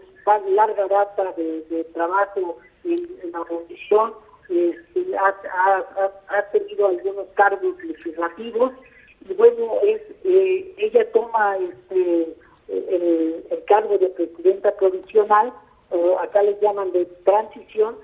larga 0.55 0.87
data 0.87 1.33
de, 1.37 1.61
de 1.69 1.83
trabajo 1.93 2.57
en, 2.83 3.07
en 3.23 3.31
la 3.31 3.39
este, 4.49 5.17
ha, 5.17 5.27
ha- 5.27 5.85
ha- 6.03 6.37
ha 6.37 6.41
tenido 6.51 6.87
algunos 6.87 7.25
cargos 7.35 7.75
legislativos 7.83 8.71
y 9.29 9.33
bueno, 9.33 9.73
es 9.83 10.01
eh, 10.23 10.73
ella 10.77 11.11
toma 11.11 11.57
este 11.57 12.35
el, 12.67 13.43
el 13.49 13.63
cargo 13.65 13.97
de 13.97 14.07
presidenta 14.09 14.71
provisional, 14.75 15.51
o 15.89 16.17
acá 16.19 16.41
le 16.41 16.57
llaman 16.61 16.91
de 16.93 17.05
transición, 17.25 17.95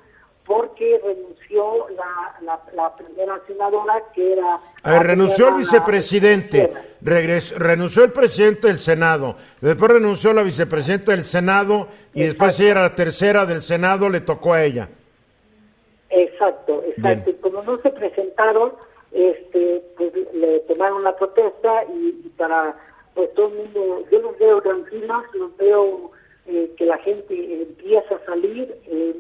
porque 0.46 1.00
renunció 1.04 1.88
la, 1.90 2.38
la, 2.42 2.62
la 2.74 2.96
primera 2.96 3.40
senadora 3.48 4.02
que 4.14 4.34
era... 4.34 4.60
A 4.84 4.92
ver, 4.92 5.04
renunció 5.08 5.50
el 5.50 5.56
vicepresidente, 5.56 6.58
Sierra. 6.68 6.82
regres- 7.02 7.58
renunció 7.58 8.04
el 8.04 8.12
presidente 8.12 8.68
del 8.68 8.78
Senado, 8.80 9.36
después 9.62 9.92
renunció 9.92 10.34
la 10.34 10.44
vicepresidenta 10.44 11.12
del 11.14 11.24
Senado 11.24 11.88
y 12.14 12.24
después 12.24 12.60
ella 12.60 12.72
era 12.72 12.82
la 12.84 12.96
tercera 12.96 13.46
del 13.46 13.62
Senado, 13.62 14.10
le 14.10 14.22
tocó 14.22 14.54
a 14.54 14.64
ella. 14.64 14.90
Exacto, 16.10 16.84
exacto. 16.86 17.02
Bien. 17.02 17.24
Y 17.28 17.34
como 17.42 17.62
no 17.64 17.78
se 17.82 17.90
presentaron, 17.90 18.74
este, 19.12 19.82
pues 19.98 20.14
le 20.34 20.60
tomaron 20.62 21.04
la 21.04 21.16
protesta 21.16 21.84
y, 21.86 22.22
y 22.26 22.30
para, 22.38 22.76
pues 23.16 23.34
todo 23.34 23.48
el 23.48 23.56
mundo, 23.56 24.04
yo 24.12 24.20
los 24.20 24.38
veo 24.38 24.62
tranquilos, 24.62 25.24
los 25.34 25.56
veo 25.58 26.12
eh, 26.48 26.72
que 26.78 26.86
la 26.86 26.98
gente 27.00 27.62
empieza 27.62 28.16
a 28.16 28.26
salir. 28.26 28.76
eh, 28.88 29.16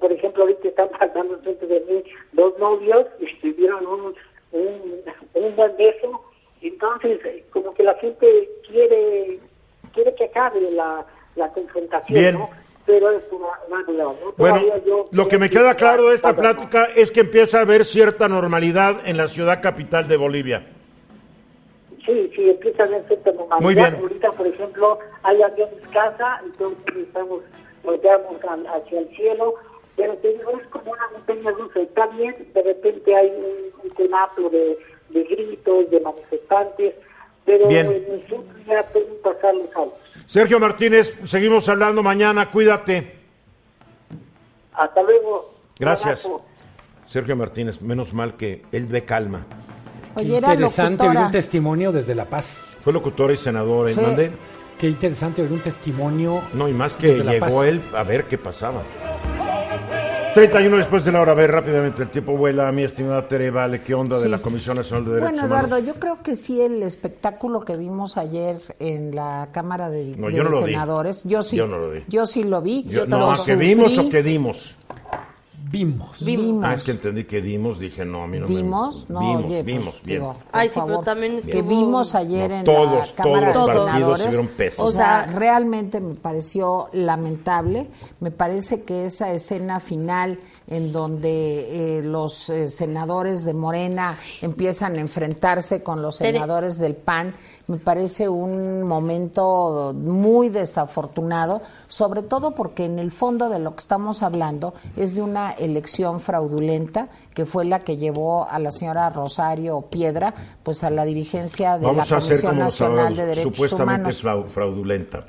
por 0.00 0.10
ejemplo, 0.10 0.44
ahorita 0.44 0.68
están 0.68 0.88
pasando 0.98 1.38
frente 1.40 1.66
de 1.66 1.80
mí 1.80 2.04
dos 2.32 2.58
novios 2.58 3.06
y 3.20 3.34
tuvieron 3.40 3.86
un, 3.86 4.14
un, 4.52 5.00
un 5.34 5.56
buen 5.56 5.76
beso. 5.76 6.22
Entonces, 6.62 7.20
eh, 7.24 7.44
como 7.52 7.72
que 7.74 7.82
la 7.82 7.94
gente 7.96 8.48
quiere 8.66 9.38
quiere 9.92 10.14
que 10.14 10.24
acabe 10.24 10.60
la, 10.72 11.04
la 11.36 11.48
confrontación, 11.52 12.18
Bien. 12.18 12.34
¿no? 12.38 12.50
Pero 12.88 13.10
es 13.10 13.22
una, 13.30 13.48
una 13.68 14.02
¿no? 14.02 14.14
Bueno, 14.38 14.62
yo 14.86 15.10
lo 15.12 15.28
que 15.28 15.36
me 15.36 15.50
queda 15.50 15.74
claro 15.74 16.08
de 16.08 16.14
esta 16.14 16.34
plática 16.34 16.86
es 16.96 17.10
que 17.10 17.20
empieza 17.20 17.58
a 17.58 17.60
haber 17.60 17.84
cierta 17.84 18.28
normalidad 18.28 19.06
en 19.06 19.18
la 19.18 19.28
ciudad 19.28 19.60
capital 19.62 20.08
de 20.08 20.16
Bolivia. 20.16 20.66
Sí, 22.06 22.32
sí, 22.34 22.48
empieza 22.48 22.84
a 22.84 22.86
haber 22.86 23.06
cierta 23.06 23.32
normalidad. 23.32 23.60
Muy 23.60 23.74
bien. 23.74 23.94
Ahorita, 23.96 24.32
por 24.32 24.46
ejemplo, 24.46 24.98
hay 25.22 25.42
aviones 25.42 25.86
casa, 25.92 26.40
entonces 26.46 26.96
estamos, 26.96 27.42
volteamos 27.84 28.36
hacia 28.42 29.00
el 29.00 29.08
cielo, 29.14 29.56
pero 29.94 30.14
te 30.14 30.32
digo, 30.32 30.58
es 30.58 30.66
como 30.68 30.92
una 30.92 31.08
montaña 31.12 31.50
rusa. 31.50 31.80
Está 31.80 32.06
bien, 32.06 32.34
de 32.54 32.62
repente 32.62 33.14
hay 33.14 33.28
un, 33.28 33.90
un 33.90 34.50
de 35.10 35.22
gritos, 35.24 35.90
de 35.90 36.00
manifestantes, 36.00 36.94
pero 37.44 37.68
Bien. 37.68 37.86
en 37.86 38.12
el 38.14 38.28
sur 38.28 38.44
ya 38.66 38.82
pueden 38.90 39.14
pasar 39.22 39.54
los 39.54 39.76
autos. 39.76 40.07
Sergio 40.28 40.60
Martínez, 40.60 41.16
seguimos 41.24 41.66
hablando 41.70 42.02
mañana, 42.02 42.50
cuídate. 42.50 43.16
Hasta 44.74 45.02
luego. 45.02 45.54
Gracias. 45.78 46.24
Abrazo. 46.24 46.44
Sergio 47.06 47.34
Martínez, 47.34 47.80
menos 47.80 48.12
mal 48.12 48.36
que 48.36 48.62
él 48.70 48.86
ve 48.86 49.04
calma. 49.04 49.46
Qué 50.14 50.20
Oye, 50.20 50.36
interesante 50.36 51.02
oír 51.04 51.08
locutora. 51.14 51.26
un 51.26 51.32
testimonio 51.32 51.92
desde 51.92 52.14
La 52.14 52.26
Paz. 52.26 52.62
Fue 52.82 52.92
locutor 52.92 53.30
y 53.32 53.36
senador, 53.38 53.88
¿en 53.88 53.94
Sí. 53.94 54.00
dónde? 54.02 54.30
Qué 54.78 54.88
interesante 54.88 55.40
oír 55.42 55.50
un 55.52 55.60
testimonio. 55.60 56.42
No, 56.52 56.68
y 56.68 56.74
más 56.74 56.94
que 56.96 57.18
llegó 57.22 57.64
él 57.64 57.82
a 57.94 58.02
ver 58.02 58.24
qué 58.26 58.36
pasaba. 58.36 58.82
31 60.34 60.76
después 60.76 61.04
de 61.04 61.10
la 61.10 61.20
hora, 61.20 61.32
a 61.32 61.34
ver 61.34 61.50
rápidamente, 61.50 62.02
el 62.02 62.10
tiempo 62.10 62.36
vuela, 62.36 62.70
mi 62.70 62.84
estimada 62.84 63.26
Tere 63.26 63.50
Vale, 63.50 63.80
¿qué 63.82 63.94
onda 63.94 64.20
de 64.20 64.28
la 64.28 64.38
Comisión 64.38 64.76
Nacional 64.76 65.04
de 65.04 65.10
Derechos 65.14 65.32
Bueno, 65.32 65.46
Humanos? 65.46 65.68
Eduardo, 65.70 65.86
yo 65.86 65.94
creo 65.98 66.22
que 66.22 66.36
sí 66.36 66.60
el 66.60 66.82
espectáculo 66.84 67.60
que 67.60 67.76
vimos 67.76 68.16
ayer 68.16 68.58
en 68.78 69.14
la 69.16 69.48
Cámara 69.52 69.90
de, 69.90 70.14
No, 70.16 70.28
de 70.28 70.34
yo 70.34 70.44
no 70.44 70.50
lo 70.50 70.60
vi. 70.62 70.72
Senadores, 70.72 71.24
yo 71.24 71.42
sí, 71.42 71.56
Yo 71.56 71.66
no 71.66 71.78
lo 71.78 71.90
vi. 71.90 72.04
yo 72.08 72.24
sí 72.26 72.44
lo 72.44 72.62
vi. 72.62 72.84
Yo- 72.84 73.06
no, 73.06 73.18
lo 73.18 73.30
¿a 73.32 73.44
que 73.44 73.56
vimos 73.56 73.98
o 73.98 74.08
que 74.08 74.22
dimos? 74.22 74.76
Vimos. 75.70 76.24
Vimos. 76.24 76.64
Ah, 76.64 76.74
es 76.74 76.82
que 76.82 76.92
entendí 76.92 77.24
que 77.24 77.42
dimos, 77.42 77.78
dije, 77.78 78.04
no, 78.04 78.22
a 78.22 78.26
mí 78.26 78.38
no 78.38 78.48
me 78.48 78.54
¿Vimos? 78.56 79.06
No, 79.08 79.20
Vimos, 79.20 79.44
oye, 79.44 79.54
pues, 79.62 79.64
vimos, 79.66 80.02
bien. 80.02 80.20
digo, 80.20 80.36
Ay, 80.52 80.68
sí, 80.68 80.80
pero 80.84 81.00
también 81.00 81.32
que 81.32 81.38
estuvo- 81.58 81.68
vimos 81.68 82.14
ayer 82.14 82.50
No, 82.50 82.56
en 82.58 82.64
todos, 82.64 83.10
la 83.10 83.14
Cámara 83.22 83.52
todos 83.52 83.66
los 83.74 83.76
de 83.86 83.90
partidos. 83.92 84.20
O 84.20 84.20
sea, 84.20 84.84
O 84.84 84.90
sea- 84.92 85.22
realmente 85.34 86.00
me 86.00 86.14
pareció 86.14 86.88
lamentable. 86.92 87.88
Me 88.20 88.30
parece 88.30 88.82
que 88.82 89.06
esa 89.06 89.30
escena 89.32 89.80
final 89.80 90.38
en 90.68 90.92
donde 90.92 91.98
eh, 91.98 92.02
los 92.02 92.48
eh, 92.50 92.68
senadores 92.68 93.44
de 93.44 93.54
Morena 93.54 94.18
empiezan 94.42 94.96
a 94.96 95.00
enfrentarse 95.00 95.82
con 95.82 96.02
los 96.02 96.16
senadores 96.16 96.78
del 96.78 96.94
PAN, 96.94 97.34
me 97.68 97.76
parece 97.78 98.28
un 98.28 98.82
momento 98.82 99.92
muy 99.94 100.48
desafortunado, 100.48 101.60
sobre 101.86 102.22
todo 102.22 102.54
porque 102.54 102.84
en 102.86 102.98
el 102.98 103.10
fondo 103.10 103.48
de 103.50 103.58
lo 103.58 103.74
que 103.74 103.80
estamos 103.80 104.22
hablando 104.22 104.72
es 104.96 105.14
de 105.14 105.22
una 105.22 105.52
elección 105.52 106.20
fraudulenta 106.20 107.08
que 107.34 107.44
fue 107.44 107.64
la 107.66 107.80
que 107.80 107.96
llevó 107.98 108.48
a 108.48 108.58
la 108.58 108.70
señora 108.70 109.10
Rosario 109.10 109.82
Piedra 109.82 110.34
pues 110.62 110.82
a 110.84 110.90
la 110.90 111.04
dirigencia 111.04 111.78
de 111.78 111.86
Vamos 111.86 112.10
la 112.10 112.18
Comisión 112.20 112.58
Nacional 112.58 113.16
de 113.16 113.26
Derechos 113.26 113.52
supuestamente 113.52 114.00
Humanos. 114.00 114.24
frau- 114.24 114.44
fraudulenta. 114.44 115.20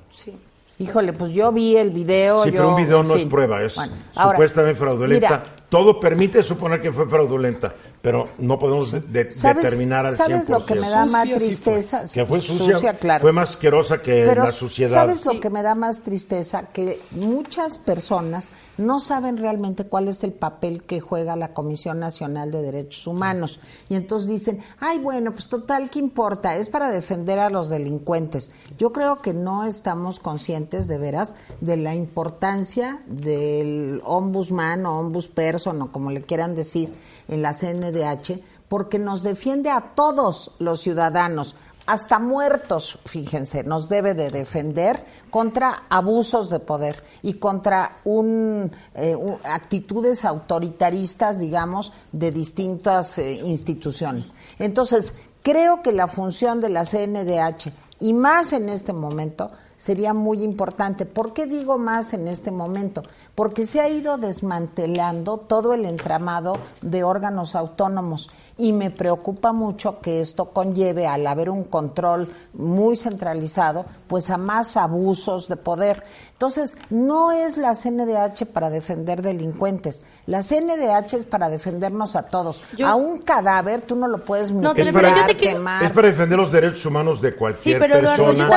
Híjole, 0.80 1.12
pues 1.14 1.34
yo 1.34 1.52
vi 1.52 1.76
el 1.78 1.90
video. 1.90 2.44
Sí, 2.44 2.50
yo- 2.52 2.56
pero 2.56 2.70
un 2.70 2.76
video 2.78 3.04
no 3.04 3.14
es 3.16 3.20
fin. 3.22 3.30
prueba, 3.30 3.62
es 3.64 3.76
Bueno, 3.76 3.94
ahora, 4.16 4.32
supuestamente 4.38 4.80
fraudulenta. 4.80 5.28
mira, 5.28 5.44
Todo 5.70 6.00
permite 6.00 6.42
suponer 6.42 6.82
que 6.82 6.92
fue 6.92 7.08
fraudulenta, 7.08 7.74
pero 8.02 8.28
no 8.40 8.58
podemos 8.58 8.92
de- 8.92 9.02
de- 9.02 9.32
¿sabes, 9.32 9.64
determinar 9.64 10.06
al 10.08 10.16
100%. 10.16 10.18
¿Sabes 10.18 10.50
lo 10.50 10.66
que 10.66 10.76
me 10.76 10.90
da 10.90 11.06
más 11.06 11.22
Sucia 11.22 11.24
sí 11.26 11.40
fue. 11.40 11.40
tristeza? 11.74 12.04
Que 12.12 12.26
fue 12.26 12.42
sucia, 12.42 12.94
claro. 12.96 13.22
fue 13.22 13.32
más 13.32 13.52
asquerosa 13.52 14.02
que 14.02 14.26
Pero 14.28 14.46
la 14.46 14.52
suciedad. 14.52 14.96
¿sabes 14.96 15.26
lo 15.26 15.40
que 15.40 15.50
me 15.52 15.62
da 15.62 15.76
más 15.76 16.02
tristeza? 16.02 16.64
Que 16.74 17.00
muchas 17.12 17.78
personas 17.78 18.50
no 18.80 19.00
saben 19.02 19.38
realmente 19.38 19.84
cuál 19.84 20.08
es 20.08 20.24
el 20.24 20.32
papel 20.32 20.84
que 20.84 21.02
juega 21.02 21.36
la 21.36 21.54
Comisión 21.54 22.00
Nacional 22.00 22.50
de 22.50 22.62
Derechos 22.62 23.06
Humanos. 23.06 23.60
Y 23.90 23.96
entonces 23.96 24.28
dicen, 24.30 24.64
ay, 24.80 24.98
bueno, 25.00 25.34
pues 25.34 25.50
total, 25.50 25.90
¿qué 25.90 26.00
importa? 26.00 26.56
Es 26.56 26.70
para 26.70 26.90
defender 26.90 27.38
a 27.40 27.50
los 27.50 27.68
delincuentes. 27.70 28.50
Yo 28.78 28.94
creo 28.94 29.18
que 29.22 29.34
no 29.34 29.66
estamos 29.66 30.20
conscientes 30.22 30.88
de 30.88 30.98
veras 30.98 31.36
de 31.60 31.76
la 31.78 31.94
importancia 31.94 33.02
del 33.06 34.02
ombudsman 34.06 34.86
o 34.86 35.00
ombudsperson 35.02 35.59
o 35.68 35.92
como 35.92 36.12
le 36.12 36.22
quieran 36.24 36.56
decir 36.56 36.94
en 37.28 37.42
la 37.42 37.54
CNDH, 37.54 38.42
porque 38.68 39.00
nos 39.00 39.24
defiende 39.24 39.70
a 39.70 39.94
todos 39.96 40.52
los 40.60 40.82
ciudadanos 40.82 41.56
hasta 41.90 42.20
muertos, 42.20 43.00
fíjense, 43.06 43.64
nos 43.64 43.90
debe 43.90 44.14
de 44.14 44.30
defender 44.30 45.04
contra 45.32 45.86
abusos 45.90 46.52
de 46.52 46.60
poder 46.60 47.04
y 47.24 47.34
contra 47.34 47.98
un, 48.04 48.72
eh, 48.94 49.18
actitudes 49.44 50.24
autoritaristas, 50.24 51.40
digamos, 51.40 51.92
de 52.12 52.32
distintas 52.32 53.18
eh, 53.18 53.42
instituciones. 53.44 54.36
Entonces, 54.60 55.14
creo 55.42 55.82
que 55.82 55.92
la 55.92 56.08
función 56.08 56.62
de 56.62 56.70
la 56.70 56.86
CNDH, 56.86 57.74
y 58.02 58.14
más 58.14 58.54
en 58.54 58.70
este 58.70 58.94
momento, 58.94 59.50
sería 59.76 60.14
muy 60.14 60.44
importante. 60.44 61.08
¿Por 61.08 61.34
qué 61.34 61.48
digo 61.48 61.80
más 61.80 62.14
en 62.14 62.28
este 62.28 62.52
momento? 62.52 63.02
Porque 63.40 63.66
se 63.66 63.80
ha 63.80 63.88
ido 63.88 64.18
desmantelando 64.18 65.38
todo 65.38 65.74
el 65.74 65.86
entramado 65.86 66.58
de 66.82 67.06
órganos 67.06 67.56
autónomos 67.56 68.30
y 68.60 68.74
me 68.74 68.92
preocupa 68.92 69.54
mucho 69.54 70.00
que 70.02 70.20
esto 70.20 70.50
conlleve, 70.52 71.08
al 71.08 71.26
haber 71.26 71.50
un 71.50 71.64
control 71.64 72.28
muy 72.54 72.96
centralizado, 72.98 73.86
pues 74.08 74.30
a 74.30 74.38
más 74.38 74.76
abusos 74.76 75.48
de 75.48 75.56
poder. 75.56 76.04
Entonces, 76.34 76.76
no 76.90 77.32
es 77.32 77.56
la 77.58 77.74
CNDH 77.74 78.46
para 78.52 78.70
defender 78.70 79.22
delincuentes, 79.22 80.04
la 80.26 80.44
CNDH 80.44 81.14
es 81.18 81.26
para 81.26 81.50
defendernos 81.50 82.16
a 82.18 82.24
todos. 82.24 82.62
Yo- 82.78 82.88
a 82.88 82.96
un 82.96 83.20
cadáver 83.20 83.82
tú 83.82 83.96
no 83.96 84.08
lo 84.10 84.20
puedes 84.20 84.52
No, 84.52 84.74
pero 84.74 84.92
mutilar, 84.92 85.16
yo 85.18 85.26
te 85.26 85.36
quiero- 85.38 85.58
quemar. 85.58 85.84
Es 85.84 85.92
para 85.92 86.08
defender 86.10 86.38
los 86.38 86.52
derechos 86.52 86.86
humanos 86.86 87.22
de 87.22 87.36
cualquier 87.36 87.76
Sí, 87.76 87.80
pero 87.80 87.96
Eduardo, 87.98 88.26
persona, 88.26 88.48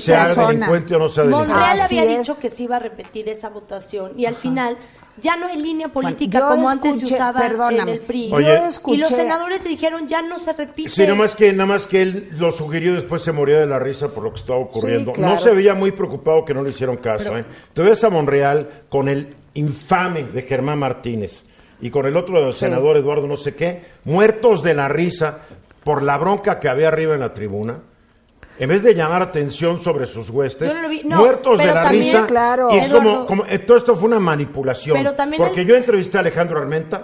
sea 0.00 0.24
persona. 0.24 0.46
delincuente 0.48 0.94
o 0.96 0.98
no 0.98 1.08
sea 1.10 1.24
delincuente. 1.24 1.52
Monreal 1.54 1.80
Así 1.80 1.98
había 1.98 2.12
es. 2.12 2.18
dicho 2.20 2.38
que 2.38 2.48
se 2.50 2.62
iba 2.62 2.76
a 2.76 2.78
repetir 2.80 3.28
esa 3.28 3.48
votación 3.50 4.12
y 4.18 4.24
al 4.26 4.36
final 4.36 4.76
ya 5.20 5.36
no 5.36 5.46
hay 5.46 5.60
línea 5.60 5.88
política 5.88 6.40
como 6.48 6.68
antes 6.68 6.98
se 6.98 7.04
usaba 7.04 7.46
en 7.70 7.88
el 7.88 8.00
PRI. 8.00 8.30
yo 8.30 8.92
y 8.92 8.96
los 8.96 9.08
senadores 9.08 9.64
dijeron 9.64 10.06
ya 10.08 10.22
no 10.22 10.38
se 10.38 10.52
repite. 10.52 10.90
Sí, 10.90 11.02
nada 11.02 11.14
más 11.14 11.34
que 11.34 11.52
nada 11.52 11.66
más 11.66 11.86
que 11.86 12.02
él 12.02 12.30
lo 12.38 12.52
sugirió 12.52 12.92
y 12.92 12.94
después 12.96 13.22
se 13.22 13.32
moría 13.32 13.60
de 13.60 13.66
la 13.66 13.78
risa 13.78 14.08
por 14.08 14.24
lo 14.24 14.32
que 14.32 14.40
estaba 14.40 14.58
ocurriendo. 14.58 15.12
claro. 15.12 15.34
No 15.34 15.38
se 15.38 15.50
veía 15.50 15.74
muy 15.74 15.92
preocupado 15.92 16.44
que 16.44 16.54
no 16.54 16.62
le 16.62 16.70
hicieron 16.70 16.96
caso. 16.96 17.36
¿eh? 17.36 17.44
Tú 17.72 17.82
ves 17.82 18.02
a 18.04 18.10
Monreal 18.10 18.68
con 18.88 19.08
el 19.08 19.34
infame 19.54 20.24
de 20.24 20.42
Germán 20.42 20.78
Martínez 20.78 21.42
y 21.80 21.90
con 21.90 22.06
el 22.06 22.16
otro 22.16 22.52
senador 22.52 22.96
Eduardo 22.96 23.26
no 23.26 23.36
sé 23.36 23.54
qué, 23.54 23.82
muertos 24.04 24.62
de 24.62 24.74
la 24.74 24.88
risa 24.88 25.40
por 25.84 26.02
la 26.02 26.18
bronca 26.18 26.60
que 26.60 26.68
había 26.68 26.88
arriba 26.88 27.14
en 27.14 27.20
la 27.20 27.32
tribuna. 27.32 27.80
En 28.60 28.68
vez 28.68 28.82
de 28.82 28.94
llamar 28.94 29.22
atención 29.22 29.80
sobre 29.80 30.06
sus 30.06 30.28
huestes, 30.30 30.68
Yo 30.68 30.74
no 30.76 30.82
lo 30.82 30.88
vi. 30.90 31.02
No, 31.04 31.16
muertos 31.18 31.58
de 31.58 31.64
la 31.66 31.82
también- 31.84 32.02
risa. 32.04 32.26
Claro. 32.26 32.68
Y 32.72 32.76
es 32.78 32.86
Eduardo. 32.88 33.08
como, 33.10 33.26
como- 33.26 33.44
eh, 33.46 33.58
todo 33.60 33.78
esto 33.78 33.96
fue 33.96 34.08
una 34.08 34.20
manipulación. 34.20 34.96
Pero 34.98 35.14
también 35.14 35.42
porque 35.42 35.62
el- 35.62 35.66
yo 35.66 35.74
entrevisté 35.76 36.18
a 36.18 36.20
Alejandro 36.20 36.58
Armenta 36.60 37.02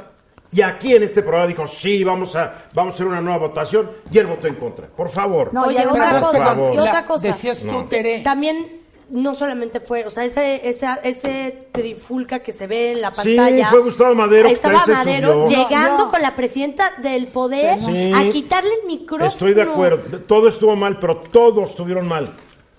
y 0.53 0.61
aquí 0.61 0.95
en 0.95 1.03
este 1.03 1.23
programa 1.23 1.47
dijo, 1.47 1.67
sí, 1.67 2.05
vamos 2.05 2.37
a, 2.37 2.67
vamos 2.75 2.93
a 2.93 2.95
hacer 2.95 3.07
una 3.07 3.21
nueva 3.21 3.39
votación 3.39 3.91
y 4.13 4.19
él 4.19 4.27
votó 4.27 4.47
en 4.47 4.55
contra. 4.57 4.87
Por 4.87 5.09
favor. 5.09 5.53
No, 5.55 5.65
Oye, 5.65 5.85
otra 5.87 6.21
cosa, 6.21 6.39
favor. 6.39 6.75
y 6.75 6.79
otra 6.79 7.07
cosa. 7.07 7.27
decías 7.29 7.61
tú. 7.61 7.85
Tere, 7.89 8.21
También 8.21 8.83
no 9.09 9.35
solamente 9.37 9.79
fue, 9.81 10.05
o 10.05 10.11
sea, 10.11 10.25
ese, 10.25 10.69
esa, 10.69 10.95
ese 10.97 11.69
trifulca 11.71 12.41
que 12.41 12.53
se 12.53 12.67
ve 12.67 12.93
en 12.93 13.03
la 13.03 13.11
Sí, 13.15 13.37
pantalla. 13.37 13.69
fue 13.71 13.81
Gustavo 13.81 14.15
Madero, 14.15 14.49
estaba 14.49 14.85
Madero 14.87 15.47
subió. 15.47 15.59
llegando 15.59 16.07
No, 16.07 16.11
con 16.11 16.23
la 16.23 16.35
presidenta 16.35 16.93
del 16.99 17.29
poder 17.29 17.79
Sí. 17.81 18.13
a 18.15 18.29
quitarle 18.31 18.71
el 18.83 18.87
micrófono. 18.89 19.29
Estoy 19.29 19.55
de 19.55 19.63
acuerdo. 19.63 20.19
Todo 20.21 20.49
estuvo 20.49 20.75
mal, 20.75 20.99
pero 20.99 21.19
todos 21.19 21.71
estuvieron 21.71 22.09
mal. 22.09 22.35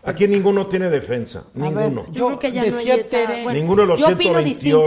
Aquí 0.07 0.27
ninguno 0.27 0.65
tiene 0.67 0.89
defensa. 0.89 1.43
Ninguno. 1.53 2.05
Yo 2.11 2.27
creo 2.27 2.39
que 2.39 2.51
ya 2.51 2.63
Decía 2.63 2.93
no 2.93 2.93
hay 2.93 2.99
esa... 3.01 3.17
Tere- 3.17 3.53
Ninguno 3.53 3.81
de 3.83 3.87
los 3.89 3.99
yo 3.99 4.05
opino 4.07 4.39
128. 4.39 4.43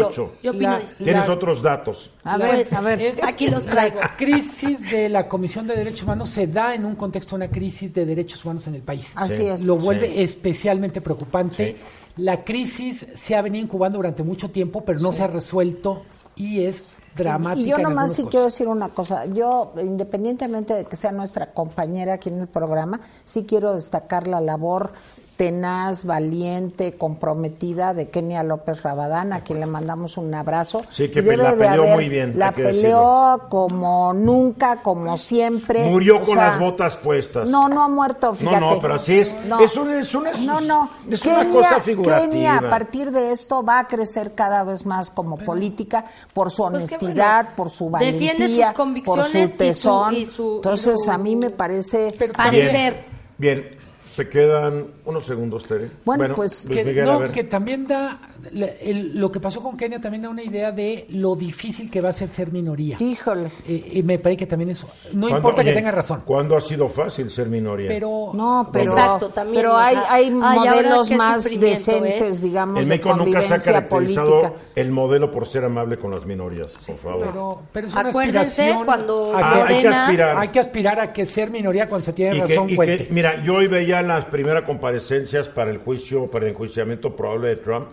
distinto. 0.09 0.35
Yo 0.43 0.51
opino 0.51 0.71
La- 0.71 0.79
distinto. 0.81 1.05
Tienes 1.05 1.29
La- 1.29 1.35
otros 1.35 1.63
datos. 1.63 2.11
A 2.25 2.37
ver, 2.39 2.67
a 2.75 2.81
ver. 2.81 3.01
es- 3.03 3.23
Aquí 3.23 3.49
los 3.49 3.67
traigo. 3.67 4.01
La 4.01 4.17
crisis 4.17 4.91
de 4.91 5.09
la 5.09 5.29
Comisión 5.29 5.67
de 5.67 5.77
Derechos 5.77 6.03
Humanos 6.05 6.31
se 6.31 6.47
da 6.47 6.75
en 6.75 6.85
un 6.85 6.97
contexto 6.97 7.37
de 7.37 7.45
una 7.45 7.53
crisis 7.53 7.93
de 7.95 8.07
derechos 8.07 8.45
humanos 8.45 8.67
en 8.67 8.75
el 8.77 8.83
país. 8.83 9.13
Así 9.15 9.37
Sí. 9.37 9.47
es. 9.47 9.61
Lo 9.63 9.77
vuelve 9.77 10.07
Sí. 10.09 10.23
especialmente 10.23 11.01
preocupante. 11.01 11.77
La 12.17 12.43
crisis 12.45 13.07
se 13.15 13.37
ha 13.37 13.43
venido 13.43 13.65
incubando 13.65 13.99
durante 13.99 14.23
mucho 14.23 14.51
tiempo, 14.51 14.85
pero 14.85 14.99
no 15.01 15.13
se 15.13 15.23
ha 15.23 15.27
resuelto 15.27 16.03
y 16.35 16.63
es 16.65 16.85
dramática. 17.15 17.67
Y 17.67 17.71
yo 17.71 17.79
nomás 17.79 18.13
sí 18.13 18.23
cosas. 18.23 18.31
quiero 18.31 18.45
decir 18.47 18.69
una 18.69 18.89
cosa. 18.91 19.27
Yo, 19.27 19.73
independientemente 19.81 20.75
de 20.75 20.85
que 20.85 20.97
sea 20.97 21.13
nuestra 21.13 21.53
compañera 21.53 22.15
aquí 22.15 22.29
en 22.29 22.41
el 22.41 22.49
programa, 22.49 23.01
sí 23.25 23.45
quiero 23.45 23.75
destacar 23.75 24.27
la 24.27 24.41
labor 24.41 24.93
tenaz, 25.41 26.05
valiente, 26.05 26.99
comprometida 26.99 27.95
de 27.95 28.11
Kenia 28.11 28.43
López 28.43 28.83
Rabadán, 28.83 29.33
a 29.33 29.41
quien 29.41 29.59
le 29.59 29.65
mandamos 29.65 30.19
un 30.19 30.35
abrazo. 30.35 30.83
Sí, 30.91 31.09
que 31.09 31.23
debe 31.23 31.39
la 31.39 31.53
de 31.55 31.65
peleó 31.67 31.83
haber- 31.85 31.95
muy 31.95 32.09
bien, 32.11 32.39
La 32.39 32.53
peleó 32.53 33.47
como 33.49 34.13
nunca, 34.13 34.83
como 34.83 35.17
siempre. 35.17 35.85
Murió 35.89 36.17
O 36.17 36.21
con 36.21 36.35
sea, 36.35 36.49
las 36.49 36.59
botas 36.61 36.99
puestas. 36.99 37.49
No, 37.49 37.71
no 37.71 37.83
ha 37.85 37.89
muerto, 37.89 38.35
fíjate. 38.35 38.61
no, 38.61 38.79
pero 38.83 38.97
así 38.97 39.21
es. 39.21 39.35
No. 39.47 39.61
Es 39.61 39.75
una- 39.79 39.99
es 40.01 40.15
una- 40.15 40.33
no, 40.33 40.61
no. 40.61 40.91
es 41.11 41.25
una 41.25 41.41
Kenia- 41.45 41.53
cosa 41.53 41.81
figurativa. 41.81 42.29
Kenia, 42.31 42.59
a 42.59 42.69
partir 42.69 43.11
de 43.11 43.31
esto 43.33 43.65
va 43.65 43.79
a 43.79 43.87
crecer 43.89 44.35
cada 44.35 44.63
vez 44.63 44.85
más 44.85 45.09
como 45.09 45.39
política 45.39 46.05
por 46.35 46.51
su 46.51 46.59
Pues 46.65 46.75
honestidad, 46.85 47.45
bueno. 47.45 47.57
por 47.57 47.71
su 47.71 47.91
Defiende 47.99 48.43
valentía, 48.43 48.67
sus 48.67 48.77
convicciones 48.77 49.27
por 49.33 49.41
y 49.41 49.49
su 49.49 49.57
tesón. 49.57 50.15
y 50.17 50.27
su- 50.27 50.53
y 50.53 50.57
Entonces, 50.57 50.99
su- 51.03 51.11
a 51.11 51.17
mí 51.17 51.35
me 51.35 51.49
parece... 51.49 52.13
Parecer. 52.37 53.05
Bien, 53.39 53.63
bien. 53.63 53.81
Te 54.17 54.29
quedan 54.29 54.87
unos 55.11 55.27
segundos, 55.27 55.65
Tere. 55.67 55.91
Bueno, 56.05 56.35
pues, 56.35 56.67
que, 56.71 56.85
Miguel, 56.85 57.05
no, 57.05 57.31
que 57.31 57.45
también 57.45 57.87
da 57.87 58.19
la- 58.53 58.67
el- 58.67 59.19
lo 59.19 59.31
que 59.31 59.39
pasó 59.41 59.61
con 59.63 59.77
Kenia 59.77 60.01
también 60.01 60.23
da 60.23 60.31
una 60.31 60.43
idea 60.43 60.73
de 60.73 61.07
lo 61.11 61.37
difícil 61.37 61.91
que 61.91 62.01
va 62.01 62.09
a 62.09 62.13
ser 62.13 62.29
ser 62.29 62.51
minoría. 62.53 62.97
Híjole. 62.99 63.51
Eh, 63.67 63.91
y 63.95 64.03
me 64.03 64.19
parece 64.19 64.39
que 64.39 64.47
también 64.47 64.71
eso 64.71 64.89
no 65.13 65.21
¿Cuándo- 65.29 65.37
importa 65.37 65.65
que 65.65 65.73
tenga 65.73 65.91
razón, 65.91 66.23
¿Cuándo 66.25 66.57
ha 66.57 66.61
sido 66.61 66.89
fácil 66.89 67.29
ser 67.31 67.49
minoría? 67.49 67.89
pero 67.89 68.31
No, 68.33 68.69
pero, 68.73 68.93
Exacto, 68.93 69.29
también, 69.31 69.57
pero 69.57 69.77
hay, 69.77 69.97
hay 70.09 70.31
modelos 70.31 71.11
más 71.13 71.43
sufrimiento, 71.43 71.71
decentes, 71.93 72.39
¿eh? 72.39 72.43
digamos, 72.49 72.77
en 72.79 72.83
de 72.85 72.89
México 72.89 73.09
nunca 73.17 73.25
se 73.25 73.29
ha 73.29 73.41
convivencia 73.59 73.73
caracterizado 73.73 74.31
política. 74.43 74.53
el 74.77 74.91
modelo 74.93 75.31
por 75.31 75.47
ser 75.47 75.65
amable 75.65 75.99
con 75.99 76.11
las 76.11 76.25
minorías, 76.25 76.69
por 76.87 76.97
favor. 76.97 77.27
pero, 77.27 77.63
pero 77.73 77.87
es 77.89 77.93
una 77.93 78.09
Acuérdense 78.09 78.39
aspiración 78.41 78.85
cuando 78.85 79.33
a 79.37 79.39
Ah, 79.39 79.67
que- 79.67 79.75
hay 79.75 79.81
que 79.83 79.89
aspirar. 79.89 80.39
hay 80.39 80.49
que 80.49 80.61
aspirar 80.61 81.01
a 81.01 81.13
que 81.13 81.27
ser 81.27 81.51
minoría 81.51 81.89
cuando 81.89 82.05
se 82.07 82.13
tiene 82.13 82.37
y 82.37 82.41
que, 82.43 82.55
razón 82.55 82.71
y 82.71 82.77
que- 82.79 83.09
mira, 83.11 83.43
yo 83.43 83.55
hoy 83.57 83.67
veía 83.67 84.01
las 84.03 84.25
primeras 84.27 84.65
comparecencias 85.01 85.49
para 85.49 85.71
el 85.71 85.79
juicio, 85.79 86.27
para 86.31 86.47
el 86.47 86.53
enjuiciamiento 86.53 87.15
probable 87.17 87.49
de 87.49 87.57
Trump. 87.57 87.89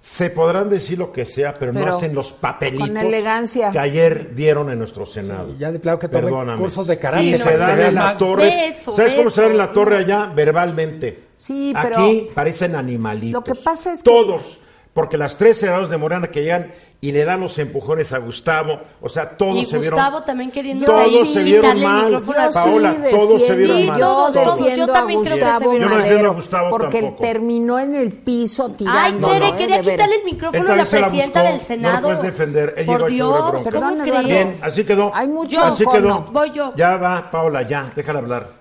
Se 0.00 0.30
podrán 0.30 0.70
decir 0.70 0.98
lo 0.98 1.12
que 1.12 1.24
sea, 1.26 1.52
pero, 1.52 1.72
no 1.72 1.86
hacen 1.86 2.14
los 2.14 2.32
papelitos 2.32 2.88
con 2.88 2.96
elegancia. 2.96 3.70
que 3.70 3.78
ayer 3.78 4.34
dieron 4.34 4.70
en 4.70 4.78
nuestro 4.78 5.04
Senado. 5.04 5.54
ya 5.58 5.70
de 5.70 5.78
plano 5.80 5.98
que 5.98 6.08
Perdóname. 6.08 6.58
cursos 6.58 6.86
de 6.86 6.98
karate 6.98 7.24
Y 7.24 7.36
Sí, 7.36 7.42
se 7.42 7.50
no, 7.52 7.58
dan 7.58 7.80
en 7.80 7.94
la 7.94 8.14
torre. 8.14 8.68
Eso, 8.68 8.94
¿Sabes 8.96 9.14
cómo 9.14 9.28
se 9.28 9.42
dan 9.42 9.50
en 9.52 9.58
la 9.58 9.72
torre 9.72 9.96
allá? 9.98 10.32
Verbalmente. 10.34 11.24
Sí, 11.36 11.74
pero- 11.82 11.98
Aquí 11.98 12.28
parecen 12.34 12.74
animalitos. 12.74 13.32
Lo 13.40 13.44
que 13.44 13.60
pasa 13.60 13.92
es 13.92 14.02
que- 14.02 14.10
Todos. 14.10 14.60
Porque 14.98 15.16
las 15.16 15.36
tres 15.36 15.58
senadores 15.60 15.90
de 15.90 15.96
Morena 15.96 16.26
que 16.26 16.42
llegan 16.42 16.72
y 17.00 17.12
le 17.12 17.24
dan 17.24 17.38
los 17.40 17.56
empujones 17.60 18.12
a 18.12 18.18
Gustavo, 18.18 18.80
o 19.00 19.08
sea, 19.08 19.36
todos 19.36 19.54
Y 19.54 19.64
se 19.64 19.78
vieron. 19.78 19.96
Gustavo 20.00 20.24
también 20.24 20.50
queriendo 20.50 20.86
Todos 20.86 21.32
se 21.32 21.44
vieron 21.44 21.62
quitarle 21.76 21.82
el 21.84 21.88
mal. 21.88 22.10
Yo 22.10 22.52
Paola, 22.52 22.92
sí 22.92 23.14
todos 23.16 23.42
se 23.46 23.54
vieron 23.54 23.76
Sí, 23.76 23.84
mal. 23.86 24.00
Yo 24.00 24.06
todos, 24.08 24.32
todos. 24.32 24.58
defiendo 24.58 24.86
Yo 24.88 24.92
también 24.92 25.20
creo 25.22 25.34
que 25.36 25.40
se 25.40 25.46
Gustavo 25.46 25.70
vieron 25.70 25.88
mal. 25.88 25.90
Yo 25.90 25.96
no 25.98 26.02
defiendo 26.04 26.30
a 26.30 26.34
Gustavo 26.34 26.70
porque 26.70 27.00
tampoco. 27.00 27.22
terminó 27.22 27.78
en 27.78 27.94
el 27.94 28.12
piso 28.12 28.70
tirando. 28.72 29.28
Ay, 29.28 29.38
Tere, 29.38 29.50
¿no? 29.52 29.56
quería 29.56 29.76
De 29.76 29.82
veras. 29.82 29.92
quitarle 29.92 30.14
el 30.16 30.24
micrófono 30.24 30.72
a 30.72 30.76
la 30.76 30.86
se 30.86 31.00
la 31.00 31.06
presidenta 31.06 31.40
buscó. 31.42 31.52
del 31.52 31.60
Senado. 31.62 31.94
No 31.94 32.00
lo 32.00 32.18
puedes 32.18 32.22
defender. 32.36 32.74
Él 32.76 32.86
llegó 32.86 32.98
Por 32.98 33.08
Dios. 33.08 33.38
¿cómo 33.72 34.02
crees? 34.02 34.24
Bien, 34.26 34.58
así 34.62 34.84
quedó. 34.84 35.12
Hay 35.14 35.28
mucho 35.28 35.62
así 35.62 35.84
quedó. 35.86 36.24
Voy 36.32 36.50
yo. 36.50 36.72
Ya 36.74 36.96
va, 36.96 37.30
Paola, 37.30 37.62
ya, 37.62 37.86
déjala 37.94 38.18
hablar. 38.18 38.57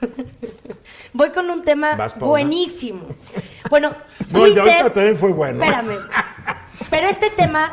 Voy 1.12 1.30
con 1.30 1.50
un 1.50 1.64
tema 1.64 1.94
Vas, 1.96 2.18
buenísimo. 2.18 3.06
Bueno, 3.70 3.94
No, 4.30 4.46
el 4.46 4.54
de 4.54 4.60
Twitter... 4.60 4.92
también 4.92 5.16
fue 5.16 5.32
bueno. 5.32 5.62
Espérame. 5.62 5.98
Pero 6.90 7.06
este 7.08 7.30
tema 7.30 7.72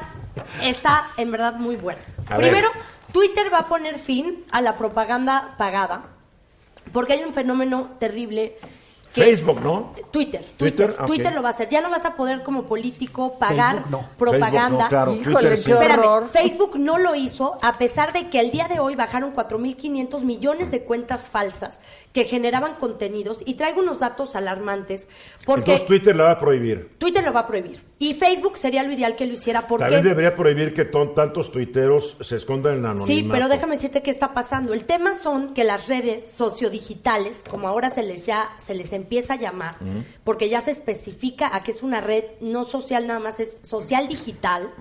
está 0.62 1.08
en 1.18 1.32
verdad 1.32 1.56
muy 1.56 1.76
bueno. 1.76 2.00
A 2.30 2.38
Primero, 2.38 2.70
ver. 2.74 2.84
Twitter 3.12 3.54
va 3.54 3.60
a 3.60 3.68
poner 3.68 4.00
fin 4.00 4.44
a 4.52 4.62
la 4.62 4.76
propaganda 4.78 5.56
pagada 5.58 6.04
porque 6.92 7.14
hay 7.14 7.24
un 7.24 7.34
fenómeno 7.34 7.92
terrible 8.00 8.58
Facebook, 9.16 9.62
¿no? 9.62 9.94
Twitter, 10.12 10.44
Twitter, 10.58 10.94
Twitter, 11.06 11.34
lo 11.34 11.42
va 11.42 11.50
a 11.50 11.52
hacer. 11.52 11.70
Ya 11.70 11.80
no 11.80 11.90
vas 11.90 12.04
a 12.04 12.16
poder 12.16 12.44
como 12.44 12.64
político 12.64 13.40
pagar 13.40 13.84
Facebook 13.84 13.92
no. 13.92 14.10
propaganda. 14.18 14.60
Facebook 14.62 14.82
no, 14.82 14.90
claro. 14.90 15.14
Híjole, 15.14 15.34
Twitter 15.34 15.56
qué 15.56 15.62
sí. 15.62 15.72
Espérame. 15.72 16.30
Facebook 16.30 16.78
no 16.78 16.98
lo 16.98 17.16
hizo 17.16 17.58
a 17.62 17.74
pesar 17.74 18.12
de 18.12 18.30
que 18.30 18.40
al 18.40 18.52
día 18.52 18.68
de 18.68 18.80
hoy 18.80 18.96
bajaron 18.96 19.34
4.500 19.34 20.22
millones 20.24 20.70
de 20.72 20.84
cuentas 20.84 21.30
falsas 21.30 21.80
que 22.16 22.24
generaban 22.24 22.76
contenidos 22.76 23.40
y 23.46 23.56
traigo 23.56 23.82
unos 23.82 24.00
datos 24.00 24.38
alarmantes 24.38 25.10
porque 25.46 25.72
Entonces 25.72 25.86
Twitter 25.86 26.16
la 26.16 26.24
va 26.24 26.32
a 26.32 26.40
prohibir. 26.40 26.92
Twitter 26.98 27.22
lo 27.22 27.34
va 27.34 27.42
a 27.42 27.48
prohibir 27.48 27.82
y 28.00 28.14
Facebook 28.14 28.58
sería 28.58 28.84
lo 28.84 28.94
ideal 28.94 29.18
que 29.18 29.26
lo 29.26 29.34
hiciera 29.34 29.68
porque 29.68 29.84
También 29.84 30.02
debería 30.02 30.34
prohibir 30.34 30.74
que 30.74 30.86
tantos 30.86 31.52
tuiteros 31.52 32.16
se 32.22 32.38
escondan 32.38 32.76
en 32.76 32.84
la 32.84 32.92
anonimato. 32.92 33.14
Sí, 33.14 33.28
pero 33.30 33.50
déjame 33.50 33.76
decirte 33.76 34.02
qué 34.02 34.12
está 34.12 34.34
pasando. 34.34 34.74
El 34.74 34.86
tema 34.86 35.20
son 35.20 35.54
que 35.54 35.66
las 35.66 35.90
redes 35.90 36.26
sociodigitales, 36.32 37.44
como 37.50 37.68
ahora 37.68 37.90
se 37.90 38.02
les 38.02 38.26
ya 38.26 38.48
se 38.60 38.76
les 38.76 38.94
empieza 38.94 39.34
a 39.34 39.38
llamar, 39.38 39.76
porque 40.24 40.48
ya 40.48 40.62
se 40.62 40.72
especifica 40.72 41.54
a 41.54 41.64
que 41.64 41.72
es 41.72 41.84
una 41.84 42.00
red 42.00 42.24
no 42.40 42.64
social 42.64 43.08
nada 43.08 43.20
más, 43.20 43.42
es 43.42 43.58
social 43.62 44.08
digital. 44.08 44.72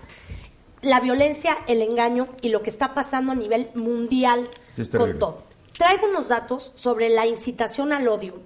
La 0.83 1.01
violencia, 1.01 1.57
el 1.67 1.83
engaño 1.83 2.29
y 2.43 2.51
lo 2.51 2.63
que 2.63 2.71
está 2.71 2.95
pasando 2.95 3.33
a 3.33 3.35
nivel 3.35 3.71
mundial 3.75 4.49
con 4.93 5.19
todo. 5.19 5.54
Traigo 5.77 6.07
unos 6.07 6.29
datos 6.29 6.73
sobre 6.77 7.09
la 7.09 7.27
incitación 7.27 7.93
al 7.93 8.07
odio. 8.09 8.41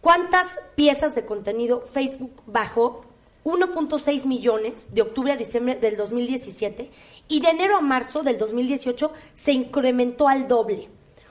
¿Cuántas 0.00 0.58
piezas 0.74 1.14
de 1.14 1.26
contenido 1.26 1.82
Facebook 1.82 2.42
bajó? 2.46 3.04
1.6 3.44 4.24
millones 4.24 4.88
de 4.92 5.02
octubre 5.02 5.30
a 5.30 5.36
diciembre 5.36 5.76
del 5.76 5.96
2017 5.96 6.90
y 7.28 7.40
de 7.40 7.48
enero 7.48 7.76
a 7.76 7.80
marzo 7.80 8.24
del 8.24 8.38
2018 8.38 9.12
se 9.34 9.52
incrementó 9.52 10.26
al 10.26 10.48
doble. 10.48 10.88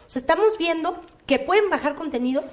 O 0.07 0.09
sea, 0.09 0.21
estamos 0.21 0.57
viendo 0.57 1.01
que 1.25 1.39
pueden 1.39 1.69
bajar 1.69 1.95
contenido, 1.95 2.43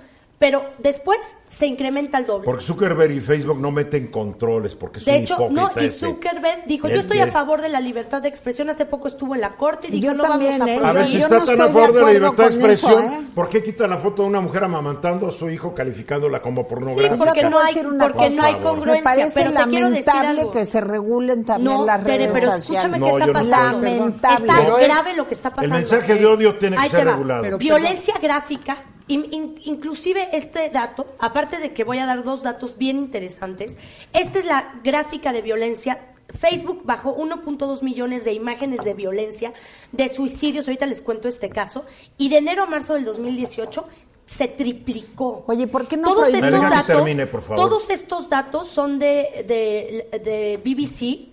pero 0.43 0.65
después 0.79 1.19
se 1.47 1.69
incrementa 1.69 2.19
el 2.19 2.27
doble. 2.27 2.45
Porque 2.45 2.65
Zuckerberg 2.65 3.13
y 3.13 3.21
Facebook 3.21 3.61
no 3.61 3.71
meten 3.71 4.09
controles, 4.09 4.75
porque 4.75 4.99
es 4.99 5.05
de 5.05 5.13
un 5.13 5.17
hecho, 5.19 5.49
no, 5.53 5.71
y 5.77 5.85
ese. 5.85 6.07
Zuckerberg 6.07 6.65
dijo, 6.67 6.89
yo 6.89 6.99
estoy 6.99 7.21
a 7.21 7.29
favor 7.29 7.61
de 7.63 7.69
la 7.69 7.79
libertad 7.79 8.21
de 8.21 8.29
expresión. 8.29 8.69
Hace 8.69 8.85
poco 8.85 9.07
estuvo 9.07 9.37
en 9.37 9.41
la 9.43 9.51
corte 9.51 9.87
y 9.87 9.93
dijo, 9.93 10.07
Yo 10.07 10.15
no 10.15 10.25
también, 10.25 10.59
vamos 10.59 10.69
a 10.69 10.75
¿eh? 10.75 10.81
A 10.85 10.93
ver, 10.93 11.07
si 11.07 11.19
está 11.19 11.29
no 11.39 11.45
tan 11.45 11.61
a 11.61 11.67
estoy 11.67 11.67
de 11.69 11.73
favor 11.73 11.93
de 11.95 12.01
la 12.03 12.13
libertad 12.13 12.51
de 12.51 12.61
con 12.61 12.71
eso, 12.73 12.89
expresión, 12.91 13.13
¿eh? 13.25 13.27
¿por 13.37 13.49
qué 13.49 13.63
quita 13.63 13.87
la 13.87 13.99
foto 13.99 14.23
de 14.23 14.29
una 14.31 14.41
mujer 14.41 14.65
amamantando 14.65 15.29
a 15.29 15.31
su 15.31 15.49
hijo 15.49 15.73
calificándola 15.73 16.43
como 16.43 16.63
Sí, 16.63 16.67
pornográfica? 16.71 17.17
porque 17.25 17.41
Te 17.43 17.51
no 17.51 17.59
hay, 17.61 17.75
porque 18.01 18.31
no 18.31 18.43
hay 18.43 18.53
favor. 18.55 18.63
Congruencia. 18.75 19.05
parece 19.05 19.41
Pero 19.41 19.53
te 19.53 19.71
quiero 19.71 19.91
decir 19.91 20.07
lamentable 20.07 20.41
algo. 20.41 20.51
que 20.51 20.67
se 20.67 20.81
regulen 20.81 21.45
también 21.45 21.77
No, 21.77 21.87
las 21.87 22.03
redes 22.03 22.31
pero 22.33 22.53
sociales. 22.53 22.63
escúchame 22.65 22.99
No, 22.99 23.07
qué 23.07 23.13
está 23.13 23.33
pasando. 23.33 23.57
Lamentable. 23.87 24.47
Está 24.53 24.77
grave 24.89 25.15
lo 25.17 25.29
que 25.29 25.35
está 25.35 25.51
pasando. 25.51 25.77
mensaje 25.77 26.15
de 26.17 26.27
odio 26.27 26.55
tiene 26.57 26.77
que 26.79 26.89
ser 26.89 27.07
regulado. 27.07 27.59
Violencia 27.59 28.15
gráfica, 28.21 28.79
in- 29.09 29.27
in- 29.33 29.61
inclusive 29.65 30.29
este 30.33 30.71
dato, 30.71 31.07
aparte 31.19 31.59
de 31.59 31.73
que 31.73 31.85
voy 31.85 31.99
a 31.99 32.07
dar 32.07 32.25
dos 32.25 32.43
datos 32.43 32.77
bien 32.79 32.97
interesantes, 32.99 33.77
esta 34.13 34.39
es 34.39 34.45
la 34.45 34.75
gráfica 34.83 35.33
de 35.33 35.43
violencia. 35.43 36.09
Facebook 36.39 36.83
bajó 36.85 37.15
1.2 37.17 37.83
millones 37.83 38.25
de 38.25 38.33
imágenes 38.33 38.85
de 38.85 38.95
violencia, 38.95 39.53
de 39.93 40.09
suicidios, 40.09 40.67
ahorita 40.67 40.87
les 40.87 41.03
cuento 41.03 41.29
este 41.29 41.51
caso, 41.51 41.85
y 42.17 42.31
de 42.31 42.39
enero 42.39 42.63
a 42.63 42.67
marzo 42.67 42.95
del 42.95 43.05
2018 43.05 43.87
se 44.25 44.49
triplicó. 44.49 45.45
Oye, 45.47 45.67
¿por 45.67 45.87
qué 45.89 45.97
no 45.99 46.09
todos 46.09 46.33
estos 46.33 46.53
datos, 46.53 46.87
termine, 46.87 47.27
por 47.27 47.43
favor. 47.43 47.57
todos 47.69 47.91
estos 47.91 48.31
datos 48.31 48.69
son 48.69 48.99
de, 48.99 49.45
de, 49.47 50.19
de 50.21 50.57
BBC. 50.65 51.29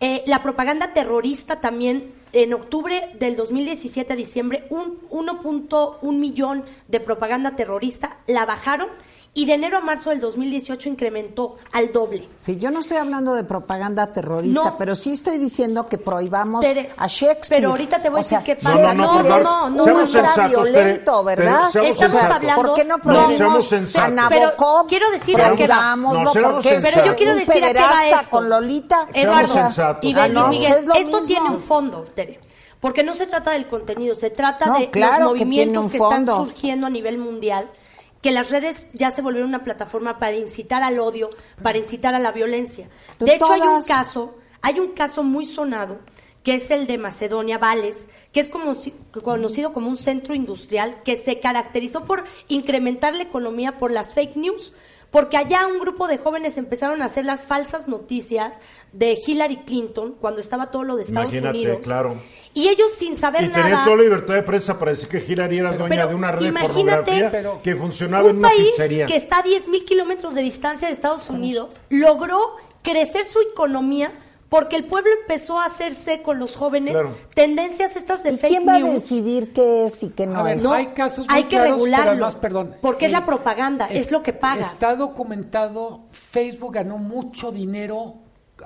Eh, 0.00 0.22
la 0.26 0.42
propaganda 0.42 0.92
terrorista 0.92 1.60
también, 1.60 2.12
en 2.32 2.54
octubre 2.54 3.10
del 3.18 3.36
2017 3.36 4.12
a 4.12 4.16
diciembre, 4.16 4.64
un 4.70 5.00
1.1 5.10 6.16
millón 6.16 6.64
de 6.88 7.00
propaganda 7.00 7.56
terrorista 7.56 8.18
la 8.26 8.46
bajaron 8.46 8.88
y 9.32 9.46
de 9.46 9.54
enero 9.54 9.78
a 9.78 9.80
marzo 9.80 10.10
del 10.10 10.18
2018 10.20 10.88
incrementó 10.88 11.56
al 11.72 11.92
doble. 11.92 12.26
Sí, 12.40 12.56
yo 12.58 12.70
no 12.72 12.80
estoy 12.80 12.96
hablando 12.96 13.34
de 13.34 13.44
propaganda 13.44 14.08
terrorista, 14.12 14.64
No. 14.64 14.76
pero 14.76 14.96
sí 14.96 15.12
estoy 15.12 15.38
diciendo 15.38 15.86
que 15.86 15.98
prohibamos 15.98 16.60
Tere, 16.62 16.90
a 16.96 17.06
Shakespeare. 17.06 17.60
pero 17.62 17.70
ahorita 17.70 18.02
te 18.02 18.10
voy 18.10 18.18
a 18.18 18.20
O 18.22 18.24
sea, 18.24 18.40
decir 18.40 18.56
qué 18.56 18.62
pasa. 18.62 18.92
no, 18.94 19.22
no, 19.22 19.22
No, 19.22 19.70
no, 19.70 19.86
no, 19.86 19.86
no, 19.86 20.48
violento, 20.48 21.24
Tere, 21.24 21.36
¿verdad? 21.42 21.66
Estamos 21.68 21.96
sensatos. 21.96 22.36
hablando- 22.36 22.62
¿Por 22.62 22.74
qué 22.74 22.84
no 22.84 22.98
prohibimos 22.98 23.72
a. 23.96 24.08
Nabokov? 24.08 24.30
Pero 24.30 24.86
quiero 24.88 25.10
decir 25.12 25.40
a 25.40 25.54
qué 25.54 25.66
va. 25.68 25.96
Pero 26.82 27.04
yo 27.04 27.16
quiero 27.16 27.34
decir 27.36 27.64
a 27.64 27.72
qué 27.72 27.78
va 27.80 28.06
esto. 28.20 28.30
con 28.30 28.48
Lolita. 28.50 29.06
Eduardo 29.14 29.54
sensatos. 29.54 30.04
y 30.04 30.12
Ah, 30.14 30.26
Luis 30.26 30.34
no, 30.34 30.48
Miguel, 30.48 30.84
pues 30.86 31.00
esto 31.00 31.20
mismo. 31.20 31.26
tiene 31.26 31.50
un 31.50 31.60
fondo, 31.60 32.04
Tere. 32.14 32.40
Porque 32.80 33.04
no 33.04 33.14
se 33.14 33.26
trata 33.26 33.50
del 33.52 33.66
contenido, 33.68 34.14
se 34.14 34.30
trata 34.30 34.66
No, 34.66 34.78
de 34.78 34.90
claro 34.90 35.24
los 35.24 35.32
movimientos 35.34 35.90
que, 35.90 35.98
están 35.98 36.26
surgiendo 36.26 36.86
a 36.86 36.90
nivel 36.90 37.18
mundial, 37.18 37.68
que 38.22 38.30
las 38.30 38.50
redes 38.50 38.86
ya 38.92 39.10
se 39.10 39.22
volvieron 39.22 39.48
una 39.48 39.64
plataforma 39.64 40.18
para 40.18 40.36
incitar 40.36 40.82
al 40.82 40.98
odio, 40.98 41.30
para 41.62 41.78
incitar 41.78 42.14
a 42.14 42.18
la 42.18 42.32
violencia. 42.32 42.88
Pues 43.18 43.30
De 43.30 43.36
hecho, 43.36 43.52
hay 43.52 43.62
un 43.62 43.82
caso, 43.82 44.36
hay 44.62 44.80
un 44.80 44.92
caso 44.92 45.22
muy 45.22 45.46
sonado, 45.46 45.98
que 46.42 46.54
es 46.54 46.70
el 46.70 46.86
de 46.86 46.98
Macedonia 46.98 47.58
Vales, 47.58 48.08
que 48.32 48.40
es 48.40 48.50
como 48.50 48.74
conocido 49.22 49.72
como 49.72 49.88
un 49.88 49.96
centro 49.96 50.34
industrial 50.34 51.02
que 51.04 51.16
se 51.16 51.40
caracterizó 51.40 52.04
por 52.04 52.24
incrementar 52.48 53.14
la 53.14 53.22
economía 53.22 53.78
por 53.78 53.90
las 53.90 54.14
fake 54.14 54.36
news, 54.36 54.72
porque 55.10 55.36
allá 55.36 55.66
un 55.66 55.78
grupo 55.80 56.06
de 56.06 56.18
jóvenes 56.18 56.56
empezaron 56.56 57.02
a 57.02 57.06
hacer 57.06 57.24
las 57.24 57.44
falsas 57.44 57.88
noticias 57.88 58.58
de 58.92 59.18
Hillary 59.26 59.58
Clinton 59.64 60.14
cuando 60.20 60.40
estaba 60.40 60.70
todo 60.70 60.84
lo 60.84 60.96
de 60.96 61.02
Estados 61.02 61.30
Imagínate, 61.32 61.58
Unidos. 61.58 61.78
claro. 61.82 62.16
Y 62.54 62.68
ellos 62.68 62.88
sin 62.96 63.16
saber 63.16 63.44
Y 63.44 63.48
nada. 63.48 63.84
toda 63.84 63.96
la 63.96 64.02
libertad 64.02 64.34
de 64.34 64.42
prensa 64.42 64.78
para 64.78 64.92
decir 64.92 65.08
que 65.08 65.18
Hillary 65.18 65.58
era 65.58 65.72
dueña 65.72 65.88
Pero 65.88 66.08
de 66.08 66.14
una 66.14 66.32
red 66.32 66.42
de 66.42 66.48
imagínate 66.48 66.74
pornografía 66.82 67.30
pero- 67.30 67.60
que 67.62 67.76
funcionaba 67.76 68.24
en 68.24 68.30
un 68.30 68.36
una 68.38 68.48
país 68.48 68.66
pizzería. 68.70 69.06
que 69.06 69.16
está 69.16 69.38
a 69.38 69.42
10 69.42 69.68
mil 69.68 69.84
kilómetros 69.84 70.34
de 70.34 70.42
distancia 70.42 70.88
de 70.88 70.94
Estados 70.94 71.28
Unidos 71.30 71.80
logró 71.90 72.56
crecer 72.82 73.24
su 73.26 73.40
economía 73.40 74.12
porque 74.50 74.76
el 74.76 74.84
pueblo 74.84 75.10
empezó 75.22 75.58
a 75.58 75.64
hacerse 75.64 76.20
con 76.20 76.38
los 76.38 76.54
jóvenes 76.56 76.92
Claro. 76.92 77.16
tendencias 77.34 77.96
estas 77.96 78.22
de 78.22 78.32
¿Y 78.32 78.36
fake 78.36 78.48
quién 78.50 78.68
va 78.68 78.74
a 78.74 78.78
news. 78.80 78.92
decidir 78.94 79.52
qué 79.54 79.86
es 79.86 80.02
y 80.02 80.10
qué 80.10 80.26
no 80.26 80.40
A 80.40 80.42
ver, 80.42 80.56
es? 80.56 80.62
no, 80.62 80.72
hay 80.72 80.88
casos 80.88 81.26
muy 81.26 81.34
hay 81.36 81.44
que 81.44 81.50
claros, 81.56 81.70
regularlo, 81.72 82.02
pero 82.04 82.10
además, 82.12 82.36
perdón. 82.36 82.74
porque 82.82 83.06
es 83.06 83.12
la 83.12 83.24
propaganda, 83.24 83.86
es 83.86 84.10
lo 84.10 84.22
que 84.22 84.34
pagas. 84.34 84.72
Está 84.74 84.94
documentado, 84.96 86.00
Facebook 86.10 86.74
ganó 86.74 86.98
mucho 86.98 87.50
dinero 87.52 88.16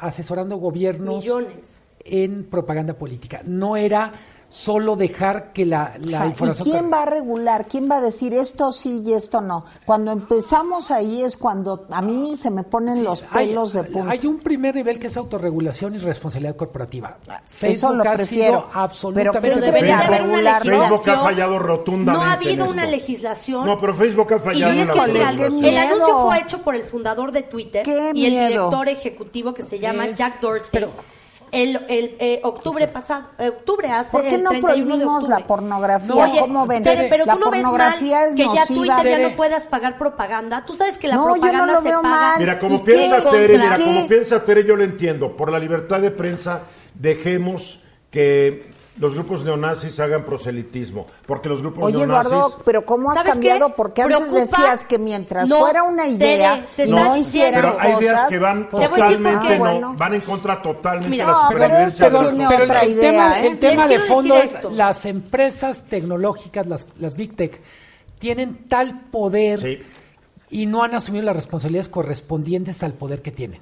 asesorando 0.00 0.56
gobiernos 0.56 1.18
Millones. 1.22 1.80
en 2.04 2.44
propaganda 2.50 2.94
política. 2.94 3.42
No 3.44 3.76
era 3.76 4.12
solo 4.54 4.94
dejar 4.94 5.52
que 5.52 5.66
la, 5.66 5.94
la 6.04 6.18
Ajá, 6.18 6.26
¿Y 6.26 6.28
información... 6.30 6.70
quién 6.70 6.92
va 6.92 7.02
a 7.02 7.06
regular? 7.06 7.66
¿Quién 7.68 7.90
va 7.90 7.96
a 7.96 8.00
decir 8.00 8.32
esto 8.34 8.70
sí 8.70 9.02
y 9.04 9.12
esto 9.12 9.40
no? 9.40 9.64
Cuando 9.84 10.12
empezamos 10.12 10.92
ahí 10.92 11.22
es 11.24 11.36
cuando 11.36 11.86
a 11.90 12.00
mí 12.00 12.36
se 12.36 12.52
me 12.52 12.62
ponen 12.62 13.02
los 13.02 13.24
Hay- 13.32 13.48
pelos 13.48 13.72
de 13.72 13.82
punta. 13.82 14.12
Hay 14.12 14.24
un 14.26 14.38
primer 14.38 14.76
nivel 14.76 15.00
que 15.00 15.08
es 15.08 15.16
autorregulación 15.16 15.96
y 15.96 15.98
responsabilidad 15.98 16.54
corporativa. 16.54 17.16
Eso 17.26 17.40
Facebook 17.48 17.96
lo 17.96 18.10
ha 18.10 18.12
prefiero. 18.14 18.60
sido 18.60 18.70
absolutamente 18.74 19.40
Pero 19.40 19.54
Pero 19.56 19.66
debería 19.66 19.96
de 19.96 20.02
Facebook- 20.04 20.14
haber 20.14 20.22
una 20.22 20.58
regular. 20.60 20.64
legislación. 20.66 21.02
Facebook 21.02 21.18
ha 21.18 21.22
fallado 21.24 21.58
rotundamente 21.58 22.12
No 22.12 22.22
ha 22.30 22.32
habido 22.32 22.70
una 22.70 22.86
legislación. 22.86 23.66
No, 23.66 23.78
pero 23.78 23.94
Facebook 23.94 24.32
ha 24.32 24.36
Y 24.36 24.38
fallado 24.38 24.72
qué 24.72 25.68
El 25.68 25.76
anuncio 25.78 26.18
fue 26.26 26.38
hecho 26.38 26.58
por 26.62 26.76
el 26.76 26.84
fundador 26.84 27.32
de 27.32 27.42
Twitter 27.42 27.82
Qué 27.82 28.12
y 28.14 28.26
el 28.26 28.46
director 28.48 28.88
ejecutivo 28.88 29.52
que 29.52 29.64
se 29.64 29.80
llama 29.80 30.06
Es- 30.06 30.16
Jack 30.16 30.40
Dorsey. 30.40 30.68
pero- 30.70 30.90
el, 31.54 31.76
el, 31.88 32.16
eh, 32.18 32.40
octubre 32.42 32.86
pasado, 32.88 33.28
eh, 33.38 33.48
octubre 33.48 33.88
hace 33.90 34.10
¿Por 34.12 34.22
qué 34.22 34.34
el 34.34 34.42
no 34.42 34.50
31 34.50 34.66
de 34.76 34.84
prohibimos 34.84 35.28
la 35.28 35.46
pornografía? 35.46 36.08
No, 36.14 36.16
oye, 36.20 36.40
¿Cómo 36.40 36.66
ven? 36.66 36.82
Tere, 36.82 37.06
pero 37.08 37.24
la 37.24 37.34
tú 37.34 37.38
no 37.40 37.50
ves 37.50 37.62
mal 37.62 37.72
pornografía 37.72 38.26
es 38.26 38.34
que 38.34 38.44
ya. 38.44 38.66
Twitter 38.66 39.06
ya 39.08 39.18
no 39.28 39.36
puedas 39.36 39.66
pagar 39.66 39.98
propaganda. 39.98 40.64
Tú 40.66 40.74
sabes 40.74 40.98
que 40.98 41.08
la 41.08 41.16
No, 41.16 41.22
yo 41.22 41.28
no 41.28 41.40
propaganda 41.40 41.72
lo 41.74 41.82
se 41.82 41.88
veo 41.88 42.02
paga. 42.02 42.16
mal. 42.16 42.38
Mira, 42.40 42.58
como 42.58 42.76
¿Y 42.76 42.78
piensa 42.80 43.22
qué? 43.24 43.30
Tere, 43.30 43.58
mira, 43.58 43.76
¿Qué? 43.76 43.84
como 43.84 44.06
piensa 44.08 44.44
Tere, 44.44 44.64
yo 44.64 44.76
lo 44.76 44.84
entiendo. 44.84 45.36
Por 45.36 45.50
la 45.52 45.58
libertad 45.58 46.00
de 46.00 46.10
prensa, 46.10 46.62
dejemos 46.94 47.80
que 48.10 48.70
los 48.96 49.14
grupos 49.14 49.44
neonazis 49.44 49.98
hagan 49.98 50.24
proselitismo. 50.24 51.06
Porque 51.26 51.48
los 51.48 51.60
grupos 51.60 51.84
Oye, 51.84 51.98
neonazis... 51.98 52.32
Eduardo, 52.32 52.58
pero 52.64 52.84
¿cómo 52.86 53.10
has 53.10 53.18
¿Sabes 53.18 53.32
cambiado? 53.32 53.68
qué? 53.68 53.74
Porque 53.76 54.02
antes 54.02 54.18
Preocupa- 54.18 54.38
decías 54.40 54.84
que 54.84 54.98
mientras 54.98 55.48
No, 55.48 55.58
fuera 55.58 55.82
una 55.82 56.06
idea, 56.06 56.66
te 56.76 56.86
no 56.86 57.16
hicieran 57.16 57.60
Pero 57.60 57.76
hay 57.80 57.92
ideas 58.04 58.26
que 58.28 58.38
van 58.38 58.68
pues, 58.70 58.88
totalmente, 58.90 59.58
no, 59.58 59.64
Bueno. 59.64 59.94
van 59.98 60.14
en 60.14 60.20
contra 60.20 60.62
totalmente 60.62 61.08
Mira, 61.10 61.26
de 61.26 61.32
la 61.32 61.36
no, 61.38 61.48
pero 61.48 61.60
supervivencia 61.64 62.06
esto 62.06 62.18
de 62.18 62.32
la 62.38 62.48
otra 62.64 62.80
el 62.80 62.90
idea, 62.92 63.10
tema, 63.10 63.40
¿eh? 63.40 63.46
el 63.48 63.58
tema 63.58 63.86
de 63.86 63.98
fondo 64.00 64.36
es 64.36 64.52
esto. 64.54 64.70
las 64.70 65.04
empresas 65.06 65.84
tecnológicas, 65.84 66.66
las, 66.66 66.86
las 66.98 67.16
Big 67.16 67.34
Tech, 67.36 67.60
tienen 68.18 68.68
tal 68.68 69.00
poder 69.10 69.60
Sí. 69.60 69.82
y 70.50 70.66
no 70.66 70.82
han 70.84 70.94
asumido 70.94 71.24
las 71.24 71.36
responsabilidades 71.36 71.88
correspondientes 71.88 72.82
al 72.82 72.92
poder 72.92 73.22
que 73.22 73.32
tienen. 73.32 73.60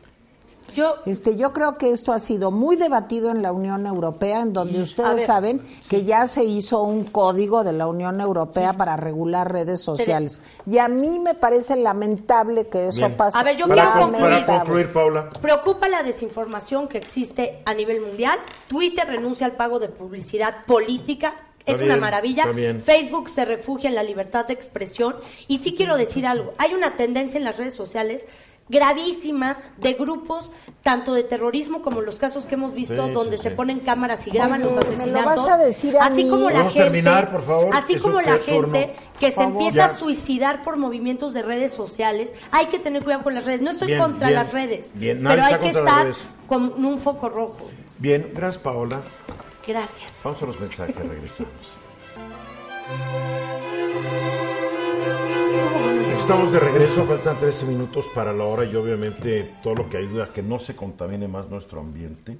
Yo, 0.75 0.97
Este, 1.07 1.37
yo 1.37 1.53
creo 1.53 1.77
que 1.79 1.91
esto 1.93 2.13
ha 2.13 2.19
sido 2.19 2.51
muy 2.51 2.77
debatido 2.77 3.31
en 3.31 3.43
la 3.43 3.53
Unión 3.53 3.87
Europea, 3.87 4.41
en 4.41 4.53
donde 4.53 4.81
ustedes 4.83 5.17
ver, 5.17 5.27
saben 5.27 5.63
que 5.89 6.05
ya 6.05 6.27
se 6.27 6.45
hizo 6.45 6.83
un 6.83 7.05
código 7.05 7.65
de 7.65 7.73
la 7.73 7.87
Unión 7.87 8.21
Europea 8.21 8.73
para 8.75 8.97
regular 8.97 9.51
redes 9.53 9.81
sociales. 9.81 10.41
Y 10.67 10.79
a 10.79 10.89
mí 10.89 11.19
me 11.19 11.35
parece 11.35 11.77
lamentable 11.77 12.69
que 12.69 12.89
eso 12.89 12.99
Bien. 12.99 13.17
pase. 13.17 13.39
A 13.39 13.43
ver, 13.43 13.57
yo 13.57 13.69
Para, 13.69 13.83
quiero 13.93 14.01
con- 14.01 14.13
para 14.13 14.37
concluir. 14.47 14.59
concluir, 14.61 14.93
Paula. 14.93 15.31
Preocupa 15.41 15.89
la 15.89 16.03
desinformación 16.03 16.89
que 16.89 16.99
existe 16.99 17.63
a 17.65 17.75
nivel 17.75 18.01
mundial. 18.01 18.39
Twitter 18.69 19.07
renuncia 19.07 19.47
al 19.47 19.53
pago 19.53 19.79
de 19.79 19.89
publicidad 19.89 20.65
política. 20.67 21.35
Es 21.65 21.81
una 21.81 21.97
maravilla. 21.97 22.47
Facebook 22.85 23.29
se 23.31 23.45
refugia 23.45 23.89
en 23.89 23.95
la 23.95 24.03
libertad 24.03 24.47
de 24.47 24.53
expresión. 24.53 25.15
Y 25.47 25.59
sí 25.59 25.77
quiero 25.77 25.97
decir 25.97 26.27
algo. 26.27 26.53
Hay 26.59 26.75
una 26.75 26.97
tendencia 26.97 27.39
en 27.39 27.45
las 27.45 27.57
redes 27.57 27.75
sociales 27.77 28.25
gravísima 28.73 29.59
de 29.77 29.93
grupos 29.93 30.51
tanto 30.83 31.13
de 31.15 31.23
terrorismo 31.23 31.83
como 31.83 32.01
los 32.01 32.19
casos 32.19 32.45
que 32.47 32.55
hemos 32.57 32.73
visto 32.75 33.07
Sí, 33.07 33.13
donde 33.13 33.37
sí, 33.37 33.45
se 33.45 33.51
sí. 33.51 33.55
ponen 33.55 33.81
cámaras 33.81 34.27
y 34.27 34.31
graban 34.31 34.63
Oye, 34.65 34.75
los 34.75 34.75
¿me 34.75 34.81
lo 34.83 34.95
asesinatos 34.95 35.37
vas 35.37 35.49
a 35.49 35.57
decir 35.59 35.97
a 35.97 36.07
así 36.07 36.25
mí? 36.25 36.31
como 36.31 36.45
la 36.47 36.51
¿Podemos 36.51 36.73
gente 36.73 36.91
terminar, 36.91 37.31
por 37.31 37.43
favor? 37.43 37.71
así 37.77 37.97
como 37.97 38.21
la 38.21 38.39
gente 38.39 38.97
que 39.21 39.27
se 39.27 39.33
favor. 39.35 39.53
empieza 39.53 39.77
Ya. 39.77 39.85
a 39.85 39.95
suicidar 39.95 40.63
por 40.65 40.77
movimientos 40.77 41.35
de 41.35 41.43
redes 41.43 41.73
sociales 41.73 42.35
hay 42.51 42.67
que 42.67 42.79
tener 42.81 43.05
cuidado 43.05 43.23
con 43.23 43.35
las 43.35 43.45
redes 43.45 43.61
no 43.61 43.71
estoy 43.71 43.89
Bien, 43.89 44.01
contra 44.01 44.29
bien, 44.29 44.39
las 44.41 44.53
redes 44.53 44.91
bien, 44.95 45.23
pero 45.23 45.45
hay 45.45 45.59
que 45.59 45.69
estar 45.69 46.13
con 46.49 46.85
un 46.85 46.99
foco 46.99 47.29
rojo 47.29 47.69
Bien, 47.99 48.31
gracias, 48.35 48.61
Paola. 48.63 49.03
gracias 49.67 50.11
Vamos 50.25 50.43
a 50.43 50.47
los 50.47 50.59
mensajes, 50.59 50.97
regresamos. 50.97 51.53
Estamos 56.23 56.53
de 56.53 56.61
regreso, 56.61 57.05
faltan 57.05 57.37
13 57.37 57.67
minutos 57.67 58.07
para 58.15 58.33
la 58.33 58.45
hora 58.45 58.65
y 58.65 58.77
obviamente 58.77 59.57
todo 59.61 59.75
lo 59.75 59.91
que 59.91 59.97
ayuda 59.97 60.27
a 60.27 60.33
que 60.33 60.41
no 60.41 60.61
se 60.61 60.77
contamine 60.77 61.27
más 61.27 61.49
nuestro 61.49 61.81
ambiente 61.81 62.39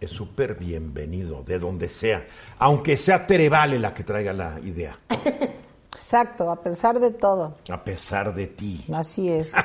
es 0.00 0.10
súper 0.10 0.54
bienvenido, 0.54 1.42
de 1.42 1.58
donde 1.58 1.90
sea, 1.90 2.24
aunque 2.58 2.96
sea 2.96 3.26
Terevale 3.26 3.78
la 3.78 3.92
que 3.92 4.02
traiga 4.02 4.32
la 4.32 4.58
idea, 4.60 4.98
Exacto, 5.94 6.50
a 6.50 6.62
pesar 6.62 6.98
de 6.98 7.10
todo. 7.10 7.58
a 7.70 7.84
pesar 7.84 8.34
de 8.34 8.46
ti. 8.46 8.86
Así 8.92 9.28
es. 9.28 9.52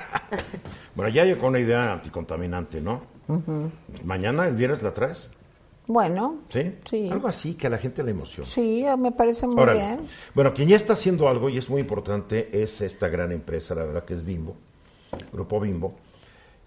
Bueno, 0.94 1.10
ya 1.14 1.24
llegó 1.24 1.48
una 1.48 1.60
idea 1.60 1.94
anticontaminante, 1.94 2.82
¿no? 2.82 3.02
Mañana, 4.04 4.48
el 4.48 4.56
viernes, 4.56 4.82
la 4.82 4.94
traes. 4.94 5.30
Bueno, 5.88 6.40
¿Sí? 6.50 6.74
Sí. 6.90 7.10
Algo 7.10 7.28
así 7.30 7.56
que 7.56 7.68
a 7.68 7.70
la 7.70 7.78
gente 7.78 8.04
le 8.04 8.12
emociona. 8.12 8.48
sí, 8.50 8.86
me 8.98 9.12
parece 9.14 9.48
muy 9.48 9.62
Órale. 9.62 9.80
bien. 9.80 10.00
Bueno, 10.36 10.54
quien 10.54 10.68
ya 10.68 10.76
está 10.76 10.94
haciendo 10.94 11.30
algo 11.30 11.48
y 11.50 11.58
es 11.58 11.70
muy 11.70 11.80
importante 11.82 12.50
es 12.62 12.82
esta 12.82 13.08
gran 13.08 13.32
empresa, 13.32 13.74
la 13.74 13.86
verdad 13.86 14.04
que 14.04 14.14
es 14.14 14.26
Bimbo, 14.26 14.56
Grupo 15.32 15.60
Bimbo, 15.62 15.96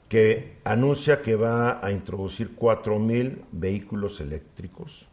que 0.09 0.57
anuncia 0.65 1.21
que 1.21 1.37
va 1.37 1.85
a 1.85 1.93
introducir 1.93 2.57
4.000 2.57 3.43
vehículos 3.53 4.21
eléctricos 4.21 5.07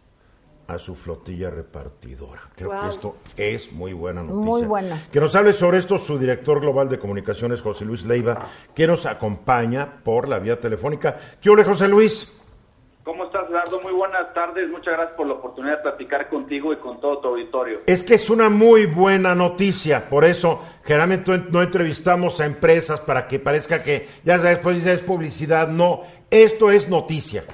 a 0.67 0.79
su 0.79 0.95
flotilla 0.95 1.49
repartidora. 1.49 2.41
Creo 2.55 2.71
que 2.71 2.89
esto 2.89 3.15
es 3.37 3.71
muy 3.71 3.93
buena 3.93 4.21
noticia. 4.21 4.45
Muy 4.45 4.63
buena. 4.63 5.01
Que 5.11 5.19
nos 5.19 5.33
hable 5.35 5.53
sobre 5.53 5.77
esto 5.77 5.97
su 5.97 6.17
director 6.17 6.59
global 6.59 6.89
de 6.89 6.99
comunicaciones, 6.99 7.61
José 7.61 7.85
Luis 7.85 8.03
Leiva, 8.05 8.47
que 8.73 8.85
nos 8.87 9.05
acompaña 9.05 10.01
por 10.03 10.27
la 10.27 10.39
vía 10.39 10.59
telefónica. 10.59 11.15
¿Qué 11.41 11.49
ole, 11.49 11.63
José 11.63 11.87
Luis? 11.87 12.33
¿Cómo 13.07 13.23
estás, 13.23 13.47
Gerardo? 13.47 13.79
Muy 13.79 13.93
buenas 13.93 14.33
tardes. 14.33 14.69
Muchas 14.69 14.95
gracias 14.95 15.15
por 15.15 15.27
la 15.27 15.35
oportunidad 15.35 15.77
de 15.77 15.83
platicar 15.83 16.27
contigo 16.27 16.73
y 16.73 16.75
con 16.75 16.99
todo 16.99 17.19
tu 17.19 17.29
auditorio. 17.29 17.79
Es 17.85 18.03
que 18.03 18.15
es 18.15 18.29
una 18.29 18.49
muy 18.49 18.85
buena 18.85 19.33
noticia, 19.33 20.09
por 20.09 20.25
eso 20.25 20.61
generalmente 20.83 21.31
no 21.49 21.61
entrevistamos 21.61 22.41
a 22.41 22.45
empresas 22.45 22.99
para 22.99 23.25
que 23.25 23.39
parezca 23.39 23.81
que 23.81 24.07
ya 24.25 24.37
después 24.37 24.83
ya 24.83 24.91
es 24.91 25.01
publicidad, 25.01 25.69
no, 25.69 26.01
esto 26.29 26.69
es 26.69 26.89
noticia. 26.89 27.45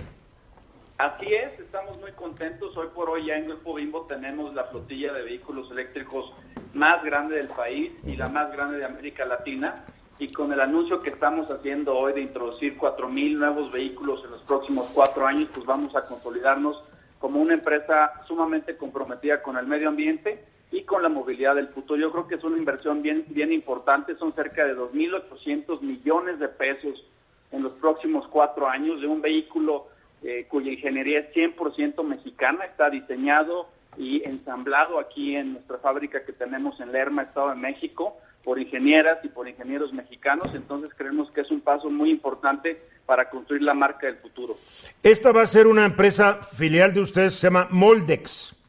Así 0.98 1.32
es, 1.32 1.60
estamos 1.60 2.00
muy 2.00 2.14
contentos. 2.14 2.76
Hoy 2.76 2.88
por 2.96 3.12
hoy 3.12 3.28
ya 3.28 3.36
en 3.36 3.46
Grupo 3.46 3.76
Bimbo 3.76 4.08
tenemos 4.08 4.56
la 4.56 4.64
flotilla 4.64 5.14
de 5.14 5.22
vehículos 5.22 5.70
eléctricos 5.70 6.34
más 6.74 7.04
grande 7.04 7.36
del 7.36 7.50
país 7.50 7.92
y 8.04 8.16
la 8.16 8.28
más 8.28 8.52
grande 8.52 8.78
de 8.78 8.86
América 8.86 9.24
Latina. 9.24 9.86
Y 10.20 10.28
con 10.28 10.54
el 10.54 10.62
anuncio 10.62 11.02
que 11.02 11.10
estamos 11.10 11.50
haciendo 11.50 11.98
hoy 11.98 12.14
de 12.14 12.22
introducir 12.22 12.78
4.000 12.78 13.38
nuevos 13.38 13.72
vehículos 13.72 14.24
en 14.24 14.32
los 14.32 14.42
próximos 14.42 14.90
cuatro 14.94 15.26
años, 15.26 15.50
pues 15.54 15.66
vamos 15.66 15.96
a 15.96 16.06
consolidarnos 16.06 16.82
como 17.20 17.42
una 17.42 17.54
empresa 17.54 18.12
sumamente 18.28 18.78
comprometida 18.78 19.42
con 19.42 19.58
el 19.58 19.66
medio 19.66 19.90
ambiente 19.90 20.44
y 20.72 20.84
con 20.84 21.02
la 21.02 21.10
movilidad 21.10 21.56
del 21.56 21.70
futuro. 21.70 22.00
Yo 22.00 22.12
creo 22.12 22.28
que 22.28 22.36
es 22.36 22.44
una 22.44 22.58
inversión 22.58 23.02
bien, 23.02 23.26
bien 23.30 23.52
importante, 23.52 24.16
son 24.18 24.34
cerca 24.34 24.66
de 24.66 24.76
2.800 24.76 25.82
millones 25.82 26.40
de 26.40 26.48
pesos 26.48 27.06
en 27.52 27.64
los 27.64 27.74
próximos 27.74 28.28
cuatro 28.28 28.68
años 28.68 29.00
de 29.00 29.08
un 29.08 29.22
vehículo 29.22 29.88
eh, 30.24 30.48
cuya 30.50 30.72
ingeniería 30.72 31.20
es 31.20 31.34
100% 31.34 32.04
mexicana, 32.04 32.66
está 32.66 32.90
diseñado 32.90 33.68
y 33.98 34.28
ensamblado 34.28 35.00
aquí 35.00 35.36
en 35.36 35.54
nuestra 35.54 35.78
fábrica 35.78 36.26
que 36.26 36.34
tenemos 36.34 36.80
en 36.80 36.92
Lerma, 36.92 37.24
Estado 37.24 37.50
de 37.50 37.56
México, 37.56 38.18
por 38.44 38.60
ingenieras 38.60 39.24
y 39.24 39.30
por 39.30 39.48
ingenieros 39.48 39.94
mexicanos, 39.94 40.54
entonces 40.54 40.92
creemos 40.98 41.32
que 41.32 41.42
es 41.42 41.52
un 41.52 41.62
paso 41.62 41.90
muy 41.90 42.12
importante 42.12 42.82
para 43.06 43.30
construir 43.30 43.62
la 43.62 43.74
marca 43.74 44.08
del 44.08 44.18
futuro. 44.18 44.56
Esta 45.02 45.32
va 45.32 45.44
a 45.44 45.48
ser 45.48 45.68
una 45.68 45.86
empresa 45.86 46.42
filial 46.44 46.94
de 46.94 47.02
ustedes, 47.02 47.36
se 47.36 47.48
llama 47.48 47.68
Moldex. 47.72 48.60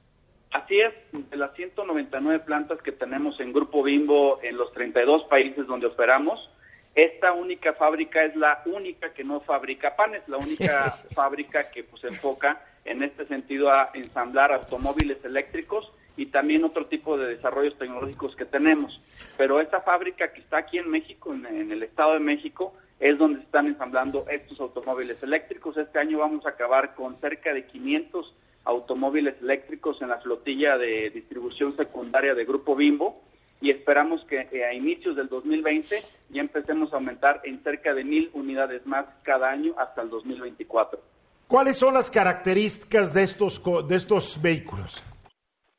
Así 0.52 0.80
es, 0.80 0.94
de 1.30 1.36
las 1.36 1.52
199 1.54 2.44
plantas 2.44 2.80
que 2.82 2.92
tenemos 2.92 3.38
en 3.40 3.52
Grupo 3.52 3.82
Bimbo 3.82 4.38
en 4.42 4.56
los 4.56 4.72
32 4.72 5.24
países 5.24 5.66
donde 5.66 5.86
operamos, 5.86 6.38
esta 6.94 7.32
única 7.32 7.72
fábrica 7.72 8.24
es 8.24 8.36
la 8.36 8.62
única 8.66 9.12
que 9.12 9.24
no 9.24 9.40
fabrica 9.40 9.96
panes, 9.96 10.22
la 10.28 10.36
única 10.36 10.96
fábrica 11.14 11.68
que 11.70 11.82
pues, 11.82 12.04
enfoca 12.04 12.62
en 12.84 13.02
este 13.02 13.26
sentido 13.26 13.70
a 13.70 13.90
ensamblar 13.94 14.52
automóviles 14.52 15.24
eléctricos 15.24 15.90
y 16.16 16.26
también 16.26 16.64
otro 16.64 16.86
tipo 16.86 17.16
de 17.16 17.28
desarrollos 17.28 17.76
tecnológicos 17.78 18.36
que 18.36 18.44
tenemos. 18.44 19.00
Pero 19.36 19.60
esta 19.60 19.80
fábrica 19.80 20.32
que 20.32 20.40
está 20.40 20.58
aquí 20.58 20.78
en 20.78 20.90
México, 20.90 21.34
en, 21.34 21.72
el 21.72 21.82
Estado 21.82 22.14
de 22.14 22.20
México, 22.20 22.74
es 23.00 23.18
donde 23.18 23.40
se 23.40 23.46
están 23.46 23.66
ensamblando 23.66 24.24
estos 24.30 24.60
automóviles 24.60 25.22
eléctricos. 25.22 25.76
Este 25.76 25.98
año 25.98 26.18
vamos 26.18 26.46
a 26.46 26.50
acabar 26.50 26.94
con 26.94 27.16
cerca 27.20 27.52
de 27.52 27.66
500 27.66 28.32
automóviles 28.64 29.34
eléctricos 29.42 30.00
en 30.00 30.08
la 30.08 30.18
flotilla 30.18 30.78
de 30.78 31.10
distribución 31.10 31.76
secundaria 31.76 32.34
de 32.34 32.44
Grupo 32.44 32.74
Bimbo 32.74 33.20
y 33.60 33.70
esperamos 33.70 34.24
que 34.24 34.48
eh, 34.52 34.64
a 34.64 34.72
inicios 34.72 35.16
del 35.16 35.28
2020 35.28 36.02
ya 36.30 36.40
empecemos 36.40 36.92
a 36.92 36.96
aumentar 36.96 37.40
en 37.44 37.62
cerca 37.62 37.92
de 37.92 38.04
mil 38.04 38.30
unidades 38.32 38.86
más 38.86 39.06
cada 39.22 39.50
año 39.50 39.74
hasta 39.78 40.02
el 40.02 40.10
2024. 40.10 41.00
¿Cuáles 41.46 41.76
son 41.76 41.94
las 41.94 42.10
características 42.10 43.12
de 43.12 43.22
estos, 43.22 43.62
de 43.86 43.96
estos 43.96 44.40
vehículos? 44.40 45.02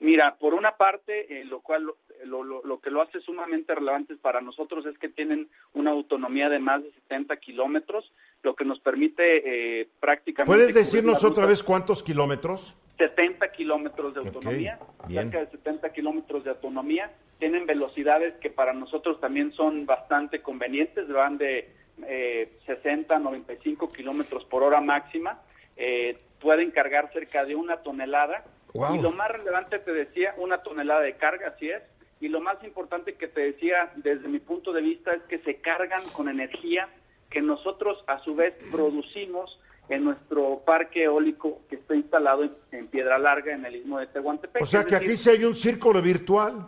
Mira, 0.06 0.36
por 0.36 0.54
una 0.54 0.78
parte, 0.78 1.42
eh, 1.42 1.46
lo 1.46 1.62
cual 1.62 1.84
lo, 2.26 2.44
lo- 2.44 2.62
lo 2.64 2.80
que 2.80 2.92
lo 2.92 3.02
hace 3.02 3.20
sumamente 3.22 3.74
relevante 3.74 4.16
para 4.18 4.40
nosotros 4.40 4.86
es 4.86 4.98
que 5.00 5.10
tienen 5.10 5.50
una 5.74 5.90
autonomía 5.92 6.48
de 6.48 6.60
más 6.60 6.84
de 6.84 6.92
70 6.92 7.36
kilómetros, 7.38 8.12
lo 8.44 8.56
que 8.56 8.66
nos 8.66 8.80
permite 8.80 9.82
eh, 9.82 9.88
prácticamente... 10.00 10.46
¿Puedes 10.56 10.76
decirnos 10.76 11.24
otra 11.24 11.48
vez 11.48 11.64
cuántos 11.64 12.04
kilómetros? 12.04 12.76
70 13.00 13.52
kilómetros 13.52 14.14
de 14.14 14.20
autonomía, 14.22 14.80
bien. 15.08 15.24
cerca 15.32 15.40
de 15.46 15.52
70 15.58 15.92
kilómetros 15.92 16.44
de 16.44 16.52
autonomía. 16.52 17.12
Tienen 17.40 17.66
velocidades 17.66 18.34
que 18.36 18.50
para 18.52 18.74
nosotros 18.74 19.20
también 19.20 19.52
son 19.54 19.86
bastante 19.88 20.42
convenientes, 20.42 21.08
van 21.10 21.38
de 21.40 21.68
eh, 22.08 22.54
60 22.68 23.16
a 23.16 23.20
95 23.20 23.92
kilómetros 23.92 24.46
por 24.46 24.62
hora 24.62 24.82
máxima. 24.82 25.42
Eh, 25.78 26.18
pueden 26.40 26.70
cargar 26.72 27.12
cerca 27.12 27.44
de 27.44 27.56
una 27.56 27.78
tonelada. 27.78 28.46
Wow. 28.76 28.96
Y 28.96 29.02
lo 29.02 29.12
más 29.12 29.32
relevante, 29.32 29.80
te 29.80 29.94
decía, 29.94 30.36
una 30.38 30.62
tonelada 30.62 31.02
de 31.02 31.16
carga, 31.16 31.48
así 31.48 31.70
es. 31.70 31.82
Y 32.20 32.28
lo 32.28 32.42
más 32.42 32.62
importante 32.64 33.16
que 33.16 33.28
te 33.28 33.42
decía, 33.42 33.92
desde 33.96 34.28
mi 34.28 34.40
punto 34.40 34.74
de 34.74 34.82
vista, 34.82 35.14
es 35.14 35.24
que 35.24 35.40
se 35.40 35.62
cargan 35.62 36.04
con 36.10 36.28
energía 36.28 36.90
que 37.30 37.42
nosotros 37.42 38.04
a 38.08 38.20
su 38.20 38.36
vez 38.36 38.54
producimos 38.72 39.60
en 39.88 40.04
nuestro 40.04 40.62
parque 40.66 41.04
eólico 41.04 41.62
que 41.70 41.76
está 41.76 41.96
instalado 41.96 42.44
en, 42.44 42.52
en 42.72 42.88
Piedra 42.88 43.18
Larga, 43.18 43.54
en 43.54 43.66
el 43.66 43.78
istmo 43.78 44.00
de 44.00 44.08
Tehuantepec. 44.08 44.62
O 44.62 44.66
sea 44.66 44.84
que 44.84 44.96
decir, 44.96 45.08
aquí 45.08 45.18
sí 45.18 45.30
hay 45.30 45.46
un 45.46 45.56
círculo 45.56 46.02
virtual. 46.02 46.68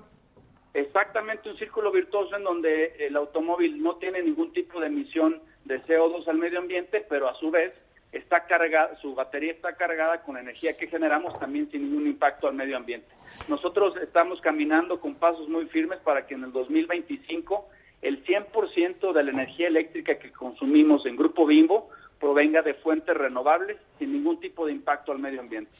Exactamente 0.73 1.49
un 1.49 1.57
círculo 1.57 1.91
virtuoso 1.91 2.35
en 2.35 2.43
donde 2.43 2.95
el 2.99 3.15
automóvil 3.15 3.81
no 3.81 3.95
tiene 3.95 4.21
ningún 4.21 4.53
tipo 4.53 4.79
de 4.79 4.87
emisión 4.87 5.41
de 5.65 5.81
CO2 5.83 6.27
al 6.27 6.37
medio 6.37 6.59
ambiente, 6.59 7.05
pero 7.09 7.27
a 7.27 7.35
su 7.35 7.49
vez 7.49 7.73
está 8.11 8.45
cargada, 8.45 8.95
su 9.01 9.13
batería 9.15 9.51
está 9.51 9.73
cargada 9.73 10.21
con 10.21 10.37
energía 10.37 10.77
que 10.77 10.87
generamos 10.87 11.37
también 11.39 11.69
sin 11.71 11.83
ningún 11.83 12.07
impacto 12.07 12.47
al 12.47 12.55
medio 12.55 12.77
ambiente. 12.77 13.07
Nosotros 13.47 13.95
estamos 14.01 14.41
caminando 14.41 14.99
con 14.99 15.15
pasos 15.15 15.47
muy 15.49 15.65
firmes 15.65 15.99
para 15.99 16.25
que 16.25 16.35
en 16.35 16.45
el 16.45 16.51
2025 16.51 17.67
el 18.01 18.23
100% 18.23 19.13
de 19.13 19.23
la 19.23 19.31
energía 19.31 19.67
eléctrica 19.67 20.17
que 20.17 20.31
consumimos 20.31 21.05
en 21.05 21.15
Grupo 21.15 21.45
Bimbo 21.45 21.89
provenga 22.19 22.61
de 22.61 22.73
fuentes 22.75 23.15
renovables 23.15 23.77
sin 23.99 24.13
ningún 24.13 24.39
tipo 24.39 24.65
de 24.65 24.71
impacto 24.71 25.11
al 25.11 25.19
medio 25.19 25.39
ambiente. 25.39 25.71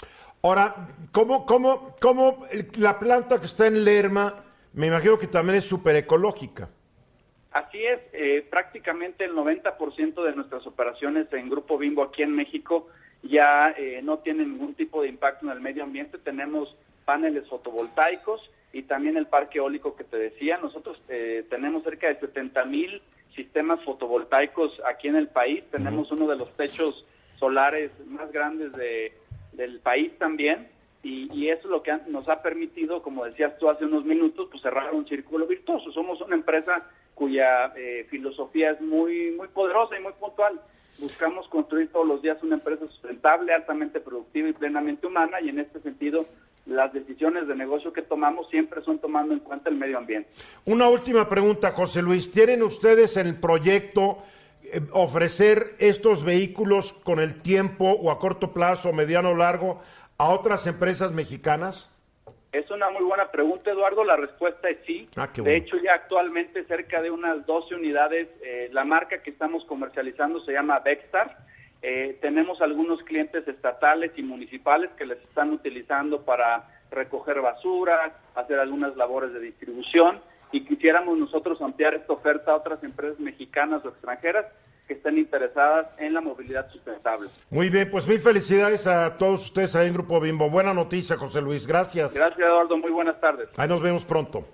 Ahora, 0.42 0.90
¿cómo, 1.12 1.46
cómo, 1.46 1.96
cómo 2.00 2.46
la 2.78 3.00
planta 3.00 3.40
que 3.40 3.46
está 3.46 3.68
en 3.68 3.84
Lerma, 3.84 4.44
me 4.74 4.88
imagino 4.88 5.18
que 5.18 5.28
también 5.28 5.58
es 5.58 5.66
súper 5.66 5.96
ecológica? 5.96 6.70
Así 7.58 7.84
es, 7.84 8.00
eh, 8.14 8.46
prácticamente 8.48 9.26
el 9.26 9.34
90% 9.34 10.24
de 10.24 10.36
nuestras 10.36 10.68
operaciones 10.68 11.26
en 11.34 11.50
Grupo 11.50 11.80
Bimbo 11.80 12.04
aquí 12.04 12.22
en 12.22 12.34
México 12.34 12.88
ya 13.24 13.72
eh, 13.72 14.00
no 14.04 14.20
tienen 14.20 14.52
ningún 14.52 14.76
tipo 14.76 15.02
de 15.02 15.08
impacto 15.08 15.48
en 15.48 15.54
el 15.54 15.60
medio 15.60 15.84
ambiente. 15.84 16.20
Tenemos 16.20 16.76
paneles 17.04 17.48
fotovoltaicos 17.48 18.48
y 18.74 18.84
también 18.84 19.18
el 19.18 19.26
parque 19.26 19.58
eólico 19.58 19.96
que 19.96 20.04
te 20.04 20.18
decía. 20.18 20.60
Nosotros 20.60 21.02
eh, 21.10 21.46
tenemos 21.50 21.82
cerca 21.82 22.08
de 22.10 22.20
70 22.20 22.64
mil 22.66 23.02
sistemas 23.36 23.84
fotovoltaicos 23.84 24.80
aquí 24.86 25.08
en 25.08 25.16
el 25.16 25.28
país. 25.28 25.64
Tenemos 25.72 26.12
uno 26.12 26.28
de 26.28 26.36
los 26.36 26.56
techos 26.58 27.08
solares 27.40 27.90
más 28.06 28.32
grandes 28.32 28.72
de, 28.74 29.14
del 29.54 29.80
país 29.80 30.16
también. 30.20 30.68
Y, 31.08 31.30
y 31.32 31.50
eso 31.50 31.62
es 31.64 31.72
lo 31.72 31.82
que 31.82 31.98
nos 32.08 32.28
ha 32.28 32.42
permitido, 32.42 33.02
como 33.02 33.24
decías 33.24 33.58
tú 33.58 33.70
hace 33.70 33.86
unos 33.86 34.04
minutos, 34.04 34.50
pues 34.52 34.62
cerrar 34.62 34.94
un 34.94 35.08
círculo 35.08 35.48
virtuoso. 35.48 35.90
Somos 35.94 36.20
una 36.20 36.36
empresa 36.36 36.84
cuya 37.16 37.72
eh, 37.78 38.06
filosofía 38.10 38.72
es 38.72 38.82
muy, 38.82 39.32
muy 39.32 39.48
poderosa 39.48 39.98
y 39.98 40.04
muy 40.04 40.12
puntual. 40.20 40.60
Buscamos 41.00 41.48
construir 41.48 41.90
todos 41.94 42.06
los 42.06 42.22
días 42.22 42.44
una 42.44 42.56
empresa 42.56 42.86
sustentable, 42.88 43.54
altamente 43.54 44.02
productiva 44.02 44.50
y 44.50 44.54
plenamente 44.54 45.08
humana, 45.08 45.40
y 45.40 45.48
en 45.48 45.60
este 45.60 45.80
sentido 45.80 46.26
las 46.66 46.92
decisiones 46.92 47.48
de 47.48 47.56
negocio 47.56 47.94
que 47.94 48.02
tomamos 48.02 48.50
siempre 48.50 48.82
son 48.82 49.00
tomando 49.00 49.34
en 49.34 49.40
cuenta 49.40 49.70
el 49.70 49.78
medio 49.78 49.98
ambiente. 50.00 50.30
Una 50.66 50.90
última 50.90 51.30
pregunta, 51.30 51.72
José 51.72 52.02
Luis. 52.02 52.30
¿Tienen 52.30 52.62
ustedes 52.64 53.16
el 53.16 53.40
proyecto 53.40 54.18
eh, 54.64 54.82
ofrecer 54.92 55.68
estos 55.80 56.26
vehículos 56.26 56.92
con 56.92 57.22
el 57.22 57.42
tiempo 57.42 57.86
o 57.92 58.12
a 58.12 58.20
corto 58.20 58.52
plazo, 58.52 58.92
mediano 58.92 59.30
o 59.30 59.36
largo, 59.36 59.80
a 60.18 60.30
otras 60.30 60.66
empresas 60.68 61.12
mexicanas? 61.12 61.90
Es 62.52 62.70
una 62.72 62.90
muy 62.90 63.04
buena 63.04 63.30
pregunta, 63.30 63.72
Eduardo. 63.72 64.04
La 64.04 64.16
respuesta 64.16 64.70
es 64.70 64.78
sí. 64.86 65.10
Ah, 65.16 65.30
De 65.36 65.58
hecho, 65.58 65.78
ya 65.78 65.94
actualmente 65.94 66.64
cerca 66.66 67.02
de 67.02 67.12
unas 67.12 67.46
12 67.46 67.76
unidades, 67.76 68.28
eh, 68.42 68.70
la 68.72 68.84
marca 68.84 69.22
que 69.22 69.30
estamos 69.30 69.64
comercializando 69.66 70.40
se 70.44 70.54
llama 70.54 70.80
Dextar. 70.80 71.38
Eh, 71.82 72.18
tenemos 72.22 72.60
algunos 72.62 73.04
clientes 73.04 73.48
estatales 73.48 74.12
y 74.16 74.24
municipales 74.24 74.90
que 74.98 75.06
les 75.06 75.20
están 75.20 75.52
utilizando 75.52 76.24
para 76.24 76.68
recoger 76.90 77.42
basura, 77.42 78.14
hacer 78.34 78.60
algunas 78.60 78.96
labores 78.96 79.34
de 79.34 79.40
distribución 79.40 80.20
y 80.52 80.66
quisiéramos 80.66 81.18
nosotros 81.18 81.62
ampliar 81.62 81.94
esta 81.94 82.14
oferta 82.14 82.52
a 82.52 82.56
otras 82.56 82.82
empresas 82.84 83.20
mexicanas 83.20 83.86
o 83.86 83.90
extranjeras 83.90 84.46
que 84.88 84.94
estén 84.94 85.18
interesadas 85.18 85.88
en 86.00 86.14
la 86.14 86.22
movilidad 86.22 86.70
sustentable. 86.72 87.30
Muy 87.50 87.70
bien, 87.70 87.90
pues 87.92 88.08
mil 88.08 88.20
felicidades 88.20 88.88
a 88.88 89.18
todos 89.18 89.46
ustedes 89.46 89.76
ahí 89.76 89.88
en 89.88 89.94
Grupo 89.94 90.20
Bimbo. 90.20 90.50
Buena 90.50 90.74
noticia, 90.74 91.18
José 91.18 91.42
Luis. 91.42 91.68
Gracias. 91.68 92.14
Gracias, 92.14 92.40
Eduardo. 92.40 92.78
Muy 92.78 92.92
buenas 92.92 93.20
tardes. 93.20 93.50
Ahí 93.58 93.68
nos 93.68 93.82
vemos 93.82 94.06
pronto. 94.06 94.46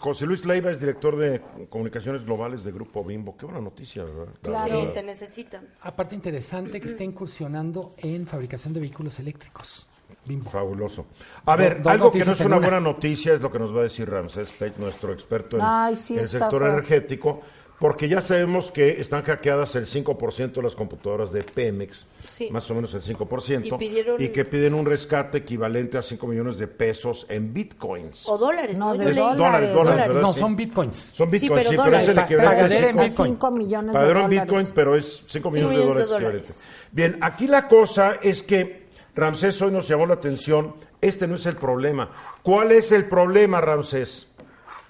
José 0.00 0.26
Luis 0.26 0.44
Leiva 0.44 0.70
es 0.70 0.80
director 0.80 1.16
de 1.16 1.40
comunicaciones 1.68 2.24
globales 2.24 2.64
de 2.64 2.72
Grupo 2.72 3.04
Bimbo. 3.04 3.36
Qué 3.36 3.44
buena 3.46 3.60
noticia, 3.60 4.02
¿verdad? 4.02 4.32
Claro. 4.42 4.86
Sí, 4.86 4.94
se 4.94 5.02
necesita. 5.02 5.62
Aparte 5.82 6.16
interesante 6.16 6.80
que 6.80 6.88
está 6.88 7.04
incursionando 7.04 7.94
en 7.98 8.26
fabricación 8.26 8.74
de 8.74 8.80
vehículos 8.80 9.18
eléctricos. 9.20 9.86
Bimbo. 10.26 10.50
Fabuloso. 10.50 11.06
A 11.46 11.54
ver, 11.54 11.82
algo 11.84 12.10
que 12.10 12.24
no 12.24 12.32
es 12.32 12.40
una 12.40 12.58
buena 12.58 12.80
noticia 12.80 13.32
es 13.32 13.40
lo 13.40 13.52
que 13.52 13.60
nos 13.60 13.74
va 13.74 13.80
a 13.80 13.82
decir 13.84 14.10
Ramsés 14.10 14.50
Pech, 14.50 14.76
nuestro 14.78 15.12
experto 15.12 15.56
en, 15.56 15.62
Ay, 15.64 15.94
sí, 15.94 16.18
el 16.18 16.26
sector 16.26 16.62
feo. 16.62 16.72
energético, 16.72 17.40
porque 17.80 18.08
ya 18.08 18.20
sabemos 18.20 18.70
que 18.70 19.00
están 19.00 19.22
hackeadas 19.24 19.74
el 19.74 19.86
5% 19.86 20.52
de 20.60 20.62
las 20.62 20.76
computadoras 20.76 21.32
de 21.32 21.42
Pemex, 21.42 22.04
Sí. 22.28 22.48
más 22.52 22.70
o 22.70 22.74
menos 22.74 22.94
el 22.94 23.00
5%, 23.00 23.74
Y 23.74 23.78
pidieron- 23.78 24.20
y 24.22 24.28
que 24.28 24.44
piden 24.44 24.74
un 24.74 24.86
rescate 24.86 25.38
equivalente 25.38 25.98
a 25.98 26.02
5 26.02 26.26
millones 26.28 26.58
de 26.58 26.68
pesos 26.68 27.26
en 27.28 27.52
bitcoins. 27.52 28.28
O 28.28 28.38
dólares, 28.38 28.76
No, 28.78 28.92
de 28.92 28.98
dólares. 29.12 29.16
dólares, 29.16 29.72
dólares, 29.74 30.06
¿verdad? 30.08 30.22
No, 30.22 30.32
Sí. 30.34 30.40
son 30.40 30.54
bitcoins. 30.54 31.10
Son 31.14 31.30
bitcoins, 31.30 31.54
pero 31.66 31.70
sí, 31.70 31.76
pero 31.82 31.96
es 31.96 32.08
el 32.08 32.18
equivalente. 32.18 32.76
En 32.90 32.98
a 32.98 33.02
Bitcoin. 33.02 33.32
5 33.32 33.50
millones 33.50 33.92
Pagadero 33.94 34.18
de 34.20 34.24
en 34.24 34.30
dólares. 34.30 34.46
Bitcoin, 34.46 34.72
pero 34.74 34.96
es 34.96 35.24
5 35.28 35.50
millones, 35.50 35.78
de 35.78 35.84
millones 35.84 36.04
de 36.08 36.12
dólares 36.14 36.22
dólares. 36.22 36.42
equivalente. 36.42 36.90
Bien, 36.92 37.18
aquí 37.22 37.46
la 37.48 37.66
cosa 37.66 38.16
es 38.22 38.42
que 38.42 38.86
Ramsés 39.14 39.60
hoy 39.62 39.72
nos 39.72 39.88
llamó 39.88 40.06
la 40.06 40.14
atención. 40.14 40.74
Este 41.00 41.26
no 41.26 41.36
es 41.36 41.46
el 41.46 41.56
problema. 41.56 42.10
¿Cuál 42.42 42.72
es 42.72 42.92
el 42.92 43.06
problema, 43.06 43.60
Ramsés? 43.62 44.26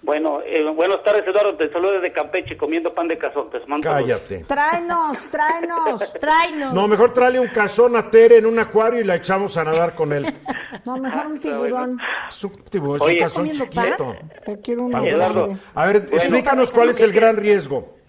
Bueno, 0.03 0.40
eh, 0.46 0.64
buenas 0.74 1.03
tardes, 1.03 1.26
Eduardo. 1.26 1.57
Te 1.57 1.70
saludo 1.70 1.92
desde 1.92 2.12
Campeche 2.12 2.57
comiendo 2.57 2.94
pan 2.94 3.07
de 3.07 3.18
cazón. 3.18 3.51
Te 3.51 3.59
mando. 3.66 3.88
Cállate. 3.88 4.44
Tráenos, 4.46 5.28
tráenos. 5.30 6.12
Tráenos. 6.20 6.72
No, 6.72 6.88
mejor 6.88 7.12
tráele 7.12 7.38
un 7.38 7.48
cazón 7.48 7.96
a 7.96 8.11
Tere 8.11 8.38
en 8.38 8.46
un 8.46 8.59
acuario 8.59 9.01
y 9.01 9.05
la 9.05 9.16
echamos 9.16 9.57
a 9.59 9.64
nadar 9.64 9.94
con 9.94 10.12
él. 10.12 10.26
No, 10.82 10.96
mejor 10.96 11.26
un 11.26 11.40
tiburón. 11.40 11.98
Es 12.30 12.42
un 12.42 12.53
tiburón, 12.70 12.96
es 12.96 13.03
un 13.03 13.09
Oye. 13.09 13.18
cazón 13.20 13.42
¿Comiendo 13.42 13.64
chiquito. 13.66 14.16
Yo 14.46 14.61
quiero 14.62 14.82
un 14.84 14.94
Eduardo. 14.96 15.48
A 15.74 15.86
ver, 15.86 15.96
explícanos 16.11 16.72
cuál 16.72 16.90
es 16.90 17.01
el 17.03 17.12
gran 17.12 17.36
riesgo. 17.36 17.99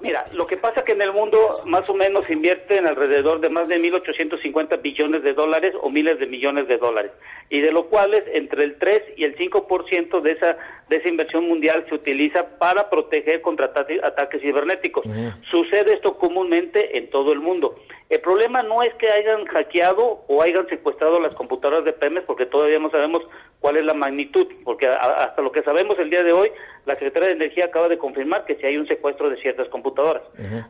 Mira, 0.00 0.24
lo 0.32 0.46
que 0.46 0.56
pasa 0.56 0.82
que 0.82 0.92
en 0.92 1.02
el 1.02 1.12
mundo 1.12 1.38
más 1.66 1.88
o 1.90 1.94
menos 1.94 2.24
se 2.26 2.32
invierte 2.32 2.76
en 2.78 2.86
alrededor 2.86 3.40
de 3.40 3.50
más 3.50 3.68
de 3.68 3.78
1.850 3.78 4.80
billones 4.80 5.22
de 5.22 5.34
dólares 5.34 5.74
o 5.82 5.90
miles 5.90 6.18
de 6.18 6.26
millones 6.26 6.68
de 6.68 6.78
dólares, 6.78 7.12
y 7.50 7.60
de 7.60 7.70
lo 7.70 7.84
cuales 7.86 8.24
entre 8.32 8.64
el 8.64 8.78
3 8.78 9.02
y 9.16 9.24
el 9.24 9.36
5% 9.36 10.20
de 10.22 10.32
esa, 10.32 10.56
de 10.88 10.96
esa 10.96 11.08
inversión 11.08 11.46
mundial 11.46 11.84
se 11.88 11.94
utiliza 11.94 12.58
para 12.58 12.88
proteger 12.88 13.42
contra 13.42 13.66
ataque- 13.66 14.00
ataques 14.02 14.40
cibernéticos. 14.40 15.04
Sucede 15.50 15.92
esto 15.94 16.16
comúnmente 16.16 16.96
en 16.96 17.10
todo 17.10 17.32
el 17.32 17.40
mundo. 17.40 17.76
El 18.08 18.20
problema 18.20 18.62
no 18.62 18.82
es 18.82 18.92
que 18.94 19.08
hayan 19.08 19.44
hackeado 19.46 20.24
o 20.26 20.42
hayan 20.42 20.66
secuestrado 20.68 21.20
las 21.20 21.34
computadoras 21.34 21.84
de 21.84 21.92
Pemex, 21.92 22.24
porque 22.26 22.46
todavía 22.46 22.78
no 22.78 22.90
sabemos 22.90 23.22
cuál 23.60 23.76
es 23.76 23.84
la 23.84 23.94
magnitud, 23.94 24.46
porque 24.64 24.86
hasta 24.86 25.42
lo 25.42 25.52
que 25.52 25.62
sabemos 25.62 25.98
el 25.98 26.10
día 26.10 26.22
de 26.22 26.32
hoy, 26.32 26.50
la 26.86 26.94
Secretaría 26.94 27.28
de 27.28 27.34
Energía 27.34 27.66
acaba 27.66 27.88
de 27.88 27.98
confirmar 27.98 28.44
que 28.46 28.56
si 28.56 28.66
hay 28.66 28.76
un 28.76 28.88
secuestro 28.88 29.28
de 29.30 29.36
ciertas 29.40 29.68
computadoras. 29.68 30.22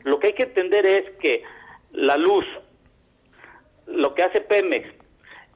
Lo 0.04 0.18
que 0.18 0.28
hay 0.28 0.32
que 0.32 0.42
entender 0.44 0.84
es 0.84 1.10
que 1.20 1.42
la 1.92 2.16
luz, 2.16 2.44
lo 3.86 4.14
que 4.14 4.22
hace 4.22 4.40
Pemex 4.40 4.88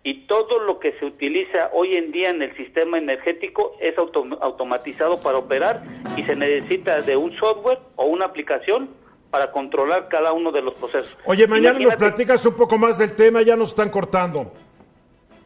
y 0.02 0.26
todo 0.26 0.58
lo 0.60 0.78
que 0.78 0.92
se 0.98 1.06
utiliza 1.06 1.70
hoy 1.72 1.96
en 1.96 2.12
día 2.12 2.30
en 2.30 2.42
el 2.42 2.54
sistema 2.56 2.98
energético 2.98 3.76
es 3.80 3.96
autom- 3.96 4.38
automatizado 4.40 5.20
para 5.20 5.38
operar 5.38 5.82
y 6.16 6.22
se 6.24 6.36
necesita 6.36 7.00
de 7.00 7.16
un 7.16 7.34
software 7.36 7.78
o 7.96 8.06
una 8.06 8.26
aplicación 8.26 8.90
para 9.30 9.50
controlar 9.50 10.08
cada 10.08 10.32
uno 10.32 10.52
de 10.52 10.62
los 10.62 10.74
procesos. 10.74 11.16
Oye, 11.24 11.46
mañana 11.48 11.78
nos 11.80 11.96
platicas 11.96 12.44
un 12.46 12.54
poco 12.54 12.78
más 12.78 12.98
del 12.98 13.16
tema, 13.16 13.42
ya 13.42 13.56
nos 13.56 13.70
están 13.70 13.88
cortando. 13.90 14.52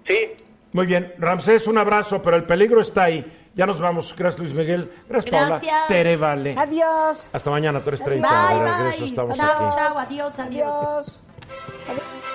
Sí, 0.07 0.33
Muy 0.79 0.87
bien, 0.87 1.13
Ramsés, 1.19 1.67
un 1.67 1.77
abrazo, 1.77 2.23
pero 2.23 2.37
el 2.37 2.45
peligro 2.45 2.81
está 2.81 3.03
ahí. 3.03 3.51
Ya 3.57 3.67
nos 3.67 3.81
vamos. 3.81 4.15
Gracias, 4.17 4.39
Luis 4.39 4.55
Miguel. 4.55 4.89
Gracias, 5.09 5.33
Paola. 5.35 5.49
Gracias. 5.49 5.87
Tere 5.89 6.17
Vale. 6.17 6.55
Adiós. 6.57 7.29
Hasta 7.33 7.51
mañana, 7.51 7.83
3.30. 7.83 8.07
Bye, 8.07 8.97
bye. 9.01 9.09
Estamos 9.09 9.37
Chao, 9.37 9.67
aquí. 9.67 9.75
chao, 9.75 9.99
adiós, 9.99 10.39
adiós. 10.39 11.21
Adiós. 11.89 12.29